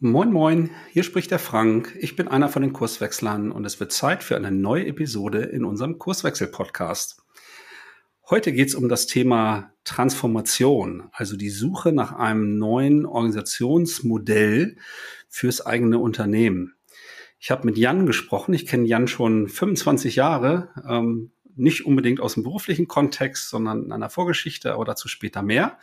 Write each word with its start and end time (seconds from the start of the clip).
Moin 0.00 0.30
Moin, 0.30 0.70
hier 0.92 1.02
spricht 1.02 1.32
der 1.32 1.40
Frank. 1.40 1.96
Ich 1.98 2.14
bin 2.14 2.28
einer 2.28 2.48
von 2.48 2.62
den 2.62 2.72
Kurswechslern 2.72 3.50
und 3.50 3.64
es 3.64 3.80
wird 3.80 3.90
Zeit 3.90 4.22
für 4.22 4.36
eine 4.36 4.52
neue 4.52 4.86
Episode 4.86 5.40
in 5.40 5.64
unserem 5.64 5.98
Kurswechsel-Podcast. 5.98 7.20
Heute 8.30 8.52
geht 8.52 8.68
es 8.68 8.76
um 8.76 8.88
das 8.88 9.08
Thema 9.08 9.72
Transformation, 9.82 11.08
also 11.10 11.36
die 11.36 11.50
Suche 11.50 11.90
nach 11.90 12.12
einem 12.12 12.58
neuen 12.58 13.06
Organisationsmodell 13.06 14.76
fürs 15.28 15.66
eigene 15.66 15.98
Unternehmen. 15.98 16.76
Ich 17.40 17.50
habe 17.50 17.66
mit 17.66 17.76
Jan 17.76 18.06
gesprochen. 18.06 18.54
Ich 18.54 18.66
kenne 18.68 18.86
Jan 18.86 19.08
schon 19.08 19.48
25 19.48 20.14
Jahre, 20.14 20.68
ähm, 20.88 21.32
nicht 21.56 21.86
unbedingt 21.86 22.20
aus 22.20 22.34
dem 22.34 22.44
beruflichen 22.44 22.86
Kontext, 22.86 23.48
sondern 23.48 23.86
in 23.86 23.90
einer 23.90 24.10
Vorgeschichte, 24.10 24.74
aber 24.74 24.84
dazu 24.84 25.08
später 25.08 25.42
mehr. 25.42 25.76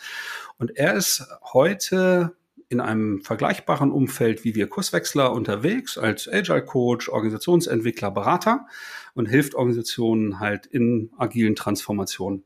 Und 0.58 0.78
er 0.78 0.94
ist 0.94 1.28
heute 1.52 2.34
in 2.70 2.80
einem 2.80 3.22
vergleichbaren 3.22 3.92
Umfeld 3.92 4.44
wie 4.44 4.56
wir 4.56 4.68
Kurswechsler 4.68 5.32
unterwegs 5.32 5.98
als 5.98 6.28
Agile 6.28 6.66
Coach, 6.66 7.10
Organisationsentwickler, 7.10 8.12
Berater 8.12 8.66
und 9.14 9.28
hilft 9.28 9.56
Organisationen 9.56 10.40
halt 10.40 10.66
in 10.66 11.12
agilen 11.18 11.56
Transformationen. 11.56 12.44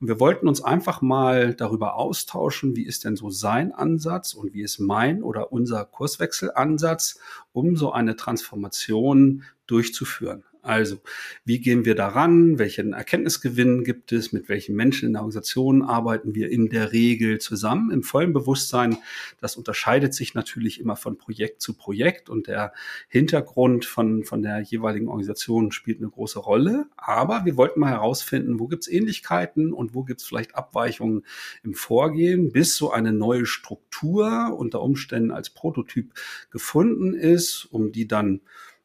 Und 0.00 0.08
wir 0.08 0.20
wollten 0.20 0.46
uns 0.46 0.62
einfach 0.62 1.00
mal 1.00 1.54
darüber 1.54 1.94
austauschen, 1.96 2.76
wie 2.76 2.84
ist 2.84 3.04
denn 3.04 3.16
so 3.16 3.30
sein 3.30 3.72
Ansatz 3.72 4.34
und 4.34 4.52
wie 4.52 4.62
ist 4.62 4.78
mein 4.78 5.22
oder 5.22 5.52
unser 5.52 5.84
Kurswechselansatz, 5.84 7.18
um 7.52 7.76
so 7.76 7.92
eine 7.92 8.16
Transformation 8.16 9.44
durchzuführen. 9.66 10.44
Also, 10.64 11.00
wie 11.44 11.58
gehen 11.58 11.84
wir 11.84 11.96
daran? 11.96 12.56
Welchen 12.56 12.92
Erkenntnisgewinn 12.92 13.82
gibt 13.82 14.12
es? 14.12 14.32
Mit 14.32 14.48
welchen 14.48 14.76
Menschen 14.76 15.06
in 15.06 15.14
der 15.14 15.22
Organisation 15.22 15.82
arbeiten 15.82 16.36
wir 16.36 16.50
in 16.50 16.68
der 16.68 16.92
Regel 16.92 17.40
zusammen? 17.40 17.90
Im 17.90 18.04
vollen 18.04 18.32
Bewusstsein, 18.32 18.96
das 19.40 19.56
unterscheidet 19.56 20.14
sich 20.14 20.34
natürlich 20.34 20.78
immer 20.78 20.94
von 20.94 21.18
Projekt 21.18 21.62
zu 21.62 21.74
Projekt 21.74 22.30
und 22.30 22.46
der 22.46 22.72
Hintergrund 23.08 23.86
von, 23.86 24.22
von 24.22 24.40
der 24.40 24.60
jeweiligen 24.60 25.08
Organisation 25.08 25.72
spielt 25.72 25.98
eine 25.98 26.10
große 26.10 26.38
Rolle. 26.38 26.86
Aber 26.96 27.44
wir 27.44 27.56
wollten 27.56 27.80
mal 27.80 27.90
herausfinden, 27.90 28.60
wo 28.60 28.68
gibt 28.68 28.84
es 28.84 28.88
Ähnlichkeiten 28.88 29.72
und 29.72 29.96
wo 29.96 30.04
gibt 30.04 30.20
es 30.20 30.26
vielleicht 30.28 30.54
Abweichungen 30.54 31.26
im 31.64 31.74
Vorgehen, 31.74 32.52
bis 32.52 32.76
so 32.76 32.92
eine 32.92 33.12
neue 33.12 33.46
Struktur 33.46 34.56
unter 34.56 34.80
Umständen 34.80 35.32
als 35.32 35.50
Prototyp 35.50 36.12
gefunden 36.52 37.14
ist, 37.14 37.64
um 37.64 37.90
die 37.90 38.06
dann 38.06 38.42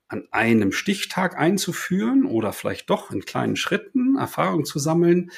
an 0.09 0.27
einem 0.31 0.71
Stichtag 0.71 1.37
einzuführen 1.37 2.25
oder 2.25 2.53
vielleicht 2.53 2.89
doch 2.89 3.11
in 3.11 3.25
kleinen 3.25 3.55
Schritten 3.55 4.17
Erfahrung 4.17 4.65
zu 4.65 4.79
sammeln. 4.79 5.31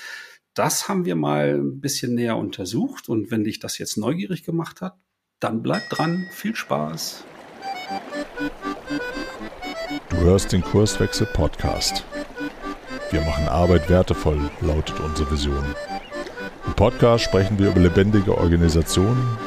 Das 0.53 0.87
haben 0.87 1.05
wir 1.05 1.15
mal 1.15 1.55
ein 1.59 1.79
bisschen 1.79 2.15
näher 2.15 2.37
untersucht 2.37 3.09
und 3.09 3.31
wenn 3.31 3.43
dich 3.43 3.59
das 3.59 3.77
jetzt 3.77 3.97
neugierig 3.97 4.43
gemacht 4.43 4.81
hat, 4.81 4.97
dann 5.39 5.61
bleib 5.61 5.89
dran. 5.89 6.27
Viel 6.31 6.55
Spaß. 6.55 7.23
Du 10.09 10.17
hörst 10.17 10.51
den 10.51 10.61
Kurswechsel 10.61 11.27
Podcast. 11.27 12.03
Wir 13.11 13.21
machen 13.21 13.47
Arbeit 13.47 13.89
wertevoll, 13.89 14.51
lautet 14.61 14.99
unsere 14.99 15.31
Vision. 15.31 15.65
Im 16.67 16.73
Podcast 16.73 17.23
sprechen 17.23 17.57
wir 17.57 17.71
über 17.71 17.79
lebendige 17.79 18.37
Organisationen, 18.37 19.37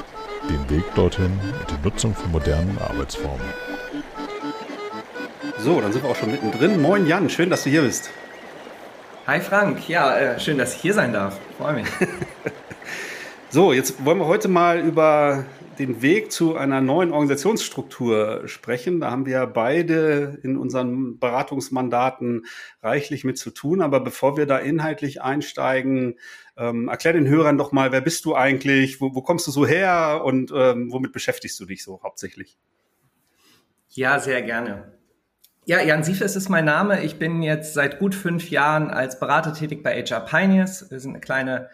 den 0.48 0.68
Weg 0.70 0.84
dorthin 0.96 1.30
und 1.30 1.70
die 1.70 1.88
Nutzung 1.88 2.14
von 2.14 2.32
modernen 2.32 2.76
Arbeitsformen. 2.78 3.46
So, 5.62 5.80
dann 5.80 5.92
sind 5.92 6.02
wir 6.02 6.10
auch 6.10 6.16
schon 6.16 6.32
mittendrin. 6.32 6.82
Moin 6.82 7.06
Jan, 7.06 7.30
schön, 7.30 7.48
dass 7.48 7.62
du 7.62 7.70
hier 7.70 7.82
bist. 7.82 8.10
Hi 9.28 9.38
Frank, 9.38 9.88
ja, 9.88 10.18
äh, 10.18 10.40
schön, 10.40 10.58
dass 10.58 10.74
ich 10.74 10.80
hier 10.80 10.92
sein 10.92 11.12
darf. 11.12 11.38
Freue 11.56 11.74
mich. 11.74 11.86
so, 13.48 13.72
jetzt 13.72 14.04
wollen 14.04 14.18
wir 14.18 14.26
heute 14.26 14.48
mal 14.48 14.80
über 14.80 15.44
den 15.78 16.02
Weg 16.02 16.32
zu 16.32 16.56
einer 16.56 16.80
neuen 16.80 17.12
Organisationsstruktur 17.12 18.42
sprechen. 18.46 18.98
Da 18.98 19.12
haben 19.12 19.24
wir 19.24 19.34
ja 19.34 19.46
beide 19.46 20.40
in 20.42 20.56
unseren 20.56 21.20
Beratungsmandaten 21.20 22.44
reichlich 22.82 23.22
mit 23.22 23.38
zu 23.38 23.52
tun. 23.52 23.82
Aber 23.82 24.00
bevor 24.00 24.36
wir 24.36 24.46
da 24.46 24.58
inhaltlich 24.58 25.22
einsteigen, 25.22 26.18
ähm, 26.56 26.88
erklär 26.88 27.12
den 27.12 27.28
Hörern 27.28 27.56
doch 27.56 27.70
mal, 27.70 27.92
wer 27.92 28.00
bist 28.00 28.24
du 28.24 28.34
eigentlich, 28.34 29.00
wo, 29.00 29.14
wo 29.14 29.22
kommst 29.22 29.46
du 29.46 29.52
so 29.52 29.64
her 29.64 30.22
und 30.24 30.50
ähm, 30.52 30.90
womit 30.90 31.12
beschäftigst 31.12 31.60
du 31.60 31.66
dich 31.66 31.84
so 31.84 32.02
hauptsächlich? 32.02 32.58
Ja, 33.90 34.18
sehr 34.18 34.42
gerne. 34.42 35.01
Ja, 35.64 35.80
Jan 35.80 36.02
Siefes 36.02 36.34
ist 36.34 36.48
mein 36.48 36.64
Name. 36.64 37.04
Ich 37.04 37.20
bin 37.20 37.40
jetzt 37.40 37.74
seit 37.74 38.00
gut 38.00 38.16
fünf 38.16 38.50
Jahren 38.50 38.90
als 38.90 39.20
Berater 39.20 39.54
tätig 39.54 39.84
bei 39.84 40.02
HR 40.02 40.18
Pioneers. 40.18 40.90
Wir 40.90 40.98
sind 40.98 41.12
eine 41.12 41.20
kleine 41.20 41.70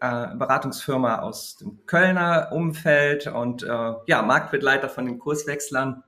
äh, 0.00 0.26
Beratungsfirma 0.36 1.20
aus 1.20 1.56
dem 1.56 1.86
Kölner 1.86 2.50
Umfeld 2.52 3.28
und 3.28 3.62
äh, 3.62 3.92
ja, 4.06 4.20
Marktbegleiter 4.20 4.90
von 4.90 5.06
den 5.06 5.18
Kurswechslern. 5.18 6.04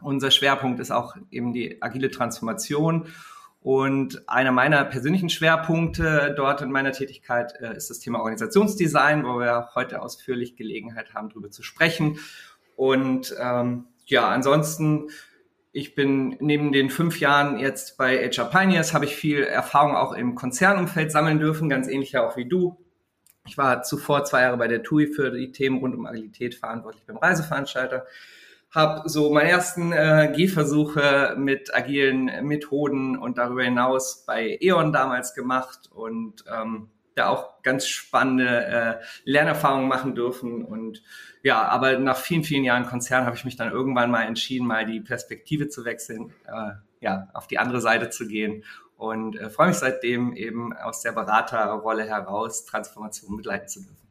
Unser 0.00 0.30
Schwerpunkt 0.30 0.78
ist 0.78 0.92
auch 0.92 1.16
eben 1.32 1.52
die 1.52 1.82
agile 1.82 2.08
Transformation. 2.08 3.08
Und 3.60 4.28
einer 4.28 4.52
meiner 4.52 4.84
persönlichen 4.84 5.30
Schwerpunkte 5.30 6.34
dort 6.36 6.62
in 6.62 6.70
meiner 6.70 6.92
Tätigkeit 6.92 7.54
äh, 7.60 7.76
ist 7.76 7.90
das 7.90 7.98
Thema 7.98 8.20
Organisationsdesign, 8.20 9.24
wo 9.24 9.40
wir 9.40 9.70
heute 9.74 10.00
ausführlich 10.00 10.54
Gelegenheit 10.54 11.14
haben, 11.14 11.30
darüber 11.30 11.50
zu 11.50 11.64
sprechen. 11.64 12.20
Und 12.76 13.34
ähm, 13.40 13.86
ja, 14.06 14.28
ansonsten 14.28 15.08
ich 15.74 15.96
bin 15.96 16.36
neben 16.38 16.70
den 16.70 16.88
fünf 16.88 17.18
Jahren 17.18 17.58
jetzt 17.58 17.98
bei 17.98 18.30
HR 18.30 18.44
Pioneers, 18.44 18.94
habe 18.94 19.06
ich 19.06 19.16
viel 19.16 19.42
Erfahrung 19.42 19.96
auch 19.96 20.12
im 20.12 20.36
Konzernumfeld 20.36 21.10
sammeln 21.10 21.40
dürfen, 21.40 21.68
ganz 21.68 21.88
ähnlich 21.88 22.16
auch 22.16 22.36
wie 22.36 22.48
du. 22.48 22.76
Ich 23.44 23.58
war 23.58 23.82
zuvor 23.82 24.24
zwei 24.24 24.42
Jahre 24.42 24.56
bei 24.56 24.68
der 24.68 24.84
TUI 24.84 25.08
für 25.08 25.32
die 25.32 25.50
Themen 25.50 25.78
rund 25.78 25.96
um 25.96 26.06
Agilität 26.06 26.54
verantwortlich 26.54 27.04
beim 27.04 27.16
Reiseveranstalter. 27.16 28.06
Habe 28.70 29.08
so 29.08 29.32
meine 29.32 29.50
ersten 29.50 29.92
äh, 29.92 30.32
Gehversuche 30.34 31.34
mit 31.36 31.74
agilen 31.74 32.30
Methoden 32.46 33.18
und 33.18 33.36
darüber 33.36 33.64
hinaus 33.64 34.24
bei 34.24 34.56
E.ON 34.60 34.92
damals 34.92 35.34
gemacht 35.34 35.90
und 35.92 36.44
ähm, 36.52 36.88
da 37.14 37.28
auch 37.28 37.62
ganz 37.62 37.86
spannende 37.86 38.66
äh, 38.66 39.04
Lernerfahrungen 39.24 39.88
machen 39.88 40.14
dürfen. 40.14 40.64
Und 40.64 41.02
ja, 41.42 41.62
aber 41.62 41.98
nach 41.98 42.16
vielen, 42.16 42.44
vielen 42.44 42.64
Jahren 42.64 42.86
Konzern 42.86 43.24
habe 43.26 43.36
ich 43.36 43.44
mich 43.44 43.56
dann 43.56 43.70
irgendwann 43.70 44.10
mal 44.10 44.22
entschieden, 44.22 44.66
mal 44.66 44.84
die 44.84 45.00
Perspektive 45.00 45.68
zu 45.68 45.84
wechseln, 45.84 46.32
äh, 46.46 46.72
ja, 47.00 47.28
auf 47.32 47.46
die 47.46 47.58
andere 47.58 47.80
Seite 47.80 48.10
zu 48.10 48.26
gehen. 48.26 48.64
Und 48.96 49.36
äh, 49.36 49.50
freue 49.50 49.68
mich 49.68 49.76
seitdem 49.76 50.34
eben 50.34 50.72
aus 50.72 51.02
der 51.02 51.12
Beraterrolle 51.12 52.06
heraus, 52.06 52.64
Transformation 52.64 53.36
begleiten 53.36 53.68
zu 53.68 53.80
dürfen. 53.82 54.03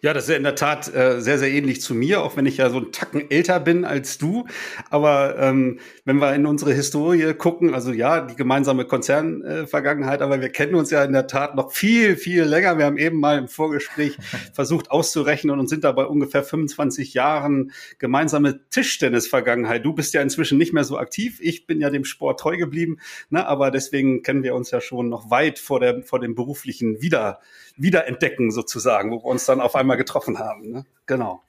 Ja, 0.00 0.14
das 0.14 0.24
ist 0.24 0.30
ja 0.30 0.36
in 0.36 0.44
der 0.44 0.54
Tat 0.54 0.94
äh, 0.94 1.20
sehr, 1.20 1.38
sehr 1.38 1.50
ähnlich 1.50 1.80
zu 1.80 1.92
mir, 1.92 2.22
auch 2.22 2.36
wenn 2.36 2.46
ich 2.46 2.58
ja 2.58 2.70
so 2.70 2.76
einen 2.76 2.92
Tacken 2.92 3.30
älter 3.30 3.58
bin 3.58 3.84
als 3.84 4.16
du. 4.16 4.46
Aber 4.90 5.36
ähm, 5.38 5.80
wenn 6.04 6.18
wir 6.18 6.34
in 6.34 6.46
unsere 6.46 6.72
Historie 6.72 7.34
gucken, 7.34 7.74
also 7.74 7.92
ja, 7.92 8.20
die 8.20 8.36
gemeinsame 8.36 8.84
Konzernvergangenheit, 8.84 10.20
äh, 10.20 10.24
aber 10.24 10.40
wir 10.40 10.50
kennen 10.50 10.76
uns 10.76 10.90
ja 10.90 11.02
in 11.02 11.12
der 11.12 11.26
Tat 11.26 11.56
noch 11.56 11.72
viel, 11.72 12.16
viel 12.16 12.44
länger. 12.44 12.78
Wir 12.78 12.84
haben 12.84 12.96
eben 12.96 13.18
mal 13.18 13.38
im 13.38 13.48
Vorgespräch 13.48 14.16
versucht 14.52 14.92
auszurechnen 14.92 15.58
und 15.58 15.68
sind 15.68 15.82
dabei 15.82 16.04
ungefähr 16.04 16.44
25 16.44 17.14
Jahren 17.14 17.72
gemeinsame 17.98 18.60
Tischtennis-Vergangenheit. 18.70 19.84
Du 19.84 19.94
bist 19.94 20.14
ja 20.14 20.22
inzwischen 20.22 20.58
nicht 20.58 20.72
mehr 20.72 20.84
so 20.84 20.96
aktiv. 20.96 21.38
Ich 21.40 21.66
bin 21.66 21.80
ja 21.80 21.90
dem 21.90 22.04
Sport 22.04 22.38
treu 22.38 22.56
geblieben, 22.56 22.98
ne? 23.30 23.44
aber 23.46 23.72
deswegen 23.72 24.22
kennen 24.22 24.44
wir 24.44 24.54
uns 24.54 24.70
ja 24.70 24.80
schon 24.80 25.08
noch 25.08 25.28
weit 25.30 25.58
vor, 25.58 25.80
der, 25.80 26.04
vor 26.04 26.20
dem 26.20 26.36
beruflichen 26.36 27.02
Wieder, 27.02 27.40
Wiederentdecken 27.78 28.50
sozusagen, 28.50 29.10
wo 29.10 29.18
wir 29.18 29.24
uns 29.24 29.46
dann 29.46 29.60
auf 29.60 29.74
einmal 29.74 29.96
getroffen 29.96 30.38
haben. 30.38 30.70
Ne? 30.70 30.86
Genau. 31.06 31.42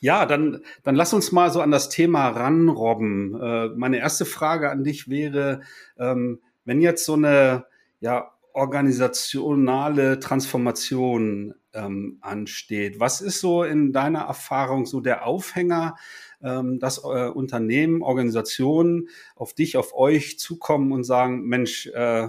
Ja, 0.00 0.26
dann, 0.26 0.60
dann 0.82 0.94
lass 0.94 1.14
uns 1.14 1.32
mal 1.32 1.50
so 1.50 1.60
an 1.60 1.70
das 1.70 1.88
Thema 1.88 2.28
ranrobben. 2.28 3.40
Äh, 3.40 3.68
meine 3.76 3.98
erste 3.98 4.24
Frage 4.24 4.70
an 4.70 4.84
dich 4.84 5.08
wäre, 5.08 5.62
ähm, 5.98 6.40
wenn 6.64 6.80
jetzt 6.80 7.04
so 7.04 7.14
eine 7.14 7.66
ja, 8.00 8.30
organisationale 8.52 10.20
Transformation 10.20 11.54
ähm, 11.72 12.18
ansteht, 12.20 13.00
was 13.00 13.20
ist 13.20 13.40
so 13.40 13.64
in 13.64 13.92
deiner 13.92 14.20
Erfahrung 14.20 14.86
so 14.86 15.00
der 15.00 15.26
Aufhänger, 15.26 15.96
ähm, 16.42 16.78
dass 16.78 16.98
äh, 16.98 17.28
Unternehmen, 17.28 18.02
Organisationen 18.02 19.08
auf 19.34 19.54
dich, 19.54 19.76
auf 19.76 19.94
euch 19.94 20.38
zukommen 20.38 20.92
und 20.92 21.04
sagen, 21.04 21.46
Mensch, 21.46 21.86
äh, 21.88 22.28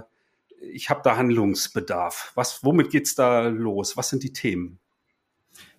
ich 0.72 0.90
habe 0.90 1.02
da 1.04 1.18
Handlungsbedarf. 1.18 2.32
Was, 2.36 2.64
womit 2.64 2.90
geht's 2.90 3.16
da 3.16 3.48
los? 3.48 3.98
Was 3.98 4.10
sind 4.10 4.24
die 4.24 4.34
Themen? 4.34 4.80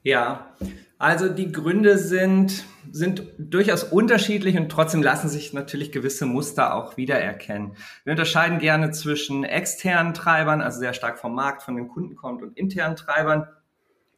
Ja, 0.02 0.52
also 0.98 1.28
die 1.28 1.52
Gründe 1.52 1.98
sind, 1.98 2.64
sind 2.90 3.24
durchaus 3.38 3.84
unterschiedlich 3.84 4.56
und 4.56 4.70
trotzdem 4.70 5.02
lassen 5.02 5.28
sich 5.28 5.52
natürlich 5.52 5.92
gewisse 5.92 6.26
Muster 6.26 6.74
auch 6.74 6.96
wiedererkennen. 6.96 7.76
Wir 8.04 8.12
unterscheiden 8.12 8.58
gerne 8.58 8.92
zwischen 8.92 9.44
externen 9.44 10.14
Treibern, 10.14 10.62
also 10.62 10.78
sehr 10.78 10.94
stark 10.94 11.18
vom 11.18 11.34
Markt, 11.34 11.62
von 11.62 11.76
den 11.76 11.88
Kunden 11.88 12.14
kommt, 12.14 12.42
und 12.42 12.56
internen 12.56 12.96
Treibern. 12.96 13.48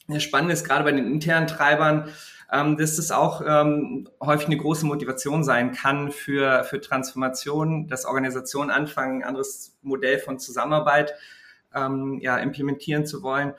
Das 0.07 0.23
Spannende 0.23 0.53
ist 0.53 0.65
gerade 0.65 0.85
bei 0.85 0.93
den 0.93 1.11
internen 1.11 1.47
Treibern, 1.47 2.09
ähm, 2.53 2.77
dass 2.77 2.99
es 2.99 3.11
auch 3.11 3.43
ähm, 3.47 4.09
häufig 4.23 4.47
eine 4.47 4.57
große 4.57 4.87
Motivation 4.87 5.45
sein 5.45 5.73
kann 5.73 6.11
für, 6.11 6.65
für 6.65 6.81
Transformation, 6.81 7.89
dass 7.89 8.07
Organisationen 8.07 8.71
anfangen, 8.71 9.23
ein 9.23 9.29
anderes 9.29 9.77
Modell 9.83 10.19
von 10.19 10.39
Zusammenarbeit 10.39 11.15
ähm, 11.75 12.19
ja, 12.21 12.39
implementieren 12.39 13.05
zu 13.07 13.23
wollen. 13.23 13.53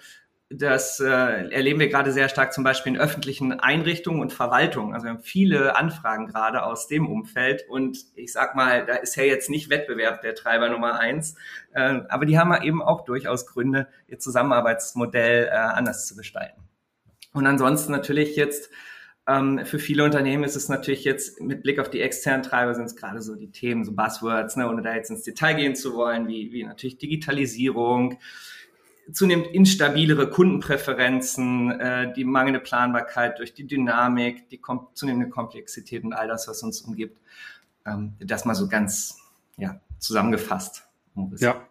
das 0.51 0.99
äh, 0.99 1.05
erleben 1.05 1.79
wir 1.79 1.89
gerade 1.89 2.11
sehr 2.11 2.27
stark 2.27 2.53
zum 2.53 2.63
Beispiel 2.63 2.95
in 2.95 2.99
öffentlichen 2.99 3.59
Einrichtungen 3.59 4.19
und 4.19 4.33
Verwaltungen. 4.33 4.95
Also 4.95 5.05
wir 5.05 5.11
haben 5.11 5.21
viele 5.21 5.75
Anfragen 5.75 6.25
gerade 6.25 6.63
aus 6.63 6.87
dem 6.87 7.07
Umfeld 7.07 7.65
und 7.69 7.99
ich 8.15 8.33
sag 8.33 8.55
mal, 8.55 8.83
da 8.87 8.95
ist 8.95 9.15
ja 9.15 9.23
jetzt 9.23 9.51
nicht 9.51 9.69
Wettbewerb 9.69 10.21
der 10.23 10.33
Treiber 10.33 10.69
Nummer 10.69 10.99
eins, 10.99 11.35
äh, 11.73 11.99
aber 12.09 12.25
die 12.25 12.39
haben 12.39 12.51
eben 12.63 12.81
auch 12.81 13.05
durchaus 13.05 13.45
Gründe, 13.45 13.87
ihr 14.07 14.17
Zusammenarbeitsmodell 14.17 15.45
äh, 15.45 15.51
anders 15.51 16.07
zu 16.07 16.15
gestalten. 16.15 16.68
Und 17.33 17.45
ansonsten 17.45 17.91
natürlich 17.91 18.35
jetzt 18.35 18.69
ähm, 19.29 19.63
für 19.63 19.77
viele 19.77 20.03
Unternehmen 20.03 20.43
ist 20.43 20.55
es 20.55 20.69
natürlich 20.69 21.03
jetzt 21.03 21.39
mit 21.39 21.61
Blick 21.61 21.79
auf 21.79 21.89
die 21.89 22.01
externen 22.01 22.41
Treiber 22.41 22.73
sind 22.73 22.85
es 22.85 22.95
gerade 22.95 23.21
so 23.21 23.35
die 23.35 23.51
Themen, 23.51 23.85
so 23.85 23.91
Buzzwords, 23.91 24.55
ne, 24.55 24.67
ohne 24.67 24.81
da 24.81 24.95
jetzt 24.95 25.11
ins 25.11 25.23
Detail 25.23 25.53
gehen 25.53 25.75
zu 25.75 25.93
wollen, 25.93 26.27
wie, 26.27 26.51
wie 26.51 26.63
natürlich 26.63 26.97
Digitalisierung, 26.97 28.17
zunehmend 29.11 29.47
instabilere 29.47 30.29
Kundenpräferenzen, 30.29 31.79
äh, 31.79 32.13
die 32.13 32.25
mangelnde 32.25 32.59
Planbarkeit 32.59 33.37
durch 33.37 33.53
die 33.53 33.67
Dynamik, 33.67 34.49
die 34.49 34.57
kom 34.57 34.87
zunehmende 34.93 35.29
Komplexität 35.29 36.03
und 36.03 36.13
all 36.13 36.27
das, 36.27 36.47
was 36.47 36.63
uns 36.63 36.81
umgibt. 36.81 37.19
Ähm, 37.85 38.15
das 38.19 38.45
mal 38.45 38.55
so 38.55 38.67
ganz 38.67 39.19
ja, 39.57 39.79
zusammengefasst. 39.99 40.87
Ja. 41.37 41.67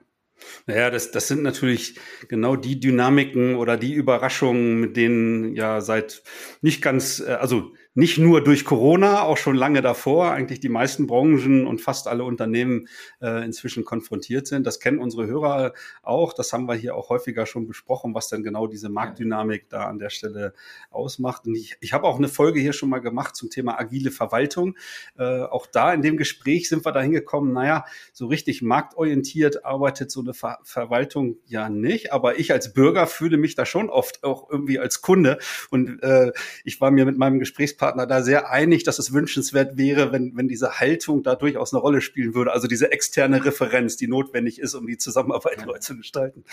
Naja, 0.66 0.90
das, 0.90 1.10
das 1.10 1.28
sind 1.28 1.42
natürlich 1.42 1.98
genau 2.28 2.56
die 2.56 2.80
Dynamiken 2.80 3.56
oder 3.56 3.76
die 3.76 3.94
Überraschungen, 3.94 4.80
mit 4.80 4.96
denen 4.96 5.54
ja 5.54 5.80
seit 5.80 6.22
nicht 6.60 6.82
ganz, 6.82 7.20
äh, 7.20 7.32
also 7.32 7.72
nicht 7.98 8.16
nur 8.16 8.44
durch 8.44 8.64
Corona, 8.64 9.22
auch 9.22 9.38
schon 9.38 9.56
lange 9.56 9.82
davor 9.82 10.30
eigentlich 10.30 10.60
die 10.60 10.68
meisten 10.68 11.08
Branchen 11.08 11.66
und 11.66 11.80
fast 11.80 12.06
alle 12.06 12.22
Unternehmen 12.22 12.86
äh, 13.20 13.44
inzwischen 13.44 13.84
konfrontiert 13.84 14.46
sind. 14.46 14.68
Das 14.68 14.78
kennen 14.78 15.00
unsere 15.00 15.26
Hörer 15.26 15.72
auch. 16.04 16.32
Das 16.32 16.52
haben 16.52 16.68
wir 16.68 16.76
hier 16.76 16.94
auch 16.94 17.08
häufiger 17.08 17.44
schon 17.44 17.66
besprochen, 17.66 18.14
was 18.14 18.28
dann 18.28 18.44
genau 18.44 18.68
diese 18.68 18.88
Marktdynamik 18.88 19.68
da 19.68 19.88
an 19.88 19.98
der 19.98 20.10
Stelle 20.10 20.54
ausmacht. 20.90 21.48
Und 21.48 21.56
ich, 21.56 21.76
ich 21.80 21.92
habe 21.92 22.06
auch 22.06 22.18
eine 22.18 22.28
Folge 22.28 22.60
hier 22.60 22.72
schon 22.72 22.88
mal 22.88 23.00
gemacht 23.00 23.34
zum 23.34 23.50
Thema 23.50 23.80
agile 23.80 24.12
Verwaltung. 24.12 24.76
Äh, 25.18 25.40
auch 25.40 25.66
da 25.66 25.92
in 25.92 26.00
dem 26.00 26.16
Gespräch 26.16 26.68
sind 26.68 26.86
wir 26.86 26.92
da 26.92 27.00
hingekommen, 27.00 27.52
naja, 27.52 27.84
so 28.12 28.28
richtig 28.28 28.62
marktorientiert 28.62 29.64
arbeitet 29.64 30.12
so 30.12 30.20
eine 30.20 30.34
Ver 30.34 30.60
Verwaltung 30.62 31.38
ja 31.46 31.68
nicht. 31.68 32.12
Aber 32.12 32.38
ich 32.38 32.52
als 32.52 32.72
Bürger 32.72 33.08
fühle 33.08 33.38
mich 33.38 33.56
da 33.56 33.66
schon 33.66 33.90
oft 33.90 34.22
auch 34.22 34.48
irgendwie 34.48 34.78
als 34.78 35.02
Kunde. 35.02 35.38
Und 35.72 36.00
äh, 36.04 36.30
ich 36.62 36.80
war 36.80 36.92
mir 36.92 37.04
mit 37.04 37.18
meinem 37.18 37.40
Gesprächspartner 37.40 37.87
Gesprächspartner 37.88 38.06
da 38.06 38.22
sehr 38.22 38.50
einig, 38.50 38.84
dass 38.84 38.98
es 38.98 39.12
wünschenswert 39.12 39.76
wäre, 39.76 40.12
wenn, 40.12 40.36
wenn 40.36 40.48
diese 40.48 40.80
Haltung 40.80 41.22
da 41.22 41.34
durchaus 41.34 41.72
eine 41.72 41.80
Rolle 41.80 42.00
spielen 42.00 42.34
würde. 42.34 42.52
Also 42.52 42.68
diese 42.68 42.92
externe 42.92 43.44
Referenz, 43.44 43.96
die 43.96 44.08
notwendig 44.08 44.60
ist, 44.60 44.74
um 44.74 44.86
die 44.86 44.98
Zusammenarbeit 44.98 45.64
neu 45.66 45.78
zu 45.78 45.96
gestalten. 45.96 46.44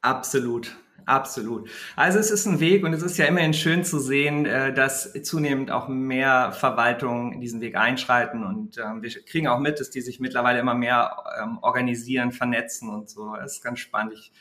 Absolut. 0.00 0.76
Absolut. 1.04 1.70
Also 1.94 2.18
es 2.18 2.32
ist 2.32 2.46
ein 2.46 2.58
Weg 2.58 2.82
und 2.82 2.92
es 2.92 3.00
ist 3.00 3.16
ja 3.16 3.26
immerhin 3.26 3.54
schön 3.54 3.84
zu 3.84 4.00
sehen, 4.00 4.44
äh, 4.44 4.74
dass 4.74 5.12
zunehmend 5.22 5.70
auch 5.70 5.86
mehr 5.86 6.50
Verwaltungen 6.50 7.40
diesen 7.40 7.60
Weg 7.60 7.76
einschreiten 7.76 8.42
und 8.42 8.78
ähm, 8.78 9.02
wir 9.02 9.10
kriegen 9.24 9.46
auch 9.46 9.60
mit, 9.60 9.78
dass 9.78 9.90
die 9.90 10.00
sich 10.00 10.18
mittlerweile 10.18 10.58
immer 10.58 10.74
mehr 10.74 11.16
ähm, 11.40 11.58
organisieren, 11.62 12.32
vernetzen 12.32 12.88
und 12.88 13.08
so. 13.08 13.36
Das 13.36 13.52
ist 13.52 13.62
ganz 13.62 13.78
spannend. 13.78 14.14
Ich 14.14 14.32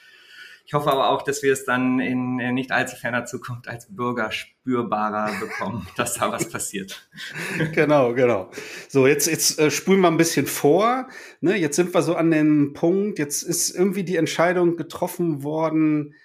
ich 0.66 0.74
hoffe 0.74 0.92
aber 0.92 1.10
auch, 1.10 1.22
dass 1.22 1.44
wir 1.44 1.54
es 1.54 1.64
dann 1.64 2.00
in 2.00 2.38
nicht 2.56 2.72
allzu 2.72 2.96
ferner 2.96 3.26
Zukunft 3.26 3.68
als 3.68 3.88
Bürger 3.96 4.32
spürbarer 4.32 5.32
bekommen, 5.40 5.88
dass 5.96 6.16
da 6.16 6.32
was 6.32 6.50
passiert. 6.50 7.08
Genau, 7.74 8.14
genau. 8.14 8.50
So, 8.90 9.08
jetzt, 9.08 9.28
jetzt 9.28 9.60
äh, 9.60 9.70
spulen 9.70 10.02
wir 10.02 10.08
ein 10.08 10.18
bisschen 10.18 10.48
vor. 10.48 11.08
Ne, 11.42 11.56
jetzt 11.56 11.76
sind 11.76 11.94
wir 11.94 12.02
so 12.02 12.16
an 12.16 12.32
dem 12.32 12.74
Punkt, 12.74 13.20
jetzt 13.20 13.44
ist 13.44 13.70
irgendwie 13.70 14.04
die 14.04 14.16
Entscheidung 14.16 14.76
getroffen 14.76 15.44
worden, 15.44 16.16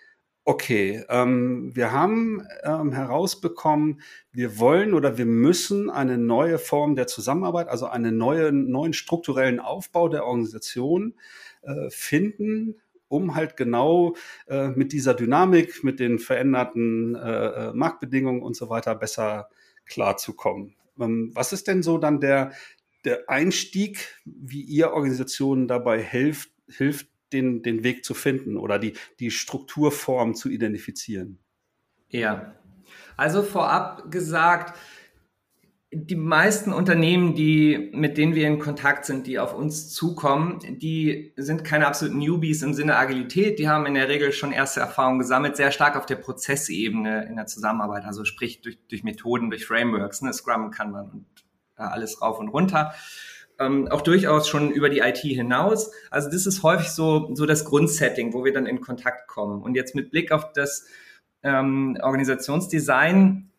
okay, 0.44 1.04
ähm, 1.08 1.70
wir 1.74 1.92
haben 1.92 2.46
ähm, 2.64 2.92
herausbekommen, 2.92 4.00
wir 4.32 4.58
wollen 4.58 4.94
oder 4.94 5.18
wir 5.18 5.26
müssen 5.26 5.90
eine 5.90 6.18
neue 6.18 6.58
Form 6.58 6.96
der 6.96 7.06
Zusammenarbeit, 7.06 7.68
also 7.68 7.86
einen 7.86 8.16
neue, 8.16 8.52
neuen 8.52 8.92
strukturellen 8.92 9.60
Aufbau 9.60 10.08
der 10.08 10.24
Organisation 10.24 11.14
äh, 11.62 11.90
finden, 11.90 12.76
um 13.10 13.34
halt 13.34 13.56
genau 13.56 14.14
äh, 14.46 14.68
mit 14.68 14.92
dieser 14.92 15.14
Dynamik, 15.14 15.82
mit 15.82 16.00
den 16.00 16.18
veränderten 16.18 17.16
äh, 17.16 17.46
äh, 17.46 17.72
Marktbedingungen 17.74 18.40
und 18.40 18.56
so 18.56 18.70
weiter 18.70 18.94
besser 18.94 19.50
klarzukommen. 19.84 20.76
Ähm, 20.98 21.32
was 21.34 21.52
ist 21.52 21.66
denn 21.66 21.82
so 21.82 21.98
dann 21.98 22.20
der, 22.20 22.52
der 23.04 23.28
Einstieg, 23.28 24.16
wie 24.24 24.62
ihr 24.62 24.92
Organisationen 24.92 25.66
dabei 25.66 26.00
hilft, 26.00 26.50
hilft 26.68 27.08
den, 27.32 27.62
den 27.62 27.82
Weg 27.82 28.04
zu 28.04 28.14
finden 28.14 28.56
oder 28.56 28.78
die, 28.78 28.94
die 29.18 29.32
Strukturform 29.32 30.34
zu 30.34 30.48
identifizieren? 30.48 31.38
Ja, 32.08 32.54
also 33.16 33.42
vorab 33.42 34.10
gesagt, 34.10 34.78
die 35.92 36.14
meisten 36.14 36.72
Unternehmen, 36.72 37.34
die, 37.34 37.90
mit 37.92 38.16
denen 38.16 38.36
wir 38.36 38.46
in 38.46 38.60
Kontakt 38.60 39.04
sind, 39.04 39.26
die 39.26 39.40
auf 39.40 39.54
uns 39.54 39.92
zukommen, 39.92 40.60
die 40.78 41.32
sind 41.36 41.64
keine 41.64 41.88
absoluten 41.88 42.18
Newbies 42.18 42.62
im 42.62 42.74
Sinne 42.74 42.96
Agilität. 42.96 43.58
Die 43.58 43.68
haben 43.68 43.86
in 43.86 43.94
der 43.94 44.08
Regel 44.08 44.32
schon 44.32 44.52
erste 44.52 44.78
Erfahrungen 44.78 45.18
gesammelt, 45.18 45.56
sehr 45.56 45.72
stark 45.72 45.96
auf 45.96 46.06
der 46.06 46.14
Prozessebene 46.14 47.26
in 47.26 47.34
der 47.34 47.46
Zusammenarbeit, 47.46 48.04
also 48.04 48.24
sprich 48.24 48.60
durch, 48.62 48.78
durch 48.88 49.02
Methoden, 49.02 49.50
durch 49.50 49.66
Frameworks, 49.66 50.22
ne, 50.22 50.32
Scrum 50.32 50.70
kann 50.70 50.92
man 50.92 51.10
und 51.10 51.26
äh, 51.76 51.82
alles 51.82 52.22
rauf 52.22 52.38
und 52.38 52.48
runter. 52.48 52.94
Ähm, 53.58 53.88
auch 53.88 54.02
durchaus 54.02 54.48
schon 54.48 54.70
über 54.70 54.90
die 54.90 55.00
IT 55.00 55.18
hinaus. 55.18 55.90
Also 56.12 56.30
das 56.30 56.46
ist 56.46 56.62
häufig 56.62 56.90
so, 56.90 57.34
so 57.34 57.46
das 57.46 57.64
Grundsetting, 57.64 58.32
wo 58.32 58.44
wir 58.44 58.52
dann 58.52 58.66
in 58.66 58.80
Kontakt 58.80 59.26
kommen. 59.26 59.60
Und 59.60 59.74
jetzt 59.74 59.96
mit 59.96 60.12
Blick 60.12 60.30
auf 60.30 60.52
das 60.52 60.86
ähm, 61.42 61.98
Organisationsdesign 62.00 63.49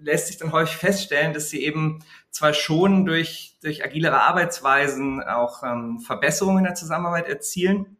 lässt 0.00 0.28
sich 0.28 0.38
dann 0.38 0.52
häufig 0.52 0.76
feststellen, 0.76 1.32
dass 1.32 1.50
sie 1.50 1.64
eben 1.64 2.00
zwar 2.30 2.54
schon 2.54 3.04
durch, 3.04 3.56
durch 3.62 3.84
agilere 3.84 4.20
Arbeitsweisen 4.20 5.22
auch 5.22 5.62
ähm, 5.62 6.00
Verbesserungen 6.00 6.58
in 6.58 6.64
der 6.64 6.74
Zusammenarbeit 6.74 7.28
erzielen, 7.28 7.96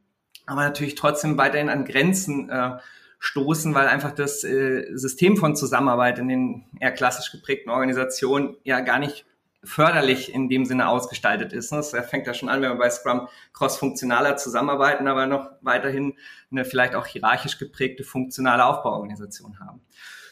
aber 0.46 0.62
natürlich 0.62 0.94
trotzdem 0.94 1.36
weiterhin 1.36 1.68
an 1.68 1.84
Grenzen 1.84 2.48
äh, 2.50 2.78
stoßen, 3.18 3.74
weil 3.74 3.88
einfach 3.88 4.12
das 4.12 4.44
äh, 4.44 4.86
System 4.94 5.36
von 5.36 5.56
Zusammenarbeit 5.56 6.18
in 6.18 6.28
den 6.28 6.64
eher 6.80 6.92
klassisch 6.92 7.32
geprägten 7.32 7.70
Organisationen 7.70 8.56
ja 8.62 8.80
gar 8.80 8.98
nicht 8.98 9.26
förderlich 9.64 10.32
in 10.32 10.48
dem 10.48 10.64
Sinne 10.64 10.88
ausgestaltet 10.88 11.52
ist. 11.52 11.72
Das 11.72 11.90
fängt 12.08 12.26
ja 12.26 12.34
schon 12.34 12.48
an, 12.48 12.62
wenn 12.62 12.70
wir 12.70 12.78
bei 12.78 12.90
Scrum 12.90 13.28
cross-funktionaler 13.52 14.36
zusammenarbeiten, 14.36 15.08
aber 15.08 15.26
noch 15.26 15.50
weiterhin 15.62 16.14
eine 16.50 16.64
vielleicht 16.64 16.94
auch 16.94 17.06
hierarchisch 17.06 17.58
geprägte 17.58 18.04
funktionale 18.04 18.64
Aufbauorganisation 18.64 19.58
haben. 19.58 19.80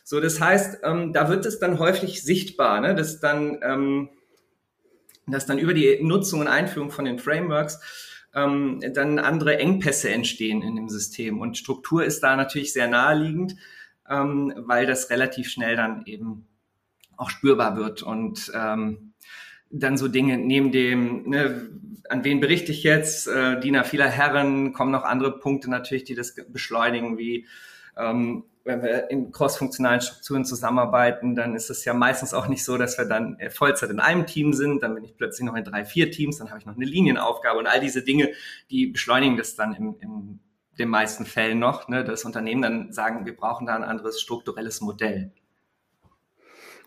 So, 0.08 0.20
das 0.20 0.40
heißt, 0.40 0.82
ähm, 0.84 1.12
da 1.12 1.28
wird 1.28 1.44
es 1.46 1.58
dann 1.58 1.80
häufig 1.80 2.22
sichtbar, 2.22 2.80
ne, 2.80 2.94
dass 2.94 3.18
dann, 3.18 3.58
ähm, 3.60 4.08
dass 5.26 5.46
dann 5.46 5.58
über 5.58 5.74
die 5.74 5.98
Nutzung 6.00 6.38
und 6.38 6.46
Einführung 6.46 6.92
von 6.92 7.06
den 7.06 7.18
Frameworks 7.18 7.80
ähm, 8.32 8.80
dann 8.94 9.18
andere 9.18 9.58
Engpässe 9.58 10.10
entstehen 10.10 10.62
in 10.62 10.76
dem 10.76 10.88
System. 10.88 11.40
Und 11.40 11.58
Struktur 11.58 12.04
ist 12.04 12.20
da 12.20 12.36
natürlich 12.36 12.72
sehr 12.72 12.86
naheliegend, 12.86 13.56
ähm, 14.08 14.54
weil 14.58 14.86
das 14.86 15.10
relativ 15.10 15.50
schnell 15.50 15.74
dann 15.74 16.06
eben 16.06 16.46
auch 17.16 17.30
spürbar 17.30 17.76
wird 17.76 18.04
und 18.04 18.52
ähm, 18.54 19.12
dann 19.70 19.98
so 19.98 20.06
Dinge 20.06 20.38
neben 20.38 20.70
dem, 20.70 21.28
ne, 21.30 21.68
an 22.08 22.22
wen 22.22 22.38
berichte 22.38 22.70
ich 22.70 22.84
jetzt, 22.84 23.26
äh, 23.26 23.58
Diener 23.58 23.82
vieler 23.82 24.08
Herren, 24.08 24.72
kommen 24.72 24.92
noch 24.92 25.02
andere 25.02 25.40
Punkte 25.40 25.68
natürlich, 25.68 26.04
die 26.04 26.14
das 26.14 26.36
beschleunigen, 26.48 27.18
wie 27.18 27.48
ähm, 27.96 28.44
wenn 28.66 28.82
wir 28.82 29.10
in 29.10 29.30
crossfunktionalen 29.30 30.00
Strukturen 30.00 30.44
zusammenarbeiten, 30.44 31.36
dann 31.36 31.54
ist 31.54 31.70
es 31.70 31.84
ja 31.84 31.94
meistens 31.94 32.34
auch 32.34 32.48
nicht 32.48 32.64
so, 32.64 32.76
dass 32.76 32.98
wir 32.98 33.04
dann 33.04 33.38
Vollzeit 33.50 33.90
in 33.90 34.00
einem 34.00 34.26
Team 34.26 34.52
sind, 34.52 34.82
dann 34.82 34.94
bin 34.94 35.04
ich 35.04 35.16
plötzlich 35.16 35.46
noch 35.46 35.54
in 35.54 35.64
drei, 35.64 35.84
vier 35.84 36.10
Teams, 36.10 36.38
dann 36.38 36.50
habe 36.50 36.58
ich 36.58 36.66
noch 36.66 36.74
eine 36.74 36.84
Linienaufgabe 36.84 37.60
und 37.60 37.68
all 37.68 37.80
diese 37.80 38.02
Dinge, 38.02 38.32
die 38.70 38.88
beschleunigen 38.88 39.36
das 39.36 39.54
dann 39.54 39.72
in, 39.72 39.94
in 40.00 40.40
den 40.78 40.88
meisten 40.88 41.26
Fällen 41.26 41.60
noch, 41.60 41.88
ne, 41.88 42.04
dass 42.04 42.24
Unternehmen 42.24 42.62
dann 42.62 42.92
sagen, 42.92 43.24
wir 43.24 43.36
brauchen 43.36 43.66
da 43.66 43.76
ein 43.76 43.84
anderes 43.84 44.20
strukturelles 44.20 44.80
Modell. 44.80 45.32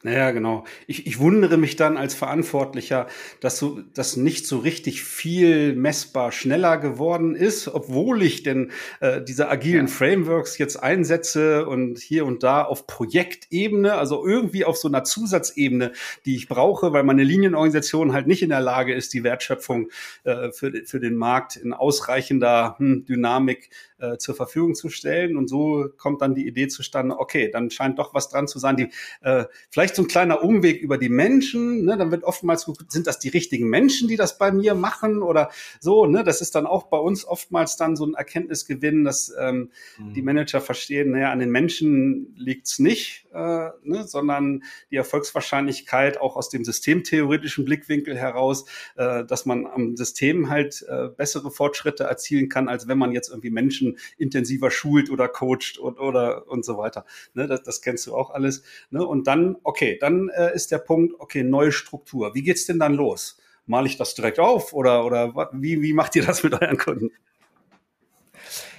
Naja, 0.02 0.32
genau. 0.32 0.64
Ich, 0.88 1.08
ich 1.08 1.20
wundere 1.20 1.58
mich 1.58 1.76
dann 1.76 1.98
als 1.98 2.16
Verantwortlicher, 2.16 3.08
dass 3.42 3.60
so, 3.60 3.82
dass 3.94 4.16
nicht 4.16 4.48
so 4.48 4.60
richtig 4.60 5.04
viel 5.04 5.76
messbar 5.76 6.32
schneller 6.32 6.78
geworden 6.78 7.36
ist, 7.36 7.68
obwohl 7.68 8.24
ich 8.24 8.44
denn 8.44 8.72
äh, 9.02 9.22
diese 9.22 9.50
agilen 9.50 9.88
ja. 9.88 9.92
Frameworks 9.92 10.58
jetzt 10.58 10.78
einsetze 10.78 11.68
und 11.68 12.00
hier 12.00 12.26
und 12.26 12.44
da 12.44 12.64
auf 12.64 12.88
Projektebene, 12.88 13.96
also 13.96 14.26
irgendwie 14.26 14.64
auf 14.64 14.78
so 14.78 14.88
einer 14.88 15.04
Zusatzebene, 15.04 15.92
die 16.26 16.38
ich 16.38 16.48
brauche, 16.48 16.94
weil 16.94 17.04
meine 17.04 17.26
Linienorganisation 17.26 18.14
halt 18.14 18.26
nicht 18.26 18.42
in 18.42 18.50
der 18.50 18.62
Lage 18.62 18.94
ist, 18.94 19.14
die 19.14 19.26
Wertschöpfung 19.26 19.90
äh, 20.24 20.54
für, 20.54 20.72
für 20.86 21.02
den 21.02 21.16
Markt 21.16 21.58
in 21.58 21.74
ausreichender 21.74 22.76
hm, 22.78 23.04
Dynamik 23.04 23.70
äh, 24.00 24.18
zur 24.18 24.36
Verfügung 24.36 24.76
zu 24.76 24.90
stellen. 24.90 25.38
Und 25.38 25.50
so 25.50 25.90
kommt 25.98 26.22
dann 26.22 26.36
die 26.36 26.48
Idee 26.48 26.68
zustande, 26.68 27.18
okay, 27.20 27.50
dann 27.52 27.70
scheint 27.70 28.00
doch 28.00 28.14
was 28.14 28.30
dran 28.30 28.48
zu 28.48 28.60
sein. 28.60 28.78
Die, 28.78 28.90
äh, 29.22 29.46
vielleicht 29.70 29.96
so 29.96 30.04
ein 30.04 30.08
kleiner 30.08 30.44
Umweg 30.44 30.82
über 30.82 30.98
die 30.98 31.10
Menschen, 31.10 31.86
ne? 31.86 31.98
dann 31.98 32.12
wird 32.12 32.24
oftmals 32.24 32.66
geguckt, 32.66 32.92
sind 32.92 33.08
das 33.08 33.20
die 33.20 33.30
richtigen 33.30 33.70
Menschen, 33.70 34.08
die 34.08 34.16
das 34.16 34.38
bei 34.38 34.52
mir 34.52 34.76
machen 34.76 35.22
oder 35.22 35.50
so, 35.80 36.06
ne? 36.06 36.24
Das 36.24 36.42
ist 36.42 36.56
dann 36.56 36.66
auch 36.66 36.84
bei 36.84 36.98
uns 36.98 37.26
oftmals 37.26 37.78
dann 37.78 37.96
so 37.96 38.06
ein 38.06 38.14
Erkenntnisgewinn, 38.14 39.04
dass 39.04 39.34
ähm, 39.40 39.72
mhm. 39.98 40.14
die 40.14 40.22
Manager 40.22 40.62
verstehen, 40.62 41.12
naja, 41.12 41.32
an 41.32 41.40
den 41.40 41.52
Menschen 41.52 42.34
liegt's 42.38 42.80
nicht, 42.80 43.28
äh, 43.34 43.70
ne? 43.84 44.08
sondern 44.08 44.64
die 44.92 44.96
Erfolgswahrscheinlichkeit 44.96 46.20
auch 46.20 46.36
aus 46.36 46.50
dem 46.50 46.64
systemtheoretischen 46.64 47.66
Blickwinkel 47.66 48.18
heraus, 48.18 48.66
äh, 48.96 49.26
dass 49.26 49.46
man 49.46 49.66
am 49.66 49.96
System 49.96 50.50
halt 50.50 50.86
äh, 50.88 51.10
bessere 51.10 51.52
Fortschritte 51.52 52.04
erzielen 52.04 52.50
kann, 52.50 52.70
als 52.70 52.88
wenn 52.88 52.98
man 52.98 53.12
jetzt 53.12 53.30
irgendwie 53.30 53.50
Menschen 53.50 53.89
intensiver 54.18 54.72
schult 54.72 55.10
oder 55.10 55.28
coacht 55.28 55.78
und, 55.80 56.00
oder 56.00 56.48
und 56.48 56.66
so 56.66 56.78
weiter. 56.78 57.06
Ne? 57.34 57.48
Das, 57.48 57.64
das 57.64 57.82
kennst 57.82 58.08
du 58.08 58.16
auch 58.16 58.32
alles. 58.32 58.64
Ne? 58.90 59.06
Und 59.06 59.28
dann, 59.28 59.58
okay, 59.64 59.98
dann 60.00 60.30
äh, 60.30 60.54
ist 60.54 60.72
der 60.72 60.80
Punkt, 60.80 61.14
okay, 61.20 61.44
neue 61.44 61.72
Struktur. 61.72 62.34
Wie 62.36 62.44
geht's 62.44 62.66
denn 62.66 62.80
dann 62.80 62.94
los? 62.94 63.38
Male 63.66 63.88
ich 63.88 63.98
das 63.98 64.16
direkt 64.16 64.40
auf 64.40 64.74
oder, 64.74 65.06
oder 65.06 65.50
wie, 65.54 65.82
wie 65.82 65.94
macht 65.94 66.16
ihr 66.16 66.26
das 66.26 66.44
mit 66.44 66.54
euren 66.54 66.78
Kunden? 66.78 67.12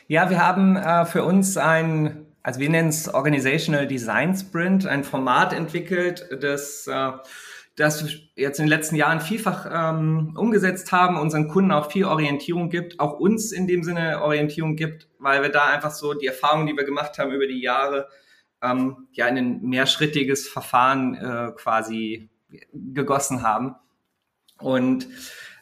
Ja, 0.08 0.28
wir 0.30 0.44
haben 0.44 0.76
äh, 0.76 1.04
für 1.04 1.24
uns 1.24 1.56
ein 1.56 2.26
also 2.42 2.60
wir 2.60 2.70
nennen 2.70 2.88
es 2.88 3.12
Organizational 3.12 3.86
Design 3.86 4.34
Sprint, 4.34 4.86
ein 4.86 5.04
Format 5.04 5.52
entwickelt, 5.52 6.26
das, 6.40 6.86
äh, 6.86 7.12
das 7.76 8.04
wir 8.04 8.12
jetzt 8.36 8.58
in 8.58 8.66
den 8.66 8.70
letzten 8.70 8.96
Jahren 8.96 9.20
vielfach 9.20 9.66
ähm, 9.72 10.34
umgesetzt 10.36 10.92
haben, 10.92 11.18
unseren 11.18 11.48
Kunden 11.48 11.72
auch 11.72 11.90
viel 11.90 12.04
Orientierung 12.04 12.68
gibt, 12.68 13.00
auch 13.00 13.18
uns 13.18 13.52
in 13.52 13.66
dem 13.66 13.82
Sinne 13.82 14.22
Orientierung 14.22 14.76
gibt, 14.76 15.08
weil 15.18 15.42
wir 15.42 15.50
da 15.50 15.66
einfach 15.66 15.90
so 15.90 16.14
die 16.14 16.26
Erfahrungen, 16.26 16.66
die 16.66 16.76
wir 16.76 16.84
gemacht 16.84 17.18
haben 17.18 17.32
über 17.32 17.46
die 17.46 17.60
Jahre, 17.60 18.08
ähm, 18.62 19.08
ja 19.12 19.26
in 19.28 19.38
ein 19.38 19.62
mehrschrittiges 19.62 20.48
Verfahren 20.48 21.14
äh, 21.14 21.52
quasi 21.56 22.28
gegossen 22.72 23.42
haben. 23.42 23.76
Und 24.58 25.06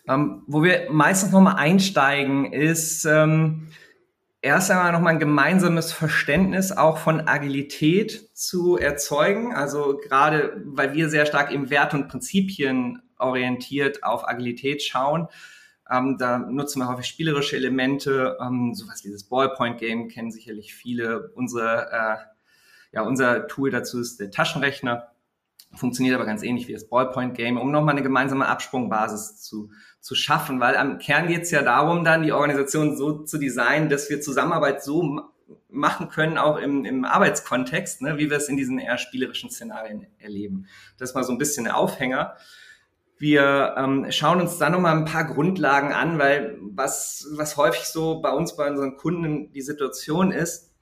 ähm, 0.09 0.43
wo 0.47 0.63
wir 0.63 0.91
meistens 0.91 1.33
nochmal 1.33 1.57
einsteigen, 1.57 2.53
ist, 2.53 3.05
ähm, 3.05 3.69
erst 4.41 4.71
einmal 4.71 4.93
nochmal 4.93 5.15
ein 5.15 5.19
gemeinsames 5.19 5.93
Verständnis 5.93 6.73
auch 6.73 6.99
von 6.99 7.27
Agilität 7.27 8.37
zu 8.37 8.77
erzeugen. 8.77 9.55
Also 9.55 9.99
gerade, 9.99 10.63
weil 10.65 10.95
wir 10.95 11.09
sehr 11.09 11.27
stark 11.27 11.53
im 11.53 11.71
Wert 11.71 11.95
und 11.95 12.09
Prinzipien 12.09 13.03
orientiert 13.19 14.05
auf 14.05 14.29
Agilität 14.29 14.83
schauen. 14.83 15.29
Ähm, 15.91 16.17
da 16.19 16.39
nutzen 16.39 16.81
wir 16.81 16.89
häufig 16.89 17.07
spielerische 17.07 17.57
Elemente, 17.57 18.37
ähm, 18.41 18.75
sowas 18.75 19.05
wie 19.05 19.11
das 19.11 19.25
Ballpoint-Game 19.25 20.09
kennen 20.09 20.31
sicherlich 20.31 20.75
viele. 20.75 21.31
Unsere, 21.35 21.91
äh, 21.91 22.17
ja, 22.93 23.03
unser 23.03 23.49
Tool 23.49 23.71
dazu 23.71 24.01
ist 24.01 24.21
der 24.21 24.31
Taschenrechner 24.31 25.11
funktioniert 25.75 26.15
aber 26.15 26.25
ganz 26.25 26.43
ähnlich 26.43 26.69
wie 26.69 26.73
das 26.73 26.89
Ballpoint-Game, 26.89 27.59
um 27.59 27.71
nochmal 27.71 27.95
eine 27.95 28.03
gemeinsame 28.03 28.47
Absprungbasis 28.47 29.43
zu, 29.43 29.71
zu 30.01 30.15
schaffen, 30.15 30.61
weil 30.61 30.77
am 30.77 30.99
Kern 30.99 31.27
geht 31.27 31.43
es 31.43 31.51
ja 31.51 31.63
darum, 31.63 32.05
dann 32.05 32.23
die 32.23 32.33
Organisation 32.33 32.97
so 32.97 33.25
zu 33.25 33.39
designen, 33.39 33.89
dass 33.89 34.09
wir 34.11 34.21
Zusammenarbeit 34.21 34.83
so 34.83 35.21
machen 35.69 36.09
können, 36.09 36.39
auch 36.39 36.57
im, 36.57 36.85
im 36.85 37.05
Arbeitskontext, 37.05 38.03
ne, 38.03 38.17
wie 38.19 38.31
wir 38.31 38.37
es 38.37 38.49
in 38.49 38.57
diesen 38.57 38.79
eher 38.79 38.99
spielerischen 38.99 39.51
Szenarien 39.51 40.07
erleben. 40.19 40.67
Das 40.99 41.11
ist 41.11 41.15
mal 41.15 41.25
so 41.25 41.33
ein 41.33 41.39
bisschen 41.39 41.65
der 41.65 41.77
Aufhänger. 41.77 42.37
Wir 43.19 43.75
ähm, 43.77 44.07
schauen 44.11 44.41
uns 44.41 44.59
dann 44.59 44.73
nochmal 44.73 44.97
ein 44.97 45.05
paar 45.05 45.25
Grundlagen 45.25 45.93
an, 45.93 46.19
weil 46.19 46.57
was, 46.61 47.27
was 47.33 47.57
häufig 47.57 47.85
so 47.85 48.21
bei 48.21 48.31
uns, 48.31 48.57
bei 48.57 48.71
unseren 48.71 48.97
Kunden 48.97 49.53
die 49.53 49.63
Situation 49.63 50.31
ist, 50.31 50.73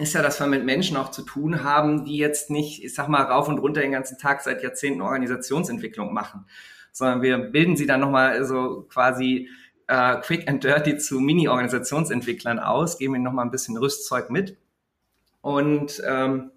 ist 0.00 0.14
ja, 0.14 0.22
dass 0.22 0.40
wir 0.40 0.46
mit 0.46 0.64
Menschen 0.64 0.96
auch 0.96 1.10
zu 1.10 1.22
tun 1.22 1.64
haben, 1.64 2.04
die 2.04 2.16
jetzt 2.16 2.50
nicht, 2.50 2.82
ich 2.82 2.94
sag 2.94 3.08
mal, 3.08 3.22
rauf 3.22 3.48
und 3.48 3.58
runter 3.58 3.82
den 3.82 3.92
ganzen 3.92 4.16
Tag 4.16 4.40
seit 4.40 4.62
Jahrzehnten 4.62 5.02
Organisationsentwicklung 5.02 6.14
machen, 6.14 6.46
sondern 6.92 7.22
wir 7.22 7.38
bilden 7.38 7.76
sie 7.76 7.86
dann 7.86 8.00
nochmal 8.00 8.44
so 8.44 8.86
quasi 8.88 9.48
äh, 9.88 10.16
quick 10.20 10.48
and 10.48 10.62
dirty 10.62 10.98
zu 10.98 11.20
Mini-Organisationsentwicklern 11.20 12.58
aus, 12.58 12.98
geben 12.98 13.14
ihnen 13.16 13.24
nochmal 13.24 13.44
ein 13.44 13.50
bisschen 13.50 13.76
Rüstzeug 13.76 14.30
mit. 14.30 14.56
Und 15.40 16.02
ähm, 16.06 16.52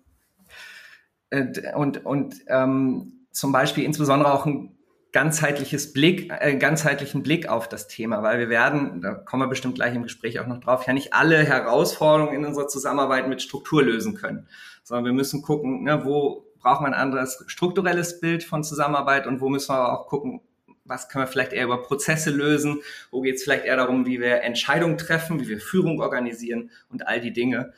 äh, 1.29 1.73
und, 1.75 2.05
und 2.05 2.35
ähm, 2.47 3.25
zum 3.31 3.51
Beispiel 3.51 3.83
insbesondere 3.83 4.33
auch 4.33 4.45
ein 4.45 4.75
ganzheitliches 5.11 5.93
Blick, 5.93 6.31
äh, 6.39 6.57
ganzheitlichen 6.57 7.23
Blick 7.23 7.47
auf 7.47 7.69
das 7.69 7.87
Thema, 7.87 8.21
weil 8.21 8.37
wir 8.37 8.49
werden, 8.49 9.01
da 9.01 9.13
kommen 9.13 9.43
wir 9.43 9.47
bestimmt 9.47 9.75
gleich 9.75 9.95
im 9.95 10.03
Gespräch 10.03 10.39
auch 10.39 10.47
noch 10.47 10.59
drauf, 10.59 10.85
ja 10.87 10.93
nicht 10.93 11.13
alle 11.13 11.37
Herausforderungen 11.37 12.35
in 12.35 12.45
unserer 12.45 12.67
Zusammenarbeit 12.67 13.27
mit 13.27 13.41
Struktur 13.41 13.83
lösen 13.83 14.15
können, 14.15 14.47
sondern 14.83 15.05
wir 15.05 15.13
müssen 15.13 15.41
gucken, 15.41 15.83
ne, 15.83 16.03
wo 16.03 16.44
braucht 16.65 16.81
man 16.81 16.95
ein 16.95 16.99
anderes 16.99 17.43
strukturelles 17.45 18.19
Bild 18.19 18.43
von 18.43 18.63
Zusammenarbeit 18.63 19.27
und 19.27 19.39
wo 19.39 19.49
müssen 19.49 19.69
wir 19.69 19.93
auch 19.93 20.07
gucken, 20.07 20.41
was 20.83 21.09
können 21.09 21.25
wir 21.25 21.27
vielleicht 21.27 21.53
eher 21.53 21.65
über 21.65 21.83
Prozesse 21.83 22.31
lösen, 22.31 22.81
wo 23.11 23.21
geht 23.21 23.35
es 23.35 23.43
vielleicht 23.43 23.65
eher 23.65 23.77
darum, 23.77 24.07
wie 24.07 24.19
wir 24.19 24.41
Entscheidungen 24.41 24.97
treffen, 24.97 25.39
wie 25.39 25.47
wir 25.47 25.59
Führung 25.59 26.01
organisieren 26.01 26.71
und 26.89 27.07
all 27.07 27.21
die 27.21 27.33
Dinge. 27.33 27.71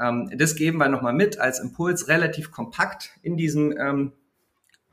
Ähm, 0.00 0.30
das 0.34 0.56
geben 0.56 0.78
wir 0.78 0.88
nochmal 0.88 1.12
mit 1.12 1.38
als 1.40 1.60
Impuls, 1.60 2.08
relativ 2.08 2.50
kompakt 2.50 3.10
in 3.20 3.36
diesem 3.36 3.76
ähm, 3.76 4.12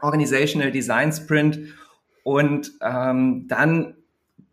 Organizational 0.01 0.71
Design 0.73 1.13
Sprint 1.13 1.59
und 2.23 2.73
ähm, 2.81 3.47
dann 3.47 3.95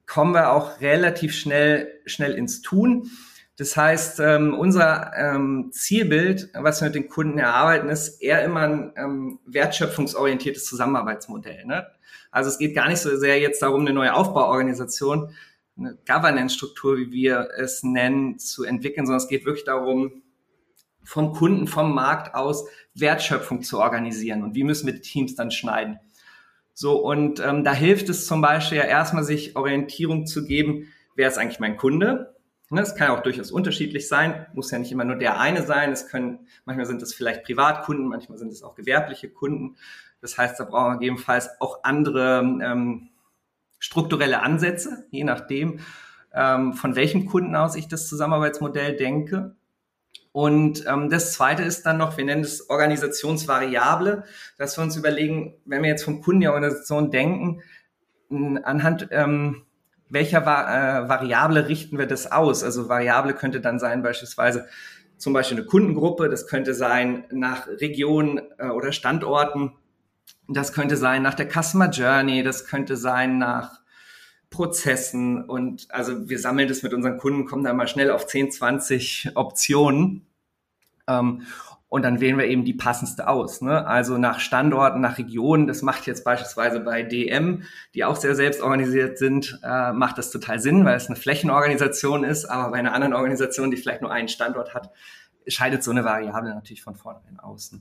kommen 0.07 0.33
wir 0.33 0.53
auch 0.53 0.81
relativ 0.81 1.35
schnell, 1.35 1.93
schnell 2.07 2.35
ins 2.35 2.63
Tun. 2.63 3.11
Das 3.57 3.77
heißt, 3.77 4.21
ähm, 4.21 4.55
unser 4.55 5.13
ähm, 5.17 5.71
Zielbild, 5.73 6.51
was 6.55 6.81
wir 6.81 6.89
mit 6.89 6.95
den 6.95 7.09
Kunden 7.09 7.39
erarbeiten, 7.39 7.89
ist 7.89 8.21
eher 8.21 8.45
immer 8.45 8.61
ein 8.61 8.93
ähm, 8.97 9.39
wertschöpfungsorientiertes 9.47 10.67
Zusammenarbeitsmodell. 10.67 11.65
Ne? 11.65 11.87
Also 12.31 12.51
es 12.51 12.59
geht 12.59 12.75
gar 12.75 12.89
nicht 12.89 12.99
so 12.99 13.17
sehr 13.17 13.41
jetzt 13.41 13.63
darum, 13.63 13.81
eine 13.81 13.95
neue 13.95 14.13
Aufbauorganisation, 14.13 15.31
eine 15.79 15.97
Governance-Struktur, 16.07 16.99
wie 16.99 17.13
wir 17.13 17.49
es 17.57 17.83
nennen, 17.83 18.39
zu 18.39 18.65
entwickeln, 18.65 19.07
sondern 19.07 19.23
es 19.23 19.29
geht 19.29 19.47
wirklich 19.47 19.65
darum, 19.65 20.23
vom 21.03 21.33
Kunden, 21.33 21.67
vom 21.67 21.95
Markt 21.95 22.35
aus 22.35 22.67
Wertschöpfung 22.95 23.63
zu 23.63 23.79
organisieren 23.79 24.43
und 24.43 24.55
wie 24.55 24.65
müssen 24.65 24.87
wir 24.87 24.95
die 24.95 25.01
Teams 25.01 25.35
dann 25.35 25.51
schneiden. 25.51 25.99
So, 26.75 26.97
und 26.99 27.41
ähm, 27.41 27.65
da 27.65 27.73
hilft 27.73 28.11
es 28.11 28.27
zum 28.27 28.43
Beispiel 28.43 28.79
ja 28.79 28.85
erstmal, 28.85 29.25
sich 29.25 29.57
Orientierung 29.57 30.27
zu 30.27 30.45
geben, 30.45 30.93
wer 31.15 31.29
ist 31.29 31.39
eigentlich 31.39 31.61
mein 31.61 31.79
Kunde? 31.79 32.36
Ne, 32.69 32.81
es 32.81 32.97
kann 32.97 33.11
auch 33.11 33.23
durchaus 33.23 33.53
unterschiedlich 33.53 34.09
sein, 34.09 34.47
muss 34.53 34.73
ja 34.73 34.79
nicht 34.79 34.91
immer 34.91 35.05
nur 35.05 35.17
der 35.17 35.39
eine 35.39 35.63
sein. 35.63 35.93
Es 35.93 36.09
können, 36.09 36.49
manchmal 36.65 36.87
sind 36.87 37.01
es 37.01 37.15
vielleicht 37.15 37.45
Privatkunden, 37.45 38.09
manchmal 38.09 38.39
sind 38.39 38.53
es 38.53 38.65
auch 38.65 38.75
gewerbliche 38.75 39.29
Kunden. 39.29 39.77
Das 40.21 40.37
heißt, 40.37 40.59
da 40.59 40.65
brauchen 40.65 40.95
wir 40.95 40.99
gegebenenfalls 40.99 41.49
auch 41.61 41.85
andere 41.85 42.41
ähm, 42.41 43.11
strukturelle 43.79 44.43
Ansätze, 44.43 45.07
je 45.11 45.23
nachdem, 45.23 45.79
ähm, 46.35 46.73
von 46.73 46.97
welchem 46.97 47.27
Kunden 47.27 47.55
aus 47.55 47.77
ich 47.77 47.87
das 47.87 48.09
Zusammenarbeitsmodell 48.09 48.97
denke. 48.97 49.55
Und 50.33 50.85
ähm, 50.87 51.09
das 51.09 51.35
Zweite 51.35 51.63
ist 51.63 51.87
dann 51.87 51.99
noch, 51.99 52.17
wir 52.17 52.25
nennen 52.25 52.43
es 52.43 52.69
Organisationsvariable, 52.69 54.25
dass 54.59 54.77
wir 54.77 54.83
uns 54.83 54.97
überlegen, 54.97 55.55
wenn 55.65 55.83
wir 55.83 55.91
jetzt 55.91 56.05
vom 56.05 56.21
Kunden 56.21 56.41
die 56.41 56.49
Organisation 56.49 57.13
denken, 57.13 57.63
anhand 58.65 59.09
ähm, 59.13 59.66
welcher 60.09 60.43
äh, 60.43 61.09
Variable 61.09 61.69
richten 61.69 61.99
wir 61.99 62.07
das 62.07 62.31
aus? 62.31 62.63
Also 62.63 62.89
Variable 62.89 63.35
könnte 63.35 63.61
dann 63.61 63.79
sein 63.79 64.03
beispielsweise 64.03 64.67
zum 65.17 65.33
Beispiel 65.33 65.59
eine 65.59 65.67
Kundengruppe, 65.67 66.29
das 66.29 66.47
könnte 66.47 66.75
sein 66.75 67.25
nach 67.31 67.67
Regionen 67.67 68.41
äh, 68.59 68.69
oder 68.69 68.93
Standorten, 68.93 69.73
das 70.49 70.73
könnte 70.73 70.97
sein 70.97 71.23
nach 71.23 71.35
der 71.35 71.49
Customer 71.51 71.91
Journey, 71.91 72.43
das 72.43 72.67
könnte 72.67 72.97
sein 72.97 73.39
nach 73.39 73.81
Prozessen 74.51 75.43
und 75.45 75.89
also 75.91 76.29
wir 76.29 76.39
sammeln 76.39 76.69
das 76.69 76.83
mit 76.83 76.95
unseren 76.95 77.19
Kunden, 77.19 77.47
kommen 77.47 77.65
da 77.65 77.73
mal 77.73 77.89
schnell 77.89 78.11
auf 78.11 78.27
10, 78.27 78.53
20 78.53 79.33
Optionen 79.35 80.27
ähm, 81.09 81.43
und 81.89 82.03
dann 82.03 82.21
wählen 82.21 82.37
wir 82.37 82.47
eben 82.47 82.65
die 82.65 82.75
passendste 82.75 83.29
aus. 83.29 83.61
Ne? 83.61 83.87
Also 83.87 84.19
nach 84.19 84.41
Standorten, 84.41 85.01
nach 85.01 85.19
Regionen. 85.19 85.67
Das 85.67 85.83
macht 85.83 86.07
jetzt 86.07 86.25
beispielsweise 86.25 86.81
bei 86.81 87.03
DM, 87.03 87.63
die 87.95 88.05
auch 88.05 88.17
sehr 88.17 88.35
selbst 88.35 88.61
organisiert 88.61 89.19
sind, 89.19 89.61
äh, 89.63 89.93
macht 89.93 90.19
das 90.19 90.31
total 90.31 90.59
Sinn, 90.59 90.85
weil 90.85 90.97
es 90.97 91.07
eine 91.07 91.17
Flächenorganisation 91.17 92.25
ist. 92.25 92.47
Aber 92.47 92.73
bei 92.73 92.79
einer 92.79 92.93
anderen 92.93 93.15
Organisation, 93.15 93.71
die 93.71 93.77
vielleicht 93.77 94.03
nur 94.03 94.11
einen 94.11 94.29
Standort 94.29 94.75
hat, 94.75 94.91
scheidet 95.47 95.85
so 95.85 95.93
eine 95.93 96.05
Variable 96.05 96.55
natürlich 96.55 96.83
von 96.83 96.97
vornherein. 96.97 97.35
Ne? 97.35 97.81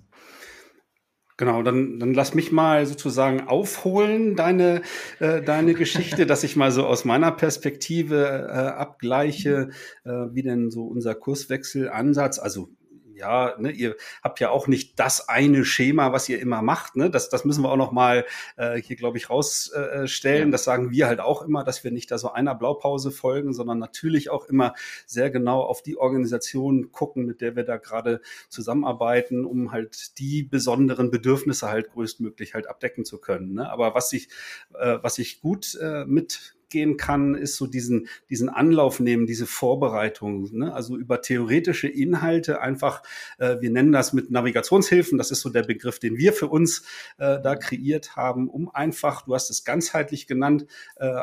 Genau, 1.38 1.64
dann, 1.64 2.00
dann 2.00 2.14
lass 2.14 2.34
mich 2.34 2.54
mal 2.54 2.86
sozusagen 2.86 3.42
aufholen, 3.42 4.38
deine, 4.38 4.84
äh, 5.20 5.42
deine 5.42 5.74
Geschichte, 5.74 6.26
dass 6.26 6.46
ich 6.46 6.56
mal 6.56 6.72
so 6.72 6.86
aus 6.86 7.04
meiner 7.04 7.32
Perspektive 7.32 8.48
äh, 8.50 8.54
abgleiche, 8.54 9.70
äh, 10.06 10.12
wie 10.32 10.44
denn 10.44 10.72
so 10.72 10.86
unser 10.86 11.14
Kurswechselansatz, 11.14 12.40
also 12.40 12.70
ja, 13.16 13.56
ne, 13.58 13.72
ihr 13.72 13.96
habt 14.24 14.40
ja 14.40 14.50
auch 14.50 14.68
nicht 14.68 15.00
das 15.00 15.30
eine 15.30 15.66
Schema, 15.66 16.12
was 16.12 16.28
ihr 16.30 16.40
immer 16.40 16.62
macht. 16.62 16.96
Ne? 16.96 17.10
Das, 17.10 17.30
das 17.30 17.46
müssen 17.46 17.64
wir 17.64 17.72
auch 17.72 17.78
noch 17.78 17.92
mal 17.92 18.26
äh, 18.58 18.82
hier, 18.82 18.96
glaube 18.96 19.18
ich, 19.18 19.30
rausstellen. 19.30 20.42
Äh, 20.42 20.46
ja. 20.46 20.52
Das 20.52 20.64
sagen 20.64 20.92
wir 20.92 21.08
halt 21.08 21.20
auch 21.20 21.42
immer, 21.42 21.64
dass 21.64 21.84
wir 21.84 21.92
nicht 21.92 22.12
da 22.12 22.18
so 22.18 22.32
einer 22.32 22.56
Blaupause 22.56 23.12
folgen, 23.12 23.54
sondern 23.54 23.80
natürlich 23.80 24.30
auch 24.30 24.46
immer 24.48 24.74
sehr 25.06 25.30
genau 25.30 25.62
auf 25.62 25.82
die 25.82 25.98
Organisation 25.98 26.92
gucken, 26.92 27.26
mit 27.26 27.42
der 27.42 27.56
wir 27.56 27.64
da 27.64 27.78
gerade 27.78 28.22
zusammenarbeiten, 28.50 29.46
um 29.46 29.72
halt 29.72 30.20
die 30.20 30.44
besonderen 30.44 31.10
Bedürfnisse 31.10 31.70
halt 31.70 31.92
größtmöglich 31.92 32.54
halt 32.54 32.68
abdecken 32.68 33.06
zu 33.06 33.20
können. 33.20 33.54
Ne? 33.54 33.70
Aber 33.70 33.96
was 33.96 34.12
ich, 34.14 34.28
äh, 34.74 34.98
was 35.02 35.18
ich 35.18 35.42
gut 35.42 35.76
äh, 35.82 36.06
mit 36.06 36.56
gehen 36.76 36.98
kann, 36.98 37.36
ist 37.36 37.56
so 37.56 37.68
diesen, 37.68 38.10
diesen 38.30 38.50
Anlauf 38.50 39.00
nehmen, 39.00 39.28
diese 39.28 39.46
Vorbereitung. 39.46 40.50
Ne? 40.52 40.74
Also 40.74 40.98
über 40.98 41.22
theoretische 41.22 41.88
Inhalte 41.88 42.60
einfach, 42.60 43.02
äh, 43.38 43.62
wir 43.62 43.70
nennen 43.70 43.94
das 43.94 44.12
mit 44.12 44.30
Navigationshilfen, 44.30 45.18
das 45.18 45.32
ist 45.32 45.40
so 45.40 45.50
der 45.50 45.64
Begriff, 45.64 46.00
den 46.00 46.18
wir 46.18 46.34
für 46.34 46.48
uns 46.48 46.84
äh, 47.18 47.40
da 47.42 47.56
kreiert 47.56 48.18
haben, 48.18 48.50
um 48.50 48.68
einfach, 48.68 49.22
du 49.22 49.34
hast 49.34 49.50
es 49.50 49.64
ganzheitlich 49.64 50.28
genannt, 50.28 50.66
äh, 50.98 51.14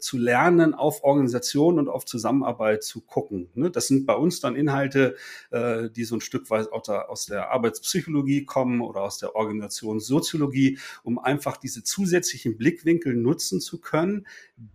zu 0.00 0.16
lernen, 0.16 0.72
auf 0.72 1.04
Organisation 1.04 1.78
und 1.78 1.90
auf 1.90 2.06
Zusammenarbeit 2.06 2.82
zu 2.82 3.02
gucken. 3.02 3.50
Ne? 3.52 3.70
Das 3.70 3.88
sind 3.88 4.06
bei 4.06 4.14
uns 4.14 4.40
dann 4.40 4.56
Inhalte, 4.56 5.16
äh, 5.50 5.90
die 5.90 6.04
so 6.04 6.16
ein 6.16 6.22
Stück 6.22 6.48
weit 6.48 6.68
aus 6.72 7.26
der 7.26 7.50
Arbeitspsychologie 7.50 8.46
kommen 8.46 8.80
oder 8.80 9.02
aus 9.02 9.18
der 9.18 9.36
Organisationssoziologie, 9.36 10.78
um 11.02 11.18
einfach 11.18 11.58
diese 11.58 11.84
zusätzlichen 11.84 12.56
Blickwinkel 12.56 13.14
nutzen 13.14 13.60
zu 13.60 13.78
können, 13.78 14.22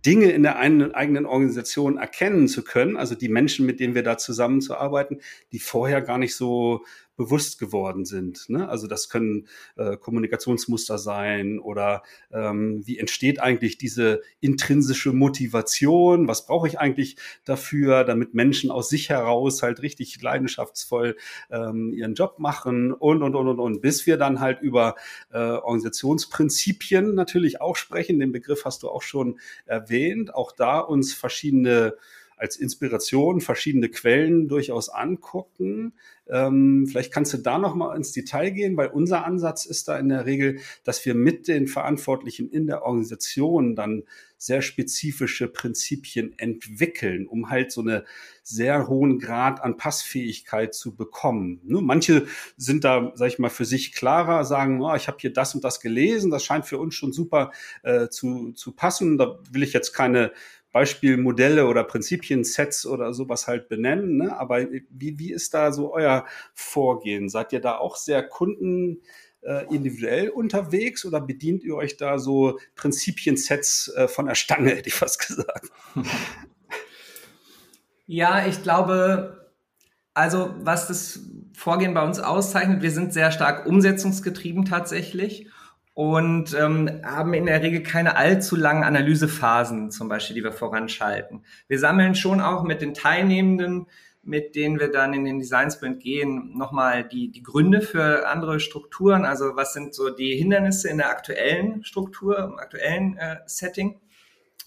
Dinge 0.04 0.27
Dinge 0.28 0.36
in 0.36 0.42
der 0.42 0.58
eigenen 0.58 1.26
Organisation 1.26 1.98
erkennen 1.98 2.48
zu 2.48 2.62
können, 2.62 2.96
also 2.96 3.14
die 3.14 3.28
Menschen, 3.28 3.66
mit 3.66 3.80
denen 3.80 3.94
wir 3.94 4.02
da 4.02 4.18
zusammenzuarbeiten, 4.18 5.20
die 5.52 5.58
vorher 5.58 6.02
gar 6.02 6.18
nicht 6.18 6.36
so 6.36 6.84
bewusst 7.18 7.58
geworden 7.58 8.04
sind. 8.04 8.48
Ne? 8.48 8.68
Also 8.68 8.86
das 8.86 9.10
können 9.10 9.48
äh, 9.76 9.96
Kommunikationsmuster 9.96 10.98
sein 10.98 11.58
oder 11.58 12.02
ähm, 12.32 12.80
wie 12.86 12.96
entsteht 12.96 13.40
eigentlich 13.40 13.76
diese 13.76 14.22
intrinsische 14.40 15.12
Motivation? 15.12 16.28
Was 16.28 16.46
brauche 16.46 16.68
ich 16.68 16.78
eigentlich 16.78 17.16
dafür, 17.44 18.04
damit 18.04 18.34
Menschen 18.34 18.70
aus 18.70 18.88
sich 18.88 19.10
heraus 19.10 19.62
halt 19.62 19.82
richtig 19.82 20.22
leidenschaftsvoll 20.22 21.16
ähm, 21.50 21.92
ihren 21.92 22.14
Job 22.14 22.38
machen 22.38 22.92
und 22.92 23.22
und 23.22 23.34
und 23.34 23.48
und 23.48 23.58
und 23.58 23.80
bis 23.82 24.06
wir 24.06 24.16
dann 24.16 24.38
halt 24.38 24.62
über 24.62 24.94
äh, 25.32 25.38
Organisationsprinzipien 25.38 27.16
natürlich 27.16 27.60
auch 27.60 27.74
sprechen. 27.74 28.20
Den 28.20 28.30
Begriff 28.30 28.64
hast 28.64 28.84
du 28.84 28.88
auch 28.88 29.02
schon 29.02 29.40
erwähnt. 29.66 30.32
Auch 30.34 30.52
da 30.52 30.78
uns 30.78 31.12
verschiedene 31.14 31.94
als 32.38 32.56
Inspiration 32.56 33.40
verschiedene 33.40 33.88
Quellen 33.88 34.48
durchaus 34.48 34.88
angucken, 34.88 35.92
ähm, 36.30 36.86
vielleicht 36.86 37.12
kannst 37.12 37.32
du 37.32 37.38
da 37.38 37.58
noch 37.58 37.74
mal 37.74 37.96
ins 37.96 38.12
Detail 38.12 38.50
gehen, 38.50 38.76
weil 38.76 38.88
unser 38.88 39.24
Ansatz 39.24 39.64
ist 39.64 39.88
da 39.88 39.98
in 39.98 40.08
der 40.08 40.26
Regel, 40.26 40.60
dass 40.84 41.04
wir 41.06 41.14
mit 41.14 41.48
den 41.48 41.66
Verantwortlichen 41.66 42.50
in 42.50 42.66
der 42.66 42.82
Organisation 42.82 43.74
dann 43.74 44.04
sehr 44.36 44.62
spezifische 44.62 45.48
Prinzipien 45.48 46.38
entwickeln, 46.38 47.26
um 47.26 47.50
halt 47.50 47.72
so 47.72 47.80
eine 47.80 48.04
sehr 48.44 48.86
hohen 48.86 49.18
Grad 49.18 49.62
an 49.64 49.76
Passfähigkeit 49.76 50.74
zu 50.74 50.94
bekommen. 50.94 51.60
Ne? 51.64 51.80
Manche 51.80 52.26
sind 52.56 52.84
da, 52.84 53.12
sag 53.16 53.28
ich 53.28 53.38
mal, 53.40 53.50
für 53.50 53.64
sich 53.64 53.92
klarer, 53.92 54.44
sagen, 54.44 54.80
oh, 54.80 54.94
ich 54.94 55.08
habe 55.08 55.18
hier 55.20 55.32
das 55.32 55.54
und 55.56 55.64
das 55.64 55.80
gelesen, 55.80 56.30
das 56.30 56.44
scheint 56.44 56.66
für 56.66 56.78
uns 56.78 56.94
schon 56.94 57.12
super 57.12 57.50
äh, 57.82 58.08
zu, 58.08 58.52
zu 58.52 58.72
passen. 58.72 59.18
Da 59.18 59.40
will 59.50 59.64
ich 59.64 59.72
jetzt 59.72 59.92
keine 59.92 60.30
Beispielmodelle 60.78 61.66
oder 61.66 61.82
Prinzipiensets 61.82 62.86
oder 62.86 63.12
sowas 63.12 63.48
halt 63.48 63.68
benennen. 63.68 64.16
Ne? 64.16 64.38
Aber 64.38 64.64
wie, 64.90 65.18
wie 65.18 65.32
ist 65.32 65.52
da 65.52 65.72
so 65.72 65.92
euer 65.92 66.24
Vorgehen? 66.54 67.28
Seid 67.28 67.52
ihr 67.52 67.60
da 67.60 67.78
auch 67.78 67.96
sehr 67.96 68.22
kunden 68.22 69.00
äh, 69.40 69.66
individuell 69.74 70.28
unterwegs 70.28 71.04
oder 71.04 71.20
bedient 71.20 71.64
ihr 71.64 71.74
euch 71.74 71.96
da 71.96 72.20
so 72.20 72.60
Prinzipiensets 72.76 73.92
äh, 73.96 74.06
von 74.06 74.26
der 74.26 74.36
Stange, 74.36 74.70
hätte 74.70 74.88
ich 74.88 74.94
fast 74.94 75.26
gesagt? 75.26 75.68
Ja, 78.10 78.46
ich 78.46 78.62
glaube, 78.62 79.52
also 80.14 80.54
was 80.60 80.88
das 80.88 81.20
Vorgehen 81.52 81.92
bei 81.92 82.02
uns 82.02 82.20
auszeichnet, 82.20 82.80
wir 82.80 82.90
sind 82.90 83.12
sehr 83.12 83.30
stark 83.30 83.66
umsetzungsgetrieben 83.66 84.64
tatsächlich 84.64 85.46
und 85.98 86.54
ähm, 86.54 87.02
haben 87.04 87.34
in 87.34 87.46
der 87.46 87.60
Regel 87.60 87.82
keine 87.82 88.14
allzu 88.14 88.54
langen 88.54 88.84
Analysephasen 88.84 89.90
zum 89.90 90.08
Beispiel, 90.08 90.36
die 90.36 90.44
wir 90.44 90.52
voranschalten. 90.52 91.44
Wir 91.66 91.80
sammeln 91.80 92.14
schon 92.14 92.40
auch 92.40 92.62
mit 92.62 92.82
den 92.82 92.94
Teilnehmenden, 92.94 93.88
mit 94.22 94.54
denen 94.54 94.78
wir 94.78 94.92
dann 94.92 95.12
in 95.12 95.24
den 95.24 95.40
Design 95.40 95.72
Sprint 95.72 95.98
gehen, 95.98 96.56
nochmal 96.56 97.02
die, 97.02 97.32
die 97.32 97.42
Gründe 97.42 97.80
für 97.80 98.28
andere 98.28 98.60
Strukturen. 98.60 99.24
Also 99.24 99.56
was 99.56 99.72
sind 99.72 99.92
so 99.92 100.08
die 100.10 100.36
Hindernisse 100.36 100.88
in 100.88 100.98
der 100.98 101.10
aktuellen 101.10 101.82
Struktur, 101.82 102.38
im 102.38 102.58
aktuellen 102.60 103.16
äh, 103.16 103.38
Setting. 103.46 103.98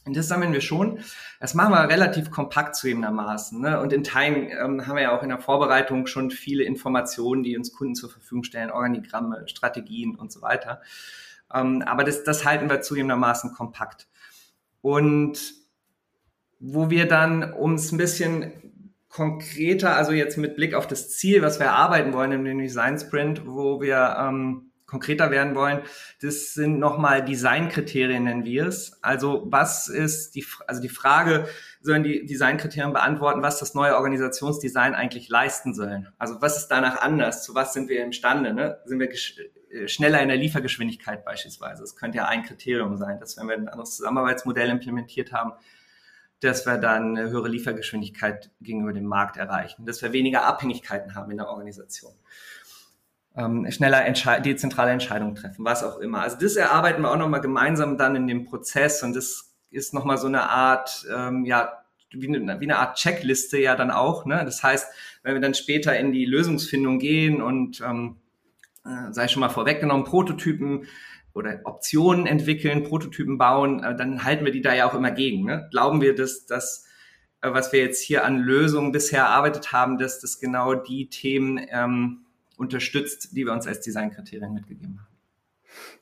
Und 0.06 0.18
das 0.18 0.28
sammeln 0.28 0.52
wir 0.52 0.62
schon. 0.62 1.00
Das 1.40 1.54
machen 1.54 1.74
wir 1.74 1.88
relativ 1.88 2.32
kompakt 2.32 2.76
zugegebenermaßen. 2.76 3.62
Ne? 3.62 3.80
Und 3.80 3.94
in 3.94 4.04
Teilen 4.04 4.50
ähm, 4.50 4.88
haben 4.88 4.96
wir 4.96 5.04
ja 5.04 5.18
auch 5.18 5.22
in 5.22 5.30
der 5.30 5.40
Vorbereitung 5.40 6.08
schon 6.08 6.32
viele 6.32 6.64
Informationen, 6.64 7.44
die 7.44 7.56
uns 7.56 7.72
Kunden 7.72 7.94
zur 7.94 8.10
Verfügung 8.10 8.44
stellen, 8.44 8.72
Organigramme, 8.72 9.44
Strategien 9.48 10.16
und 10.16 10.32
so 10.32 10.42
weiter. 10.42 10.82
Ähm, 11.54 11.84
aber 11.86 12.04
das, 12.04 12.24
das 12.24 12.46
halten 12.46 12.70
wir 12.70 12.82
zugegebenermaßen 12.82 13.54
kompakt. 13.54 14.08
Und 14.82 15.54
wo 16.60 16.90
wir 16.90 17.08
dann, 17.08 17.54
um 17.54 17.76
es 17.76 17.92
ein 17.92 17.98
bisschen 17.98 18.54
konkreter, 19.08 19.96
also 19.96 20.14
jetzt 20.14 20.38
mit 20.38 20.56
Blick 20.56 20.74
auf 20.74 20.88
das 20.88 21.10
Ziel, 21.12 21.42
was 21.42 21.60
wir 21.60 21.68
erarbeiten 21.68 22.14
wollen 22.14 22.32
in 22.32 22.46
dem 22.46 22.60
Design 22.60 22.98
Sprint, 22.98 23.46
wo 23.46 23.82
wir 23.82 24.16
ähm, 24.20 24.71
konkreter 24.92 25.32
werden 25.32 25.56
wollen, 25.56 25.82
das 26.22 26.54
sind 26.54 26.78
nochmal 26.78 27.24
Designkriterien, 27.24 28.26
nennen 28.26 28.44
wir 28.44 28.68
es. 28.68 29.02
Also 29.02 29.44
was 29.46 29.88
ist 29.88 30.36
die, 30.36 30.46
also 30.68 30.82
die 30.82 30.90
Frage, 30.90 31.48
sollen 31.80 32.04
die 32.04 32.26
Designkriterien 32.26 32.92
beantworten, 32.92 33.42
was 33.42 33.58
das 33.58 33.74
neue 33.74 33.96
Organisationsdesign 33.96 34.94
eigentlich 34.94 35.30
leisten 35.30 35.74
soll. 35.74 36.12
Also 36.18 36.42
was 36.42 36.58
ist 36.58 36.68
danach 36.68 37.02
anders? 37.02 37.44
Zu 37.44 37.56
was 37.56 37.74
sind 37.74 37.90
wir 37.90 38.04
imstande? 38.04 38.54
Ne? 38.54 38.80
Sind 38.86 39.00
wir 39.00 39.10
äh, 39.10 39.88
schneller 39.88 40.22
in 40.22 40.28
der 40.28 40.38
Liefergeschwindigkeit 40.38 41.24
beispielsweise? 41.24 41.82
Das 41.82 41.96
könnte 41.96 42.18
ja 42.18 42.26
ein 42.26 42.44
Kriterium 42.44 42.98
sein, 42.98 43.20
dass 43.20 43.38
wenn 43.38 43.48
wir 43.48 43.56
ein 43.56 43.70
anderes 43.70 43.96
Zusammenarbeitsmodell 43.96 44.70
implementiert 44.70 45.32
haben, 45.32 45.54
dass 46.42 46.66
wir 46.66 46.78
dann 46.78 47.18
eine 47.18 47.30
höhere 47.30 47.48
Liefergeschwindigkeit 47.48 48.52
gegenüber 48.60 48.94
dem 48.94 49.06
Markt 49.06 49.38
erreichen, 49.38 49.86
dass 49.86 50.02
wir 50.02 50.12
weniger 50.12 50.44
Abhängigkeiten 50.44 51.16
haben 51.16 51.32
in 51.32 51.38
der 51.38 51.48
Organisation 51.48 52.14
ähm, 53.36 53.70
schneller 53.72 54.06
Entschei 54.06 54.40
dezentrale 54.40 54.92
Entscheidungen 54.92 55.36
treffen, 55.36 55.64
was 55.64 55.84
auch 55.84 55.98
immer. 56.00 56.22
Also 56.22 56.38
das 56.40 56.56
erarbeiten 56.56 57.02
wir 57.02 57.12
auch 57.12 57.18
nochmal 57.18 57.42
gemeinsam 57.42 57.98
dann 57.98 58.16
in 58.16 58.28
dem 58.28 58.46
Prozess 58.46 59.04
und 59.04 59.16
das 59.16 59.54
ist 59.70 59.94
nochmal 59.94 60.18
so 60.18 60.28
eine 60.28 60.50
Art, 60.50 61.06
ähm, 61.16 61.46
ja, 61.46 61.82
wie 62.14 62.28
eine, 62.28 62.60
wie 62.60 62.66
eine 62.66 62.78
Art 62.78 62.98
Checkliste 62.98 63.58
ja 63.58 63.76
dann 63.76 63.90
auch. 63.90 64.26
Ne? 64.26 64.42
Das 64.44 64.64
heißt, 64.64 64.88
wenn 65.24 65.34
wir 65.34 65.42
dann 65.42 65.54
später 65.54 65.98
in 65.98 66.12
die 66.12 66.26
Lösungsfindung 66.26 67.00
gehen 67.00 67.42
und, 67.42 67.82
ähm, 67.82 68.18
äh, 68.84 69.14
sei 69.14 69.28
schon 69.28 69.40
mal 69.40 69.50
vorweggenommen, 69.50 70.06
Prototypen 70.06 70.88
oder 71.34 71.62
Optionen 71.64 72.26
entwickeln, 72.26 72.84
Prototypen 72.84 73.38
bauen, 73.38 73.82
äh, 73.84 73.96
dann 73.96 74.26
halten 74.26 74.44
wir 74.44 74.52
die 74.52 74.62
da 74.62 74.74
ja 74.74 74.90
auch 74.90 74.94
immer 74.94 75.12
gegen. 75.12 75.46
Ne? 75.46 75.70
Glauben 75.72 76.02
wir, 76.02 76.14
dass 76.14 76.46
das, 76.46 76.86
äh, 77.42 77.54
was 77.54 77.72
wir 77.72 77.80
jetzt 77.80 78.02
hier 78.02 78.26
an 78.26 78.40
Lösungen 78.40 78.92
bisher 78.92 79.22
erarbeitet 79.22 79.72
haben, 79.72 79.98
dass 79.98 80.20
das 80.20 80.40
genau 80.40 80.74
die 80.74 81.08
Themen 81.08 81.66
ähm, 81.70 82.26
unterstützt, 82.62 83.36
die 83.36 83.46
wir 83.46 83.54
uns 83.54 83.68
als 83.68 83.82
Designkriterien 83.82 84.54
mitgegeben 84.54 85.00
haben. 85.00 85.08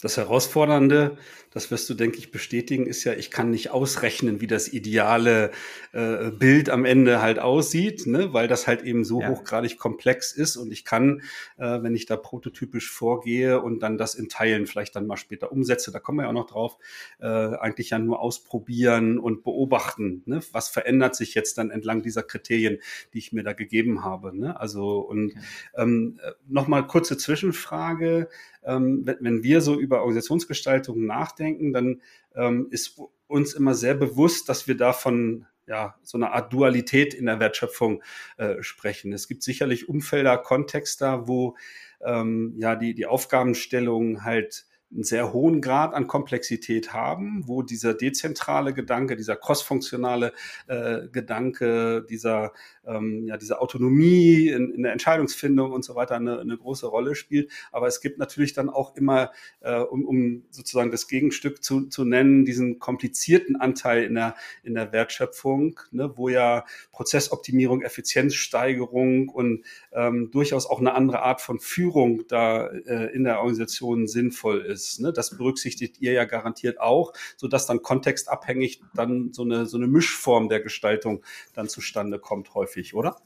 Das 0.02 0.18
Herausfordernde, 0.18 1.18
das 1.52 1.72
wirst 1.72 1.90
du, 1.90 1.94
denke 1.94 2.18
ich, 2.18 2.32
bestätigen, 2.32 2.86
ist 2.86 3.04
ja, 3.04 3.14
ich 3.14 3.32
kann 3.32 3.50
nicht 3.50 3.72
ausrechnen, 3.72 4.40
wie 4.42 4.48
das 4.48 4.72
ideale 4.72 5.52
äh, 5.92 6.30
Bild 6.32 6.70
am 6.70 6.86
Ende 6.86 7.22
halt 7.22 7.40
aussieht, 7.40 8.06
ne? 8.06 8.34
weil 8.34 8.48
das 8.48 8.68
halt 8.68 8.84
eben 8.84 9.04
so 9.04 9.22
ja. 9.22 9.30
hochgradig 9.30 9.78
komplex 9.78 10.32
ist 10.32 10.58
und 10.58 10.72
ich 10.72 10.86
kann, 10.86 11.22
äh, 11.58 11.82
wenn 11.82 11.96
ich 11.96 12.06
da 12.06 12.18
prototypisch 12.18 12.92
vorgehe 12.92 13.62
und 13.62 13.80
dann 13.80 13.98
das 13.98 14.16
in 14.16 14.30
Teilen 14.30 14.68
vielleicht 14.68 14.96
dann 14.96 15.08
mal 15.08 15.18
später 15.18 15.52
umsetze, 15.52 15.92
da 15.92 16.00
kommen 16.00 16.20
wir 16.20 16.24
ja 16.24 16.30
auch 16.30 16.34
noch 16.34 16.48
drauf, 16.48 16.78
äh, 17.20 17.26
eigentlich 17.26 17.90
ja 17.90 18.00
nur 18.00 18.20
ausprobieren 18.20 19.18
und 19.18 19.44
beobachten, 19.44 20.22
ne? 20.26 20.42
was 20.52 20.70
verändert 20.70 21.16
sich 21.16 21.34
jetzt 21.34 21.58
dann 21.58 21.72
entlang 21.72 22.04
dieser 22.04 22.24
Kriterien, 22.24 22.78
die 23.14 23.18
ich 23.18 23.34
mir 23.34 23.44
da 23.44 23.54
gegeben 23.54 24.04
habe. 24.04 24.38
Ne? 24.38 24.60
Also 24.60 25.00
und 25.00 25.32
okay. 25.32 25.40
ähm, 25.78 26.20
äh, 26.24 26.32
nochmal 26.48 26.86
kurze 26.86 27.18
Zwischenfrage, 27.18 28.30
ähm, 28.64 29.02
wenn, 29.06 29.18
wenn 29.22 29.44
wir 29.44 29.62
so 29.62 29.80
über 29.80 30.00
Organisationsgestaltung 30.00 31.06
nachdenken, 31.06 31.39
dann 31.74 32.02
ähm, 32.36 32.68
ist 32.72 33.00
uns 33.28 33.54
immer 33.54 33.74
sehr 33.76 33.96
bewusst, 33.96 34.50
dass 34.50 34.68
wir 34.68 34.76
davon 34.76 35.46
ja, 35.68 35.96
so 36.02 36.18
eine 36.18 36.32
Art 36.32 36.52
Dualität 36.52 37.14
in 37.14 37.28
der 37.28 37.40
Wertschöpfung 37.40 38.02
äh, 38.38 38.62
sprechen. 38.62 39.14
Es 39.14 39.28
gibt 39.28 39.44
sicherlich 39.44 39.88
Umfelder, 39.88 40.38
Kontexte, 40.38 41.28
wo 41.28 41.56
ähm, 42.04 42.56
ja 42.58 42.76
die, 42.76 42.96
die 42.96 43.06
Aufgabenstellung 43.06 44.24
halt 44.24 44.66
einen 44.92 45.04
sehr 45.04 45.34
hohen 45.34 45.62
Grad 45.62 45.94
an 45.94 46.08
Komplexität 46.08 46.94
haben, 46.94 47.48
wo 47.48 47.62
dieser 47.62 47.94
dezentrale 47.94 48.74
Gedanke, 48.74 49.16
dieser 49.16 49.36
crossfunktionale 49.36 50.34
äh, 50.68 51.08
Gedanke, 51.12 52.06
dieser, 52.10 52.54
ähm, 52.86 53.28
ja, 53.28 53.38
diese 53.38 53.62
Autonomie 53.62 54.48
in, 54.48 54.74
in, 54.74 54.84
der 54.84 54.94
Entscheidungsfindung 54.94 55.72
und 55.72 55.86
so 55.86 55.94
weiter 55.94 56.16
eine, 56.16 56.40
eine, 56.40 56.58
große 56.58 56.88
Rolle 56.88 57.14
spielt. 57.14 57.52
Aber 57.72 57.88
es 57.88 58.02
gibt 58.02 58.18
natürlich 58.18 58.54
dann 58.54 58.70
auch 58.70 58.96
immer, 58.96 59.32
äh, 59.62 59.80
um, 59.80 60.06
um 60.06 60.44
sozusagen 60.50 60.90
das 60.90 61.08
Gegenstück 61.08 61.64
zu, 61.64 61.88
zu 61.88 62.04
nennen, 62.04 62.46
diesen 62.46 62.80
komplizierten 62.80 63.58
Anteil 63.58 64.04
in 64.04 64.16
der, 64.16 64.36
in 64.64 64.74
der 64.74 64.92
Wertschöpfung, 64.92 65.80
ne, 65.92 66.14
wo 66.16 66.30
ja 66.30 66.66
Prozessoptimierung, 66.92 67.84
Effizienzsteigerung 67.84 69.30
und 69.30 69.66
ähm, 69.92 70.32
durchaus 70.32 70.66
auch 70.66 70.80
eine 70.80 70.96
andere 70.96 71.22
Art 71.22 71.42
von 71.42 71.60
Führung 71.60 72.24
da 72.28 72.68
äh, 72.68 73.14
in 73.14 73.24
der 73.24 73.40
Organisation 73.40 74.08
sinnvoll 74.08 74.62
ist 74.62 74.79
ist. 74.88 75.00
Ne? 75.02 75.14
Das 75.14 75.38
berücksichtigt 75.38 76.00
ihr 76.00 76.14
ja 76.14 76.26
garantiert 76.26 76.80
auch, 76.80 77.14
sodass 77.38 77.66
dann 77.66 77.82
kontextabhängig 77.82 78.82
dann 78.94 79.34
so 79.34 79.44
eine, 79.44 79.66
so 79.66 79.78
eine 79.78 79.88
Mischform 79.88 80.50
der 80.50 80.62
Gestaltung 80.62 81.24
dann 81.54 81.68
zustande 81.68 82.20
kommt 82.20 82.54
häufig, 82.54 82.94
oder? 82.94 83.18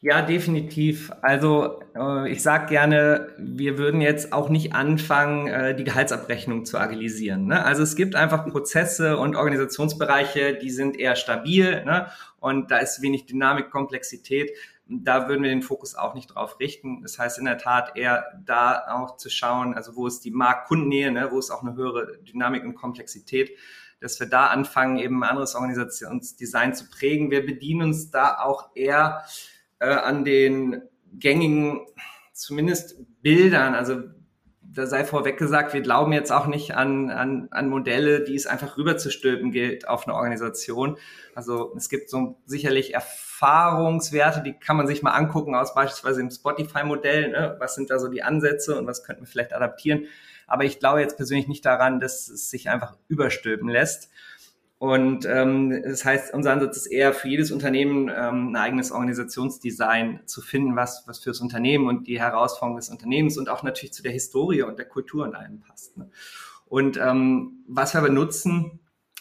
Ja, 0.00 0.22
definitiv. 0.22 1.10
Also 1.22 1.80
äh, 1.96 2.30
ich 2.30 2.40
sage 2.40 2.66
gerne, 2.66 3.30
wir 3.36 3.78
würden 3.78 4.00
jetzt 4.00 4.32
auch 4.32 4.48
nicht 4.48 4.72
anfangen, 4.72 5.48
äh, 5.48 5.74
die 5.74 5.82
Gehaltsabrechnung 5.82 6.64
zu 6.64 6.78
agilisieren. 6.78 7.46
Ne? 7.46 7.64
Also 7.64 7.82
es 7.82 7.96
gibt 7.96 8.14
einfach 8.14 8.46
Prozesse 8.46 9.16
und 9.16 9.34
Organisationsbereiche, 9.34 10.54
die 10.54 10.70
sind 10.70 10.96
eher 11.00 11.16
stabil 11.16 11.84
ne? 11.84 12.06
und 12.38 12.70
da 12.70 12.78
ist 12.78 13.02
wenig 13.02 13.26
Dynamik, 13.26 13.70
Komplexität 13.70 14.52
da 14.88 15.28
würden 15.28 15.42
wir 15.42 15.50
den 15.50 15.62
Fokus 15.62 15.94
auch 15.94 16.14
nicht 16.14 16.34
drauf 16.34 16.58
richten. 16.58 17.02
Das 17.02 17.18
heißt 17.18 17.38
in 17.38 17.44
der 17.44 17.58
Tat 17.58 17.96
eher 17.96 18.24
da 18.44 18.86
auch 18.88 19.16
zu 19.16 19.28
schauen, 19.28 19.74
also 19.74 19.94
wo 19.96 20.06
ist 20.06 20.24
die 20.24 20.30
Marktkundennähe, 20.30 21.12
ne, 21.12 21.28
wo 21.30 21.38
ist 21.38 21.50
auch 21.50 21.62
eine 21.62 21.74
höhere 21.74 22.18
Dynamik 22.22 22.64
und 22.64 22.74
Komplexität, 22.74 23.50
dass 24.00 24.18
wir 24.18 24.28
da 24.28 24.46
anfangen, 24.46 24.98
eben 24.98 25.22
ein 25.22 25.28
anderes 25.28 25.54
Organisationsdesign 25.54 26.74
zu 26.74 26.88
prägen. 26.88 27.30
Wir 27.30 27.44
bedienen 27.44 27.88
uns 27.88 28.10
da 28.10 28.38
auch 28.38 28.70
eher 28.74 29.24
äh, 29.78 29.88
an 29.88 30.24
den 30.24 30.82
gängigen, 31.12 31.86
zumindest 32.32 32.96
Bildern, 33.22 33.74
also 33.74 34.02
da 34.70 34.86
sei 34.86 35.04
vorweg 35.04 35.38
gesagt, 35.38 35.72
wir 35.72 35.80
glauben 35.80 36.12
jetzt 36.12 36.30
auch 36.30 36.46
nicht 36.46 36.74
an, 36.74 37.10
an, 37.10 37.48
an 37.50 37.68
Modelle, 37.68 38.22
die 38.22 38.34
es 38.34 38.46
einfach 38.46 38.76
rüberzustülpen 38.76 39.50
gilt 39.50 39.88
auf 39.88 40.06
eine 40.06 40.14
Organisation. 40.14 40.98
Also 41.34 41.72
es 41.76 41.88
gibt 41.88 42.10
so 42.10 42.38
sicherlich 42.44 42.92
Erfahrungswerte, 42.92 44.42
die 44.42 44.52
kann 44.52 44.76
man 44.76 44.86
sich 44.86 45.02
mal 45.02 45.12
angucken 45.12 45.54
aus 45.54 45.74
beispielsweise 45.74 46.20
dem 46.20 46.30
Spotify-Modell. 46.30 47.30
Ne? 47.30 47.56
Was 47.58 47.76
sind 47.76 47.90
da 47.90 47.98
so 47.98 48.08
die 48.08 48.22
Ansätze 48.22 48.78
und 48.78 48.86
was 48.86 49.04
könnten 49.04 49.22
wir 49.22 49.28
vielleicht 49.28 49.54
adaptieren? 49.54 50.04
Aber 50.46 50.64
ich 50.64 50.78
glaube 50.78 51.00
jetzt 51.00 51.16
persönlich 51.16 51.48
nicht 51.48 51.64
daran, 51.64 51.98
dass 51.98 52.28
es 52.28 52.50
sich 52.50 52.68
einfach 52.68 52.96
überstülpen 53.08 53.68
lässt. 53.68 54.10
Und 54.78 55.26
ähm, 55.26 55.82
das 55.82 56.04
heißt, 56.04 56.32
unser 56.32 56.52
Ansatz 56.52 56.76
ist 56.76 56.86
eher 56.86 57.12
für 57.12 57.28
jedes 57.28 57.50
Unternehmen 57.50 58.08
ähm, 58.08 58.50
ein 58.50 58.56
eigenes 58.56 58.92
Organisationsdesign 58.92 60.20
zu 60.26 60.40
finden, 60.40 60.76
was, 60.76 61.02
was 61.06 61.18
fürs 61.18 61.40
Unternehmen 61.40 61.88
und 61.88 62.06
die 62.06 62.20
Herausforderungen 62.20 62.78
des 62.78 62.88
Unternehmens 62.88 63.36
und 63.38 63.48
auch 63.48 63.64
natürlich 63.64 63.92
zu 63.92 64.04
der 64.04 64.12
Historie 64.12 64.62
und 64.62 64.78
der 64.78 64.86
Kultur 64.86 65.26
in 65.26 65.34
allem 65.34 65.60
passt. 65.60 65.96
Ne? 65.96 66.10
Und 66.66 66.96
ähm, 66.96 67.64
was 67.66 67.94
wir 67.94 67.98
aber 67.98 68.10
nutzen, 68.10 68.78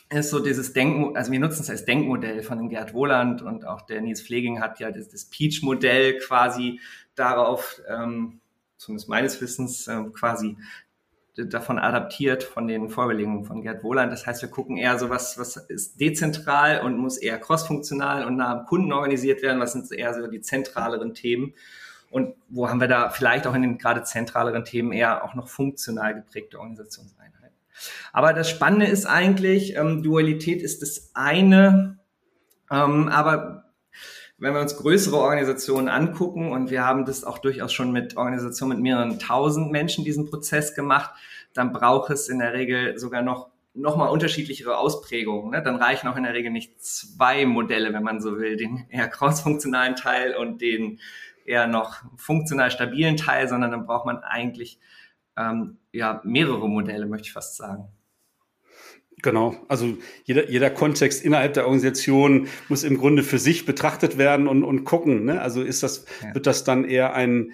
ist 0.09 0.29
so 0.29 0.39
dieses 0.39 0.73
Denken, 0.73 1.17
also 1.17 1.31
wir 1.31 1.39
nutzen 1.39 1.61
es 1.61 1.69
als 1.69 1.85
Denkmodell 1.85 2.43
von 2.43 2.59
dem 2.59 2.69
Gerd 2.69 2.93
Wohland 2.93 3.41
und 3.41 3.65
auch 3.65 3.81
der 3.81 4.01
Nils 4.01 4.21
Pfleging 4.21 4.61
hat 4.61 4.79
ja 4.79 4.91
das, 4.91 5.09
das 5.09 5.25
Peach-Modell 5.25 6.19
quasi 6.19 6.79
darauf, 7.15 7.81
ähm, 7.89 8.39
zumindest 8.77 9.09
meines 9.09 9.41
Wissens, 9.41 9.87
ähm, 9.87 10.13
quasi 10.13 10.55
davon 11.45 11.79
adaptiert 11.79 12.43
von 12.43 12.67
den 12.67 12.89
Vorbelegungen 12.89 13.45
von 13.45 13.61
Gerd 13.61 13.83
Wohland. 13.83 14.11
Das 14.11 14.25
heißt, 14.25 14.41
wir 14.41 14.49
gucken 14.49 14.77
eher 14.77 14.97
so, 14.97 15.09
was, 15.09 15.37
was 15.37 15.57
ist 15.57 15.99
dezentral 15.99 16.81
und 16.81 16.97
muss 16.97 17.17
eher 17.17 17.39
crossfunktional 17.39 18.25
und 18.25 18.37
nah 18.37 18.59
am 18.59 18.65
Kunden 18.65 18.91
organisiert 18.91 19.41
werden. 19.41 19.59
Was 19.59 19.73
sind 19.73 19.91
eher 19.91 20.13
so 20.13 20.27
die 20.27 20.41
zentraleren 20.41 21.13
Themen? 21.13 21.53
Und 22.09 22.35
wo 22.49 22.69
haben 22.69 22.79
wir 22.79 22.87
da 22.87 23.09
vielleicht 23.09 23.47
auch 23.47 23.53
in 23.53 23.61
den 23.61 23.77
gerade 23.77 24.03
zentraleren 24.03 24.65
Themen 24.65 24.91
eher 24.91 25.23
auch 25.23 25.35
noch 25.35 25.47
funktional 25.47 26.15
geprägte 26.15 26.57
Organisationseinheiten? 26.59 27.27
Aber 28.13 28.33
das 28.33 28.49
Spannende 28.49 28.87
ist 28.87 29.05
eigentlich, 29.05 29.75
ähm, 29.75 30.03
Dualität 30.03 30.61
ist 30.61 30.81
das 30.81 31.11
eine, 31.13 31.99
ähm, 32.71 33.07
aber 33.09 33.66
wenn 34.37 34.53
wir 34.53 34.61
uns 34.61 34.77
größere 34.77 35.17
Organisationen 35.17 35.89
angucken, 35.89 36.51
und 36.51 36.69
wir 36.69 36.85
haben 36.85 37.05
das 37.05 37.23
auch 37.23 37.39
durchaus 37.39 37.73
schon 37.73 37.91
mit 37.91 38.17
Organisationen 38.17 38.77
mit 38.77 38.83
mehreren 38.83 39.19
tausend 39.19 39.71
Menschen 39.71 40.05
diesen 40.05 40.29
Prozess 40.29 40.75
gemacht, 40.75 41.11
dann 41.53 41.73
braucht 41.73 42.11
es 42.11 42.29
in 42.29 42.39
der 42.39 42.53
Regel 42.53 42.97
sogar 42.97 43.21
noch 43.21 43.49
nochmal 43.77 44.09
unterschiedlichere 44.09 44.77
Ausprägungen. 44.77 45.51
Ne? 45.51 45.61
Dann 45.61 45.75
reichen 45.75 46.07
auch 46.07 46.15
in 46.15 46.23
der 46.23 46.33
Regel 46.33 46.51
nicht 46.51 46.81
zwei 46.83 47.45
Modelle, 47.45 47.93
wenn 47.93 48.03
man 48.03 48.19
so 48.19 48.39
will, 48.39 48.57
den 48.57 48.87
eher 48.89 49.07
crossfunktionalen 49.07 49.95
Teil 49.95 50.35
und 50.35 50.61
den 50.61 50.99
eher 51.45 51.67
noch 51.67 52.01
funktional 52.17 52.71
stabilen 52.71 53.17
Teil, 53.17 53.47
sondern 53.47 53.71
dann 53.71 53.85
braucht 53.85 54.05
man 54.05 54.17
eigentlich 54.17 54.79
ähm, 55.37 55.77
ja 55.91 56.21
mehrere 56.23 56.67
Modelle, 56.67 57.05
möchte 57.05 57.27
ich 57.27 57.33
fast 57.33 57.55
sagen. 57.55 57.87
Genau, 59.23 59.55
also 59.67 59.97
jeder, 60.25 60.47
jeder 60.47 60.69
Kontext 60.69 61.25
innerhalb 61.25 61.55
der 61.55 61.65
Organisation 61.65 62.47
muss 62.69 62.83
im 62.83 62.99
Grunde 62.99 63.23
für 63.23 63.39
sich 63.39 63.65
betrachtet 63.65 64.19
werden 64.19 64.47
und, 64.47 64.63
und 64.63 64.83
gucken. 64.83 65.25
Ne? 65.25 65.41
Also 65.41 65.63
ist 65.63 65.81
das, 65.81 66.05
ja. 66.21 66.35
wird 66.35 66.45
das 66.45 66.63
dann 66.63 66.85
eher 66.85 67.15
ein, 67.15 67.53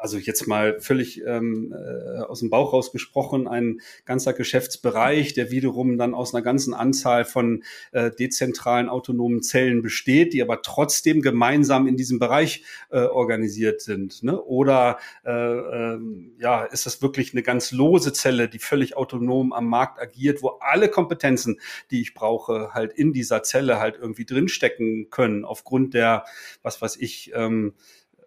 also 0.00 0.18
jetzt 0.18 0.46
mal 0.46 0.80
völlig 0.80 1.22
ähm, 1.24 1.72
äh, 1.72 2.20
aus 2.20 2.40
dem 2.40 2.50
Bauch 2.50 2.72
rausgesprochen, 2.72 3.46
ein 3.46 3.80
ganzer 4.04 4.32
Geschäftsbereich, 4.32 5.34
der 5.34 5.50
wiederum 5.50 5.98
dann 5.98 6.14
aus 6.14 6.34
einer 6.34 6.42
ganzen 6.42 6.74
Anzahl 6.74 7.24
von 7.24 7.62
äh, 7.92 8.10
dezentralen 8.10 8.88
autonomen 8.88 9.42
Zellen 9.42 9.82
besteht, 9.82 10.32
die 10.32 10.42
aber 10.42 10.62
trotzdem 10.62 11.22
gemeinsam 11.22 11.86
in 11.86 11.96
diesem 11.96 12.18
Bereich 12.18 12.64
äh, 12.90 13.00
organisiert 13.00 13.80
sind. 13.80 14.22
Ne? 14.22 14.40
Oder 14.40 14.98
äh, 15.24 15.30
äh, 15.30 15.98
ja, 16.38 16.64
ist 16.64 16.86
das 16.86 17.02
wirklich 17.02 17.32
eine 17.32 17.42
ganz 17.42 17.72
lose 17.72 18.12
Zelle, 18.12 18.48
die 18.48 18.58
völlig 18.58 18.96
autonom 18.96 19.52
am 19.52 19.66
Markt 19.66 20.00
agiert, 20.00 20.42
wo 20.42 20.58
alle 20.60 20.88
Kompetenzen, 20.88 21.60
die 21.90 22.00
ich 22.00 22.14
brauche, 22.14 22.70
halt 22.72 22.92
in 22.92 23.12
dieser 23.12 23.42
Zelle 23.42 23.78
halt 23.78 23.96
irgendwie 24.00 24.24
drinstecken 24.24 25.10
können, 25.10 25.44
aufgrund 25.44 25.94
der, 25.94 26.24
was 26.62 26.82
weiß 26.82 26.96
ich, 26.96 27.32
ähm, 27.34 27.74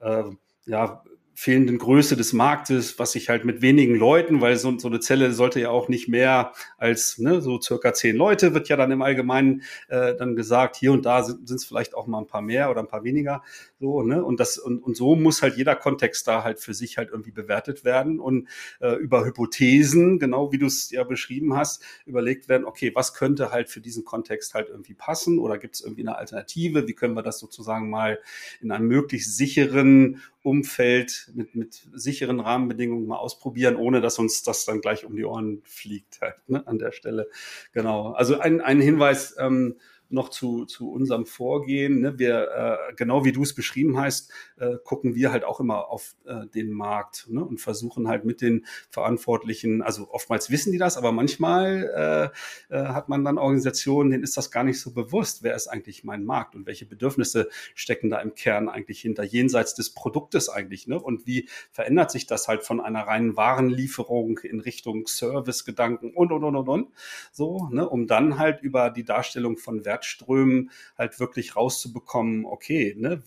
äh, 0.01 0.23
ja, 0.65 1.03
fehlenden 1.37 1.77
Größe 1.77 2.15
des 2.15 2.31
Marktes, 2.31 2.97
was 2.97 3.11
sich 3.11 3.27
halt 3.27 3.43
mit 3.43 3.61
wenigen 3.61 3.95
Leuten, 3.95 4.39
weil 4.39 4.55
so, 4.55 4.79
so 4.79 4.87
eine 4.87 5.01
Zelle 5.01 5.33
sollte 5.33 5.59
ja 5.59 5.69
auch 5.69 5.89
nicht 5.89 6.07
mehr 6.07 6.53
als 6.77 7.17
ne, 7.17 7.41
so 7.41 7.59
circa 7.59 7.93
zehn 7.93 8.15
Leute, 8.15 8.53
wird 8.53 8.69
ja 8.69 8.77
dann 8.77 8.89
im 8.91 9.01
Allgemeinen 9.01 9.63
äh, 9.89 10.15
dann 10.15 10.37
gesagt, 10.37 10.77
hier 10.77 10.93
und 10.93 11.05
da 11.05 11.23
sind 11.23 11.51
es 11.51 11.65
vielleicht 11.65 11.93
auch 11.93 12.07
mal 12.07 12.19
ein 12.19 12.27
paar 12.27 12.41
mehr 12.41 12.71
oder 12.71 12.79
ein 12.79 12.87
paar 12.87 13.03
weniger. 13.03 13.43
So, 13.81 14.01
ne? 14.01 14.23
Und 14.23 14.39
das, 14.39 14.57
und, 14.57 14.79
und 14.79 14.95
so 14.95 15.17
muss 15.17 15.41
halt 15.41 15.57
jeder 15.57 15.75
Kontext 15.75 16.25
da 16.25 16.45
halt 16.45 16.61
für 16.61 16.73
sich 16.73 16.97
halt 16.97 17.09
irgendwie 17.11 17.31
bewertet 17.31 17.83
werden 17.83 18.21
und 18.21 18.47
äh, 18.79 18.95
über 18.95 19.25
Hypothesen, 19.25 20.19
genau 20.19 20.53
wie 20.53 20.57
du 20.57 20.67
es 20.67 20.89
ja 20.89 21.03
beschrieben 21.03 21.57
hast, 21.57 21.83
überlegt 22.05 22.47
werden, 22.47 22.63
okay, 22.63 22.93
was 22.95 23.13
könnte 23.13 23.51
halt 23.51 23.69
für 23.69 23.81
diesen 23.81 24.05
Kontext 24.05 24.53
halt 24.53 24.69
irgendwie 24.69 24.93
passen 24.93 25.37
oder 25.39 25.57
gibt 25.57 25.75
es 25.75 25.81
irgendwie 25.81 26.03
eine 26.03 26.17
Alternative? 26.17 26.87
Wie 26.87 26.93
können 26.93 27.13
wir 27.13 27.23
das 27.23 27.39
sozusagen 27.39 27.89
mal 27.89 28.19
in 28.61 28.71
einem 28.71 28.87
möglichst 28.87 29.35
sicheren 29.35 30.21
Umfeld 30.45 31.31
mit, 31.33 31.55
mit 31.55 31.87
sicheren 31.93 32.39
Rahmenbedingungen 32.39 33.07
mal 33.07 33.17
ausprobieren, 33.17 33.75
ohne 33.75 33.99
dass 33.99 34.19
uns 34.19 34.43
das 34.43 34.65
dann 34.65 34.81
gleich 34.81 35.05
um 35.05 35.15
die 35.15 35.25
Ohren 35.25 35.61
fliegt 35.65 36.21
halt, 36.21 36.35
ne, 36.47 36.65
an 36.67 36.77
der 36.77 36.91
Stelle. 36.91 37.29
Genau. 37.73 38.11
Also 38.11 38.39
ein, 38.39 38.61
ein 38.61 38.79
Hinweis, 38.79 39.35
ähm, 39.39 39.79
noch 40.09 40.29
zu, 40.29 40.65
zu 40.65 40.91
unserem 40.91 41.25
Vorgehen. 41.25 42.01
Ne? 42.01 42.19
Wir, 42.19 42.49
äh, 42.89 42.93
genau 42.95 43.25
wie 43.25 43.31
du 43.31 43.43
es 43.43 43.53
beschrieben 43.55 43.99
hast, 43.99 44.31
äh, 44.57 44.75
gucken 44.83 45.15
wir 45.15 45.31
halt 45.31 45.43
auch 45.43 45.59
immer 45.59 45.89
auf 45.89 46.15
äh, 46.25 46.47
den 46.47 46.71
Markt 46.71 47.27
ne? 47.29 47.43
und 47.43 47.59
versuchen 47.59 48.07
halt 48.07 48.25
mit 48.25 48.41
den 48.41 48.65
Verantwortlichen, 48.89 49.81
also 49.81 50.09
oftmals 50.11 50.49
wissen 50.49 50.71
die 50.71 50.77
das, 50.77 50.97
aber 50.97 51.11
manchmal 51.11 52.31
äh, 52.69 52.75
äh, 52.75 52.87
hat 52.87 53.09
man 53.09 53.23
dann 53.23 53.37
Organisationen, 53.37 54.11
denen 54.11 54.23
ist 54.23 54.37
das 54.37 54.51
gar 54.51 54.63
nicht 54.63 54.79
so 54.79 54.91
bewusst, 54.93 55.43
wer 55.43 55.55
ist 55.55 55.67
eigentlich 55.67 56.03
mein 56.03 56.23
Markt 56.23 56.55
und 56.55 56.65
welche 56.65 56.85
Bedürfnisse 56.85 57.49
stecken 57.73 58.09
da 58.09 58.19
im 58.19 58.35
Kern 58.35 58.69
eigentlich 58.69 59.01
hinter, 59.01 59.23
jenseits 59.23 59.73
des 59.73 59.93
Produktes 59.93 60.49
eigentlich. 60.49 60.87
Ne? 60.87 60.99
Und 60.99 61.25
wie 61.25 61.49
verändert 61.71 62.11
sich 62.11 62.27
das 62.27 62.47
halt 62.47 62.63
von 62.63 62.79
einer 62.79 63.01
reinen 63.01 63.35
Warenlieferung 63.35 64.39
in 64.39 64.59
Richtung 64.59 65.07
Servicegedanken 65.07 66.13
und, 66.13 66.31
und, 66.31 66.43
und, 66.43 66.55
und, 66.55 66.69
und, 66.69 66.87
so, 67.31 67.69
ne? 67.71 67.87
um 67.87 68.07
dann 68.07 68.37
halt 68.37 68.61
über 68.61 68.89
die 68.89 69.03
Darstellung 69.03 69.57
von 69.57 69.85
Wert 69.85 69.94
Wertströmen 69.95 70.71
halt 70.97 71.19
wirklich 71.19 71.55
rauszubekommen, 71.55 72.45
okay, 72.45 72.95
ne, 72.97 73.23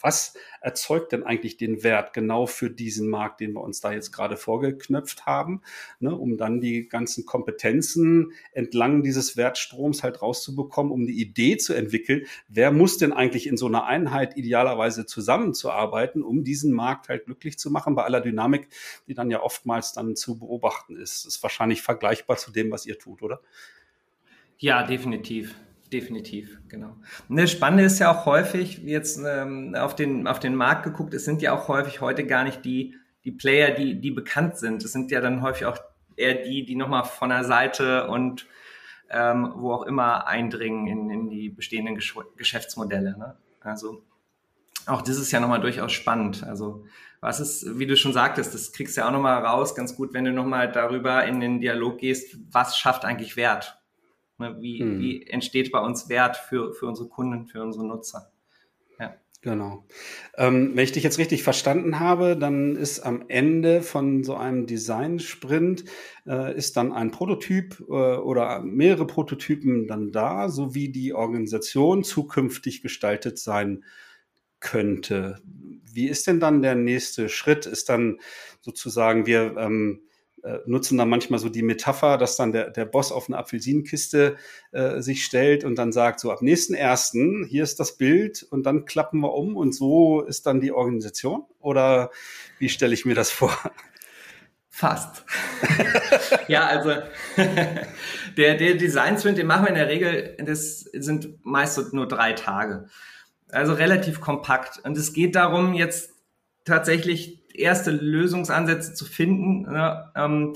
was 0.00 0.34
erzeugt 0.60 1.12
denn 1.12 1.24
eigentlich 1.24 1.56
den 1.56 1.82
Wert 1.82 2.12
genau 2.12 2.46
für 2.46 2.70
diesen 2.70 3.08
Markt, 3.08 3.40
den 3.40 3.52
wir 3.52 3.62
uns 3.62 3.80
da 3.80 3.92
jetzt 3.92 4.12
gerade 4.12 4.36
vorgeknöpft 4.36 5.26
haben, 5.26 5.62
ne, 5.98 6.14
um 6.14 6.36
dann 6.36 6.60
die 6.60 6.88
ganzen 6.88 7.26
Kompetenzen 7.26 8.32
entlang 8.52 9.02
dieses 9.02 9.36
Wertstroms 9.36 10.02
halt 10.02 10.22
rauszubekommen, 10.22 10.92
um 10.92 11.06
die 11.06 11.20
Idee 11.20 11.56
zu 11.56 11.74
entwickeln, 11.74 12.26
wer 12.48 12.70
muss 12.70 12.98
denn 12.98 13.12
eigentlich 13.12 13.46
in 13.46 13.56
so 13.56 13.66
einer 13.66 13.86
Einheit 13.86 14.36
idealerweise 14.36 15.04
zusammenzuarbeiten, 15.04 16.22
um 16.22 16.44
diesen 16.44 16.72
Markt 16.72 17.08
halt 17.08 17.26
glücklich 17.26 17.58
zu 17.58 17.70
machen, 17.70 17.94
bei 17.94 18.04
aller 18.04 18.20
Dynamik, 18.20 18.68
die 19.08 19.14
dann 19.14 19.30
ja 19.30 19.42
oftmals 19.42 19.92
dann 19.92 20.16
zu 20.16 20.38
beobachten 20.38 20.96
ist. 20.96 21.26
Das 21.26 21.34
ist 21.34 21.42
wahrscheinlich 21.42 21.82
vergleichbar 21.82 22.36
zu 22.36 22.52
dem, 22.52 22.70
was 22.70 22.86
ihr 22.86 22.98
tut, 22.98 23.22
oder? 23.22 23.40
Ja, 24.58 24.82
definitiv. 24.84 25.54
Definitiv, 25.92 26.58
genau. 26.68 26.96
Und 27.28 27.36
das 27.36 27.50
Spannende 27.50 27.84
ist 27.84 27.98
ja 27.98 28.12
auch 28.12 28.26
häufig, 28.26 28.78
jetzt 28.78 29.18
ähm, 29.24 29.74
auf, 29.74 29.94
den, 29.96 30.26
auf 30.26 30.38
den 30.38 30.54
Markt 30.54 30.82
geguckt, 30.82 31.14
es 31.14 31.24
sind 31.24 31.40
ja 31.40 31.52
auch 31.56 31.68
häufig 31.68 32.00
heute 32.00 32.26
gar 32.26 32.44
nicht 32.44 32.64
die, 32.64 32.94
die 33.24 33.32
Player, 33.32 33.70
die, 33.70 34.00
die 34.00 34.10
bekannt 34.10 34.58
sind. 34.58 34.84
Es 34.84 34.92
sind 34.92 35.10
ja 35.10 35.20
dann 35.20 35.42
häufig 35.42 35.66
auch 35.66 35.78
eher 36.16 36.34
die, 36.34 36.64
die 36.66 36.76
nochmal 36.76 37.04
von 37.04 37.30
der 37.30 37.44
Seite 37.44 38.08
und 38.08 38.46
ähm, 39.10 39.52
wo 39.56 39.72
auch 39.72 39.84
immer 39.84 40.26
eindringen 40.26 40.86
in, 40.86 41.10
in 41.10 41.30
die 41.30 41.48
bestehenden 41.48 41.94
Gesch 41.94 42.14
Geschäftsmodelle. 42.36 43.16
Ne? 43.16 43.36
Also 43.60 44.02
auch 44.86 45.02
das 45.02 45.18
ist 45.18 45.30
ja 45.32 45.40
nochmal 45.40 45.60
durchaus 45.60 45.92
spannend. 45.92 46.44
Also 46.44 46.86
was 47.20 47.40
ist, 47.40 47.78
wie 47.78 47.86
du 47.86 47.96
schon 47.96 48.12
sagtest, 48.12 48.54
das 48.54 48.72
kriegst 48.72 48.96
du 48.96 49.00
ja 49.00 49.08
auch 49.08 49.12
nochmal 49.12 49.44
raus, 49.44 49.74
ganz 49.74 49.96
gut, 49.96 50.12
wenn 50.12 50.24
du 50.24 50.32
nochmal 50.32 50.70
darüber 50.70 51.24
in 51.24 51.40
den 51.40 51.60
Dialog 51.60 51.98
gehst, 51.98 52.36
was 52.50 52.76
schafft 52.76 53.04
eigentlich 53.04 53.36
Wert? 53.36 53.77
Ne, 54.38 54.56
wie, 54.60 54.78
hm. 54.78 55.00
wie 55.00 55.26
entsteht 55.26 55.72
bei 55.72 55.80
uns 55.80 56.08
Wert 56.08 56.36
für, 56.36 56.72
für 56.72 56.86
unsere 56.86 57.08
Kunden, 57.08 57.46
für 57.46 57.60
unsere 57.60 57.86
Nutzer? 57.86 58.30
Ja. 59.00 59.16
Genau. 59.40 59.84
Ähm, 60.36 60.72
wenn 60.74 60.84
ich 60.84 60.92
dich 60.92 61.02
jetzt 61.02 61.18
richtig 61.18 61.42
verstanden 61.42 61.98
habe, 61.98 62.36
dann 62.36 62.76
ist 62.76 63.00
am 63.00 63.24
Ende 63.28 63.82
von 63.82 64.22
so 64.22 64.36
einem 64.36 64.66
Design-Sprint 64.66 65.84
äh, 66.26 66.56
ist 66.56 66.76
dann 66.76 66.92
ein 66.92 67.10
Prototyp 67.10 67.80
äh, 67.88 67.92
oder 67.92 68.60
mehrere 68.62 69.06
Prototypen 69.06 69.88
dann 69.88 70.12
da, 70.12 70.48
so 70.48 70.74
wie 70.74 70.88
die 70.88 71.14
Organisation 71.14 72.04
zukünftig 72.04 72.80
gestaltet 72.80 73.38
sein 73.38 73.84
könnte. 74.60 75.40
Wie 75.44 76.08
ist 76.08 76.26
denn 76.28 76.38
dann 76.38 76.62
der 76.62 76.76
nächste 76.76 77.28
Schritt? 77.28 77.66
Ist 77.66 77.88
dann 77.88 78.18
sozusagen, 78.60 79.26
wir 79.26 79.56
ähm, 79.56 80.02
äh, 80.02 80.07
nutzen 80.66 80.98
dann 80.98 81.08
manchmal 81.08 81.38
so 81.38 81.48
die 81.48 81.62
Metapher, 81.62 82.18
dass 82.18 82.36
dann 82.36 82.52
der, 82.52 82.70
der 82.70 82.84
Boss 82.84 83.12
auf 83.12 83.28
eine 83.28 83.38
Apfelsinenkiste 83.38 84.36
äh, 84.72 85.00
sich 85.00 85.24
stellt 85.24 85.64
und 85.64 85.76
dann 85.76 85.92
sagt, 85.92 86.20
so 86.20 86.30
ab 86.30 86.42
nächsten 86.42 86.74
ersten, 86.74 87.44
hier 87.44 87.62
ist 87.62 87.80
das 87.80 87.96
Bild 87.96 88.42
und 88.42 88.64
dann 88.64 88.84
klappen 88.84 89.20
wir 89.20 89.34
um 89.34 89.56
und 89.56 89.74
so 89.74 90.22
ist 90.22 90.46
dann 90.46 90.60
die 90.60 90.72
Organisation? 90.72 91.44
Oder 91.60 92.10
wie 92.58 92.68
stelle 92.68 92.94
ich 92.94 93.04
mir 93.04 93.14
das 93.14 93.30
vor? 93.30 93.56
Fast. 94.68 95.24
ja, 96.48 96.66
also 96.66 96.90
der, 98.36 98.54
der 98.54 98.74
Design 98.74 99.18
Sprint, 99.18 99.38
den 99.38 99.46
machen 99.46 99.64
wir 99.64 99.70
in 99.70 99.74
der 99.74 99.88
Regel, 99.88 100.36
das 100.44 100.80
sind 100.80 101.44
meist 101.44 101.92
nur 101.92 102.06
drei 102.06 102.32
Tage. 102.32 102.86
Also 103.50 103.72
relativ 103.72 104.20
kompakt. 104.20 104.78
Und 104.84 104.96
es 104.96 105.12
geht 105.12 105.34
darum, 105.34 105.74
jetzt 105.74 106.12
tatsächlich 106.64 107.42
erste 107.58 107.90
Lösungsansätze 107.90 108.94
zu 108.94 109.04
finden, 109.04 109.62
ne, 109.62 110.12
ähm, 110.14 110.54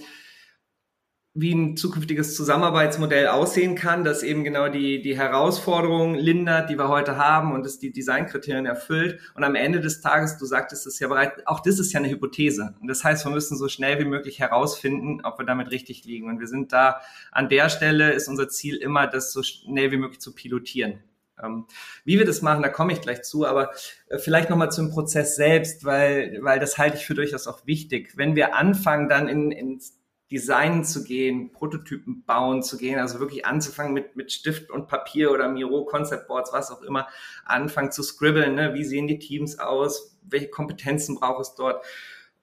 wie 1.35 1.55
ein 1.55 1.79
zukünftiges 1.79 2.37
Zusammenarbeitsmodell 2.37 3.29
aussehen 3.29 3.75
kann, 3.75 4.05
das 4.05 4.23
eben 4.23 4.45
genau 4.45 4.69
die, 4.69 5.01
die 5.01 5.17
Herausforderungen 5.17 6.15
lindert, 6.15 6.69
die 6.69 6.77
wir 6.77 6.89
heute 6.89 7.17
haben 7.17 7.53
und 7.53 7.65
es 7.65 7.79
die 7.79 7.91
Designkriterien 7.91 8.67
erfüllt. 8.67 9.19
Und 9.35 9.43
am 9.43 9.55
Ende 9.55 9.81
des 9.81 10.03
Tages, 10.03 10.37
du 10.37 10.45
sagtest 10.45 10.87
es 10.87 10.99
ja 10.99 11.09
bereits, 11.09 11.47
auch 11.47 11.61
das 11.61 11.79
ist 11.79 11.91
ja 11.95 12.01
eine 12.01 12.11
Hypothese. 12.11 12.75
Und 12.83 12.89
das 12.89 13.03
heißt, 13.03 13.25
wir 13.25 13.33
müssen 13.33 13.57
so 13.57 13.69
schnell 13.69 13.99
wie 13.99 14.05
möglich 14.05 14.41
herausfinden, 14.41 15.23
ob 15.25 15.39
wir 15.39 15.47
damit 15.47 15.71
richtig 15.71 16.05
liegen. 16.05 16.29
Und 16.29 16.39
wir 16.39 16.49
sind 16.49 16.71
da 16.73 17.01
an 17.31 17.49
der 17.49 17.71
Stelle 17.71 18.13
ist 18.13 18.29
unser 18.29 18.51
Ziel 18.51 18.77
immer, 18.77 19.07
das 19.07 19.33
so 19.33 19.43
schnell 19.43 19.91
wie 19.91 19.97
möglich 19.97 20.21
zu 20.21 20.35
pilotieren. 20.35 21.01
Ähm, 21.43 21.67
wie 22.05 22.19
wir 22.19 22.27
das 22.27 22.43
machen, 22.43 22.63
da 22.63 22.69
komme 22.69 22.93
ich 22.93 23.01
gleich 23.01 23.23
zu, 23.23 23.47
aber 23.47 23.71
äh, 24.09 24.19
vielleicht 24.19 24.51
nochmal 24.51 24.73
zum 24.73 24.91
Prozess 24.91 25.37
selbst, 25.37 25.85
weil, 25.85 26.39
weil 26.43 26.59
das 26.59 26.79
halte 26.79 26.97
ich 26.97 27.07
für 27.07 27.15
durchaus 27.15 27.47
auch 27.47 27.67
wichtig. 27.67 28.17
Wenn 28.17 28.37
wir 28.37 28.55
anfangen, 28.55 29.09
dann 29.09 29.29
in, 29.29 29.51
ins 29.51 29.99
Design 30.31 30.83
zu 30.83 31.05
gehen, 31.05 31.53
Prototypen 31.53 32.25
bauen 32.25 32.63
zu 32.63 32.79
gehen, 32.79 32.99
also 32.99 33.21
wirklich 33.21 33.45
anzufangen 33.45 33.93
mit, 33.93 34.17
mit 34.17 34.33
Stift 34.33 34.71
und 34.71 34.89
Papier 34.89 35.31
oder 35.31 35.49
Miro, 35.49 35.85
Concept 35.85 36.27
Boards, 36.27 36.53
was 36.55 36.71
auch 36.71 36.81
immer, 36.83 37.07
anfangen 37.45 37.93
zu 37.93 38.03
scribbeln, 38.03 38.55
ne? 38.55 38.73
wie 38.73 38.85
sehen 38.85 39.07
die 39.07 39.19
Teams 39.19 39.59
aus, 39.59 40.17
welche 40.23 40.49
Kompetenzen 40.49 41.17
braucht 41.17 41.43
es 41.43 41.55
dort, 41.55 41.85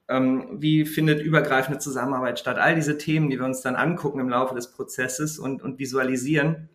ähm, 0.08 0.58
wie 0.62 0.86
findet 0.86 1.20
übergreifende 1.20 1.80
Zusammenarbeit 1.80 2.38
statt, 2.38 2.60
all 2.60 2.76
diese 2.76 3.00
Themen, 3.00 3.32
die 3.32 3.40
wir 3.40 3.46
uns 3.46 3.62
dann 3.62 3.76
angucken 3.76 4.20
im 4.20 4.30
Laufe 4.30 4.54
des 4.54 4.72
Prozesses 4.72 5.40
und, 5.40 5.64
und 5.64 5.80
visualisieren 5.80 6.70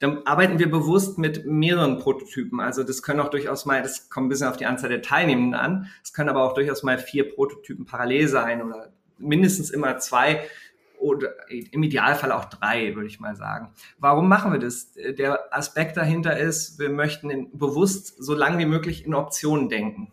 dann 0.00 0.26
arbeiten 0.26 0.58
wir 0.58 0.70
bewusst 0.70 1.18
mit 1.18 1.46
mehreren 1.46 1.98
Prototypen. 1.98 2.60
Also 2.60 2.82
das 2.82 3.02
können 3.02 3.20
auch 3.20 3.30
durchaus 3.30 3.64
mal, 3.66 3.82
das 3.82 4.10
kommt 4.10 4.26
ein 4.26 4.28
bisschen 4.30 4.48
auf 4.48 4.56
die 4.56 4.66
Anzahl 4.66 4.90
der 4.90 5.02
Teilnehmenden 5.02 5.54
an, 5.54 5.88
es 6.02 6.12
können 6.12 6.28
aber 6.28 6.42
auch 6.42 6.54
durchaus 6.54 6.82
mal 6.82 6.98
vier 6.98 7.32
Prototypen 7.32 7.86
parallel 7.86 8.28
sein 8.28 8.62
oder 8.62 8.92
mindestens 9.18 9.70
immer 9.70 9.98
zwei 9.98 10.44
oder 10.98 11.34
im 11.48 11.82
Idealfall 11.82 12.32
auch 12.32 12.46
drei, 12.46 12.94
würde 12.94 13.08
ich 13.08 13.20
mal 13.20 13.36
sagen. 13.36 13.72
Warum 13.98 14.28
machen 14.28 14.52
wir 14.52 14.58
das? 14.58 14.92
Der 14.94 15.54
Aspekt 15.54 15.96
dahinter 15.96 16.38
ist, 16.38 16.78
wir 16.78 16.88
möchten 16.88 17.50
bewusst 17.52 18.22
so 18.22 18.34
lange 18.34 18.58
wie 18.58 18.66
möglich 18.66 19.04
in 19.04 19.14
Optionen 19.14 19.68
denken, 19.68 20.12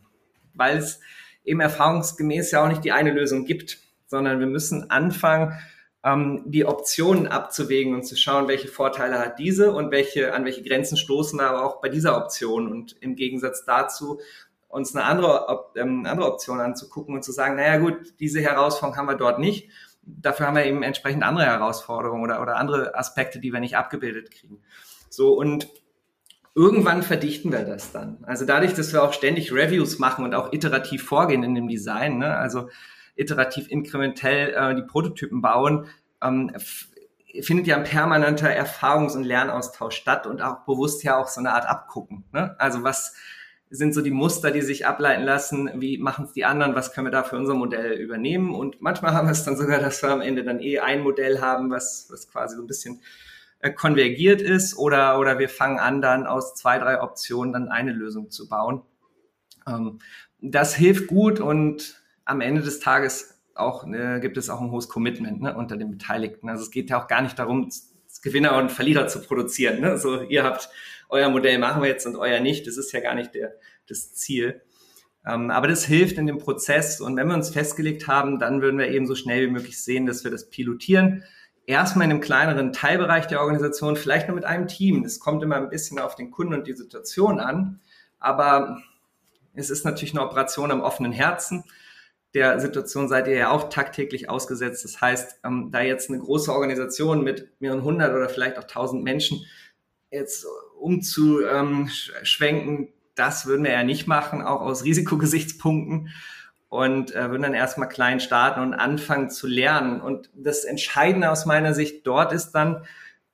weil 0.53 0.77
es 0.77 0.99
eben 1.45 1.61
erfahrungsgemäß 1.61 2.51
ja 2.51 2.63
auch 2.63 2.67
nicht 2.67 2.83
die 2.83 2.91
eine 2.91 3.11
Lösung 3.11 3.45
gibt, 3.45 3.79
sondern 4.07 4.39
wir 4.39 4.47
müssen 4.47 4.89
anfangen, 4.89 5.53
ähm, 6.03 6.43
die 6.45 6.65
Optionen 6.65 7.27
abzuwägen 7.27 7.93
und 7.93 8.03
zu 8.03 8.15
schauen, 8.15 8.47
welche 8.47 8.67
Vorteile 8.67 9.19
hat 9.19 9.39
diese 9.39 9.71
und 9.71 9.91
welche, 9.91 10.33
an 10.33 10.45
welche 10.45 10.63
Grenzen 10.63 10.97
stoßen 10.97 11.39
wir 11.39 11.47
aber 11.47 11.65
auch 11.65 11.81
bei 11.81 11.89
dieser 11.89 12.17
Option. 12.17 12.71
Und 12.71 12.95
im 13.01 13.15
Gegensatz 13.15 13.65
dazu 13.65 14.19
uns 14.67 14.95
eine 14.95 15.05
andere, 15.05 15.65
ähm, 15.75 16.05
andere 16.05 16.31
Option 16.31 16.59
anzugucken 16.59 17.15
und 17.15 17.23
zu 17.23 17.31
sagen, 17.31 17.55
naja 17.55 17.77
gut, 17.77 18.13
diese 18.19 18.41
Herausforderung 18.41 18.97
haben 18.97 19.07
wir 19.07 19.15
dort 19.15 19.39
nicht. 19.39 19.69
Dafür 20.01 20.47
haben 20.47 20.55
wir 20.55 20.65
eben 20.65 20.81
entsprechend 20.81 21.23
andere 21.23 21.45
Herausforderungen 21.45 22.23
oder, 22.23 22.41
oder 22.41 22.55
andere 22.55 22.95
Aspekte, 22.95 23.39
die 23.39 23.53
wir 23.53 23.59
nicht 23.59 23.77
abgebildet 23.77 24.31
kriegen. 24.31 24.59
So, 25.09 25.33
und 25.33 25.67
irgendwann 26.55 27.03
verdichten 27.03 27.51
wir 27.51 27.63
das 27.63 27.91
dann. 27.91 28.23
Also 28.23 28.45
dadurch, 28.45 28.73
dass 28.73 28.93
wir 28.93 29.03
auch 29.03 29.13
ständig 29.13 29.53
Reviews 29.53 29.99
machen 29.99 30.25
und 30.25 30.33
auch 30.33 30.51
iterativ 30.53 31.03
vorgehen 31.03 31.43
in 31.43 31.53
dem 31.53 31.67
Design, 31.67 32.17
ne? 32.17 32.35
also 32.37 32.69
iterativ 33.15 33.69
inkrementell 33.69 34.53
äh, 34.53 34.75
die 34.75 34.83
Prototypen 34.83 35.41
bauen, 35.41 35.87
ähm, 36.21 36.51
findet 37.41 37.67
ja 37.67 37.77
ein 37.77 37.83
permanenter 37.83 38.49
Erfahrungs- 38.49 39.15
und 39.15 39.23
Lernaustausch 39.23 39.95
statt 39.95 40.27
und 40.27 40.41
auch 40.41 40.65
bewusst 40.65 41.03
ja 41.03 41.17
auch 41.17 41.27
so 41.27 41.39
eine 41.39 41.53
Art 41.53 41.65
Abgucken. 41.65 42.25
Ne? 42.33 42.55
Also 42.59 42.83
was 42.83 43.15
sind 43.69 43.93
so 43.93 44.01
die 44.01 44.11
Muster, 44.11 44.51
die 44.51 44.61
sich 44.61 44.85
ableiten 44.85 45.23
lassen, 45.23 45.69
wie 45.75 45.97
machen 45.97 46.25
es 46.25 46.33
die 46.33 46.43
anderen, 46.43 46.75
was 46.75 46.91
können 46.91 47.07
wir 47.07 47.11
da 47.11 47.23
für 47.23 47.37
unser 47.37 47.53
Modell 47.53 47.93
übernehmen 47.93 48.53
und 48.53 48.81
manchmal 48.81 49.13
haben 49.13 49.27
wir 49.27 49.31
es 49.31 49.45
dann 49.45 49.55
sogar, 49.55 49.79
dass 49.79 50.03
wir 50.03 50.09
am 50.09 50.21
Ende 50.21 50.43
dann 50.43 50.59
eh 50.59 50.79
ein 50.79 51.01
Modell 51.01 51.39
haben, 51.39 51.71
was, 51.71 52.07
was 52.11 52.27
quasi 52.27 52.57
so 52.57 52.63
ein 52.63 52.67
bisschen 52.67 53.01
äh, 53.59 53.71
konvergiert 53.71 54.41
ist 54.41 54.77
oder, 54.77 55.17
oder 55.19 55.39
wir 55.39 55.47
fangen 55.47 55.79
an, 55.79 56.01
dann 56.01 56.27
aus 56.27 56.55
zwei, 56.55 56.79
drei 56.79 57.01
Optionen 57.01 57.53
dann 57.53 57.69
eine 57.69 57.93
Lösung 57.93 58.29
zu 58.29 58.49
bauen. 58.49 58.81
Ähm, 59.65 59.99
das 60.41 60.75
hilft 60.75 61.07
gut 61.07 61.39
und 61.39 62.00
am 62.31 62.41
Ende 62.41 62.61
des 62.61 62.79
Tages 62.79 63.37
auch 63.53 63.85
äh, 63.85 64.19
gibt 64.21 64.37
es 64.37 64.49
auch 64.49 64.61
ein 64.61 64.71
hohes 64.71 64.87
Commitment 64.87 65.41
ne, 65.41 65.55
unter 65.55 65.77
den 65.77 65.91
Beteiligten. 65.91 66.49
Also 66.49 66.63
es 66.63 66.71
geht 66.71 66.89
ja 66.89 67.01
auch 67.01 67.07
gar 67.07 67.21
nicht 67.21 67.37
darum, 67.37 67.69
Gewinner 68.23 68.55
und 68.55 68.71
Verlierer 68.71 69.07
zu 69.07 69.21
produzieren. 69.21 69.81
Ne? 69.81 69.97
So, 69.97 70.21
ihr 70.21 70.43
habt 70.43 70.69
euer 71.09 71.29
Modell 71.29 71.59
machen 71.59 71.81
wir 71.81 71.89
jetzt 71.89 72.05
und 72.05 72.15
euer 72.15 72.39
nicht. 72.39 72.65
Das 72.67 72.77
ist 72.77 72.91
ja 72.93 73.01
gar 73.01 73.15
nicht 73.15 73.33
der, 73.35 73.55
das 73.87 74.13
Ziel. 74.13 74.61
Ähm, 75.27 75.51
aber 75.51 75.67
das 75.67 75.85
hilft 75.85 76.17
in 76.17 76.25
dem 76.25 76.37
Prozess. 76.37 77.01
Und 77.01 77.17
wenn 77.17 77.27
wir 77.27 77.35
uns 77.35 77.49
festgelegt 77.49 78.07
haben, 78.07 78.39
dann 78.39 78.61
würden 78.61 78.79
wir 78.79 78.87
eben 78.87 79.05
so 79.05 79.15
schnell 79.15 79.47
wie 79.47 79.51
möglich 79.51 79.81
sehen, 79.81 80.05
dass 80.05 80.23
wir 80.23 80.31
das 80.31 80.49
pilotieren. 80.49 81.23
Erstmal 81.65 82.05
in 82.05 82.11
einem 82.11 82.21
kleineren 82.21 82.73
Teilbereich 82.73 83.27
der 83.27 83.41
Organisation, 83.41 83.95
vielleicht 83.97 84.27
nur 84.27 84.35
mit 84.35 84.45
einem 84.45 84.67
Team. 84.67 85.03
Das 85.03 85.19
kommt 85.19 85.43
immer 85.43 85.57
ein 85.57 85.69
bisschen 85.69 85.99
auf 85.99 86.15
den 86.15 86.31
Kunden 86.31 86.53
und 86.53 86.67
die 86.67 86.73
Situation 86.73 87.39
an. 87.39 87.81
Aber 88.19 88.81
es 89.53 89.69
ist 89.69 89.83
natürlich 89.83 90.13
eine 90.13 90.23
Operation 90.23 90.71
am 90.71 90.81
offenen 90.81 91.11
Herzen 91.11 91.65
der 92.33 92.59
Situation 92.59 93.07
seid 93.07 93.27
ihr 93.27 93.35
ja 93.35 93.51
auch 93.51 93.69
tagtäglich 93.69 94.29
ausgesetzt. 94.29 94.83
Das 94.85 95.01
heißt, 95.01 95.41
ähm, 95.43 95.69
da 95.71 95.81
jetzt 95.81 96.09
eine 96.09 96.19
große 96.19 96.51
Organisation 96.51 97.23
mit 97.23 97.49
mehreren 97.59 97.83
hundert 97.83 98.13
oder 98.13 98.29
vielleicht 98.29 98.57
auch 98.57 98.63
tausend 98.63 99.03
Menschen 99.03 99.45
jetzt 100.11 100.45
umzuschwenken, 100.79 102.77
ähm, 102.77 102.89
das 103.15 103.45
würden 103.45 103.63
wir 103.63 103.71
ja 103.71 103.83
nicht 103.83 104.07
machen, 104.07 104.41
auch 104.41 104.61
aus 104.61 104.83
Risikogesichtspunkten. 104.83 106.09
Und 106.69 107.13
äh, 107.13 107.29
würden 107.29 107.41
dann 107.41 107.53
erstmal 107.53 107.89
klein 107.89 108.21
starten 108.21 108.61
und 108.61 108.73
anfangen 108.73 109.29
zu 109.29 109.45
lernen. 109.45 109.99
Und 109.99 110.29
das 110.33 110.63
Entscheidende 110.63 111.29
aus 111.29 111.45
meiner 111.45 111.73
Sicht 111.73 112.07
dort 112.07 112.31
ist 112.31 112.53
dann, 112.53 112.85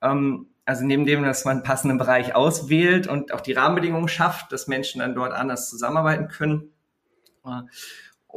ähm, 0.02 0.48
also 0.66 0.84
neben 0.84 1.06
dem, 1.06 1.22
dass 1.22 1.46
man 1.46 1.58
einen 1.58 1.64
passenden 1.64 2.00
Bereich 2.00 2.34
auswählt 2.34 3.06
und 3.06 3.32
auch 3.32 3.42
die 3.42 3.54
Rahmenbedingungen 3.54 4.08
schafft, 4.08 4.52
dass 4.52 4.68
Menschen 4.68 5.02
dann 5.02 5.14
dort 5.14 5.34
anders 5.34 5.70
zusammenarbeiten 5.70 6.30
können, 6.30 6.72
äh, 7.46 7.62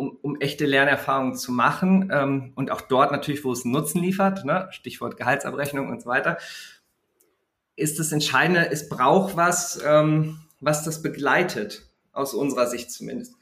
um, 0.01 0.17
um 0.23 0.41
echte 0.41 0.65
Lernerfahrungen 0.65 1.35
zu 1.35 1.53
machen 1.53 2.11
ähm, 2.11 2.53
und 2.55 2.71
auch 2.71 2.81
dort 2.81 3.13
natürlich, 3.13 3.45
wo 3.45 3.53
es 3.53 3.67
Nutzen 3.67 4.01
liefert, 4.03 4.47
ne? 4.47 4.69
Stichwort 4.71 5.19
Gehaltsabrechnung 5.19 5.91
und 5.91 6.01
so 6.01 6.09
weiter, 6.09 6.39
ist 7.77 7.99
das 7.99 8.11
Entscheidende, 8.11 8.71
es 8.71 8.89
braucht 8.89 9.37
was, 9.37 9.79
ähm, 9.87 10.41
was 10.61 10.85
das 10.85 11.03
begleitet, 11.03 11.87
aus 12.13 12.33
unserer 12.33 12.67
Sicht 12.67 12.91
zumindest. 12.91 13.35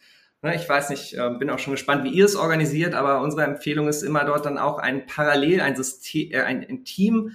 Ne, 0.42 0.54
ich 0.54 0.68
weiß 0.68 0.90
nicht, 0.90 1.14
äh, 1.14 1.30
bin 1.38 1.48
auch 1.50 1.58
schon 1.58 1.72
gespannt, 1.72 2.04
wie 2.04 2.10
ihr 2.10 2.24
es 2.24 2.36
organisiert, 2.36 2.94
aber 2.94 3.22
unsere 3.22 3.44
Empfehlung 3.44 3.88
ist 3.88 4.02
immer 4.02 4.24
dort 4.24 4.44
dann 4.44 4.58
auch 4.58 4.78
ein 4.78 5.06
Parallel, 5.06 5.60
ein 5.60 5.76
System, 5.76 6.32
äh, 6.32 6.42
ein, 6.42 6.66
ein 6.68 6.84
Team 6.84 7.32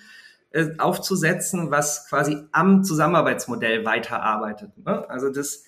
äh, 0.52 0.68
aufzusetzen, 0.78 1.72
was 1.72 2.08
quasi 2.10 2.38
am 2.52 2.84
Zusammenarbeitsmodell 2.84 3.86
weiterarbeitet. 3.86 4.78
Ne? 4.78 5.10
Also 5.10 5.30
das 5.30 5.64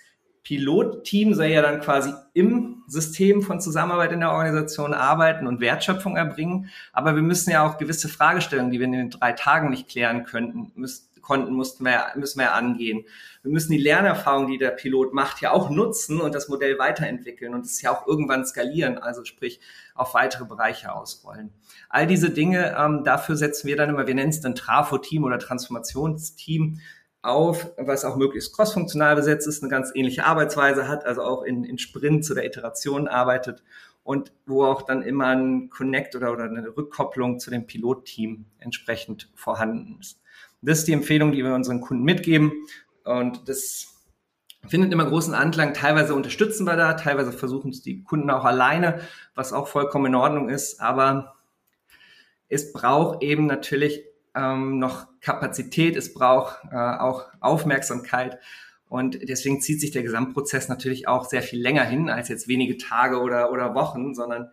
Pilotteam 0.46 1.34
soll 1.34 1.48
ja 1.48 1.64
dann 1.64 1.82
quasi 1.82 2.14
im 2.34 2.84
System 2.88 3.42
von 3.42 3.60
Zusammenarbeit 3.60 4.12
in 4.12 4.20
der 4.20 4.32
Organisation 4.32 4.94
arbeiten 4.94 5.48
und 5.48 5.60
Wertschöpfung 5.60 6.18
erbringen. 6.18 6.70
Aber 6.94 7.16
wir 7.16 7.24
müssen 7.24 7.50
ja 7.50 7.68
auch 7.68 7.80
gewisse 7.80 8.10
Fragestellungen, 8.10 8.72
die 8.72 8.78
wir 8.80 8.86
in 8.86 8.92
den 8.92 9.10
drei 9.10 9.34
Tagen 9.34 9.72
nicht 9.72 9.90
klären 9.90 10.24
könnten, 10.24 10.72
müssen, 10.76 11.10
konnten, 11.24 11.52
mussten 11.54 11.84
wir, 11.84 12.12
müssen 12.16 12.40
wir 12.40 12.54
angehen. 12.54 13.06
Wir 13.42 13.52
müssen 13.52 13.72
die 13.72 13.80
Lernerfahrung, 13.80 14.46
die 14.46 14.60
der 14.60 14.70
Pilot 14.70 15.16
macht, 15.16 15.42
ja 15.42 15.52
auch 15.52 15.72
nutzen 15.72 16.22
und 16.22 16.36
das 16.36 16.48
Modell 16.48 16.78
weiterentwickeln 16.78 17.56
und 17.56 17.66
es 17.66 17.82
ja 17.82 17.92
auch 17.92 18.06
irgendwann 18.06 18.46
skalieren, 18.46 19.00
also 19.00 19.26
sprich 19.26 19.60
auf 19.96 20.14
weitere 20.14 20.46
Bereiche 20.46 20.94
ausrollen. 20.94 21.52
All 21.90 22.06
diese 22.06 22.30
Dinge, 22.30 22.76
ähm, 22.78 23.04
dafür 23.04 23.36
setzen 23.36 23.68
wir 23.68 23.78
dann 23.78 23.90
immer, 23.90 24.06
wir 24.06 24.14
nennen 24.14 24.30
es 24.30 24.42
dann 24.42 24.54
Trafo-Team 24.54 25.24
oder 25.24 25.40
Transformationsteam 25.40 26.80
auf, 27.26 27.72
was 27.78 28.06
auch 28.06 28.16
möglichst 28.16 28.56
crossfunktional 28.56 29.16
besetzt 29.16 29.48
ist, 29.48 29.64
eine 29.64 29.70
ganz 29.70 29.92
ähnliche 29.94 30.26
Arbeitsweise 30.26 30.88
hat, 30.88 31.06
also 31.06 31.22
auch 31.22 31.44
in, 31.44 31.64
in 31.64 31.78
Sprints 31.78 32.32
oder 32.32 32.46
Iterationen 32.46 33.08
arbeitet 33.08 33.64
und 34.04 34.32
wo 34.46 34.64
auch 34.64 34.84
dann 34.84 35.02
immer 35.02 35.28
ein 35.28 35.70
Connect 35.70 36.16
oder, 36.16 36.32
oder 36.32 36.44
eine 36.44 36.78
Rückkopplung 36.78 37.40
zu 37.40 37.50
dem 37.50 37.66
Pilotteam 37.66 38.46
entsprechend 38.60 39.32
vorhanden 39.34 39.98
ist. 40.00 40.22
Das 40.62 40.80
ist 40.80 40.88
die 40.88 40.94
Empfehlung, 40.94 41.32
die 41.32 41.44
wir 41.44 41.54
unseren 41.54 41.82
Kunden 41.82 42.04
mitgeben. 42.04 42.52
Und 43.04 43.50
das 43.50 43.96
findet 44.68 44.92
immer 44.94 45.06
großen 45.06 45.34
Anklang. 45.34 45.74
Teilweise 45.74 46.16
unterstützen 46.16 46.66
wir 46.66 46.76
da, 46.76 46.94
teilweise 46.94 47.32
versuchen 47.32 47.72
es 47.72 47.82
die 47.82 48.04
Kunden 48.04 48.30
auch 48.30 48.46
alleine, 48.46 49.02
was 49.36 49.54
auch 49.54 49.68
vollkommen 49.68 50.08
in 50.08 50.16
Ordnung 50.16 50.50
ist. 50.50 50.82
Aber 50.82 51.36
es 52.48 52.74
braucht 52.74 53.24
eben 53.24 53.46
natürlich 53.48 54.04
ähm, 54.36 54.80
noch 54.80 55.08
Kapazität, 55.22 55.96
es 55.96 56.14
braucht 56.14 56.64
äh, 56.72 56.76
auch 56.76 57.26
Aufmerksamkeit. 57.40 58.40
Und 58.88 59.28
deswegen 59.28 59.62
zieht 59.62 59.82
sich 59.82 59.92
der 59.92 60.04
Gesamtprozess 60.04 60.70
natürlich 60.70 61.08
auch 61.08 61.26
sehr 61.26 61.42
viel 61.42 61.60
länger 61.60 61.84
hin 61.84 62.10
als 62.10 62.30
jetzt 62.30 62.48
wenige 62.48 62.78
Tage 62.78 63.20
oder, 63.20 63.52
oder 63.52 63.74
Wochen, 63.74 64.14
sondern 64.14 64.52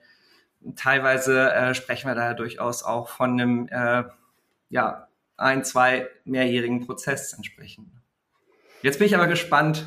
teilweise 0.76 1.52
äh, 1.52 1.74
sprechen 1.74 2.08
wir 2.08 2.14
da 2.14 2.34
durchaus 2.34 2.82
auch 2.82 3.08
von 3.08 3.32
einem 3.32 3.68
äh, 3.68 4.04
ja, 4.70 5.08
ein, 5.36 5.64
zwei 5.64 6.08
mehrjährigen 6.24 6.86
Prozess 6.86 7.32
entsprechen. 7.34 7.92
Jetzt 8.80 8.98
bin 8.98 9.06
ich 9.06 9.14
aber 9.14 9.26
gespannt, 9.26 9.86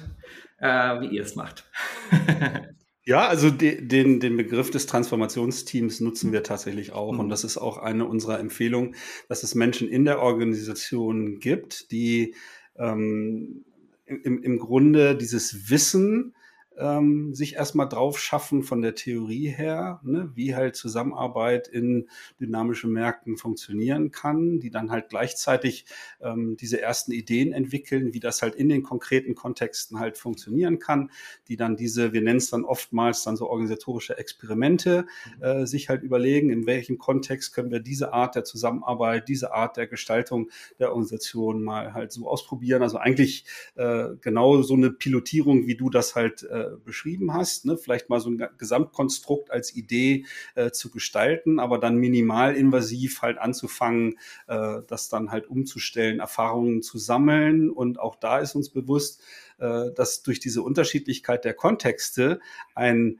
äh, 0.59 1.01
wie 1.01 1.07
ihr 1.07 1.23
es 1.23 1.35
macht. 1.35 1.69
Ja, 3.07 3.27
also 3.27 3.51
de, 3.51 3.85
den, 3.85 4.19
den 4.19 4.35
Begriff 4.35 4.71
des 4.71 4.87
Transformationsteams 4.87 5.99
nutzen 5.99 6.31
wir 6.31 6.41
tatsächlich 6.41 6.91
auch. 6.91 7.13
Mhm. 7.13 7.19
Und 7.19 7.29
das 7.29 7.43
ist 7.43 7.57
auch 7.57 7.77
eine 7.77 8.05
unserer 8.05 8.39
Empfehlungen, 8.39 8.95
dass 9.29 9.43
es 9.43 9.53
Menschen 9.53 9.87
in 9.87 10.05
der 10.05 10.19
Organisation 10.19 11.39
gibt, 11.39 11.91
die 11.91 12.33
ähm, 12.77 13.63
im, 14.05 14.41
im 14.41 14.59
Grunde 14.59 15.15
dieses 15.15 15.69
Wissen 15.69 16.35
ähm, 16.77 17.33
sich 17.33 17.55
erstmal 17.55 17.87
drauf 17.87 18.19
schaffen 18.19 18.63
von 18.63 18.81
der 18.81 18.95
Theorie 18.95 19.47
her, 19.47 19.99
ne, 20.03 20.31
wie 20.35 20.55
halt 20.55 20.75
Zusammenarbeit 20.75 21.67
in 21.67 22.07
dynamischen 22.39 22.91
Märkten 22.91 23.37
funktionieren 23.37 24.11
kann, 24.11 24.59
die 24.59 24.69
dann 24.69 24.91
halt 24.91 25.09
gleichzeitig 25.09 25.85
ähm, 26.21 26.57
diese 26.57 26.81
ersten 26.81 27.11
Ideen 27.11 27.53
entwickeln, 27.53 28.13
wie 28.13 28.19
das 28.19 28.41
halt 28.41 28.55
in 28.55 28.69
den 28.69 28.83
konkreten 28.83 29.35
Kontexten 29.35 29.99
halt 29.99 30.17
funktionieren 30.17 30.79
kann, 30.79 31.11
die 31.47 31.57
dann 31.57 31.75
diese, 31.75 32.13
wir 32.13 32.21
nennen 32.21 32.37
es 32.37 32.49
dann 32.49 32.65
oftmals 32.65 33.23
dann 33.23 33.37
so 33.37 33.49
organisatorische 33.49 34.17
Experimente, 34.17 35.05
äh, 35.39 35.65
sich 35.65 35.89
halt 35.89 36.03
überlegen, 36.03 36.49
in 36.49 36.65
welchem 36.65 36.97
Kontext 36.97 37.53
können 37.53 37.71
wir 37.71 37.79
diese 37.79 38.13
Art 38.13 38.35
der 38.35 38.43
Zusammenarbeit, 38.43 39.27
diese 39.27 39.53
Art 39.53 39.77
der 39.77 39.87
Gestaltung 39.87 40.49
der 40.79 40.89
Organisation 40.89 41.63
mal 41.63 41.93
halt 41.93 42.11
so 42.11 42.27
ausprobieren. 42.27 42.81
Also 42.81 42.97
eigentlich 42.97 43.45
äh, 43.75 44.09
genau 44.21 44.61
so 44.61 44.73
eine 44.73 44.91
Pilotierung, 44.91 45.67
wie 45.67 45.75
du 45.75 45.89
das 45.89 46.15
halt 46.15 46.43
äh, 46.43 46.64
beschrieben 46.83 47.33
hast, 47.33 47.65
ne? 47.65 47.77
vielleicht 47.77 48.09
mal 48.09 48.19
so 48.19 48.29
ein 48.29 48.47
Gesamtkonstrukt 48.57 49.51
als 49.51 49.75
Idee 49.75 50.25
äh, 50.55 50.71
zu 50.71 50.89
gestalten, 50.91 51.59
aber 51.59 51.79
dann 51.79 51.95
minimal 51.95 52.55
invasiv 52.55 53.21
halt 53.21 53.37
anzufangen, 53.37 54.17
äh, 54.47 54.81
das 54.87 55.09
dann 55.09 55.31
halt 55.31 55.47
umzustellen, 55.47 56.19
Erfahrungen 56.19 56.81
zu 56.81 56.97
sammeln. 56.97 57.69
Und 57.69 57.99
auch 57.99 58.15
da 58.15 58.39
ist 58.39 58.55
uns 58.55 58.69
bewusst, 58.69 59.21
äh, 59.57 59.91
dass 59.95 60.23
durch 60.23 60.39
diese 60.39 60.61
Unterschiedlichkeit 60.61 61.45
der 61.45 61.53
Kontexte 61.53 62.39
ein 62.73 63.19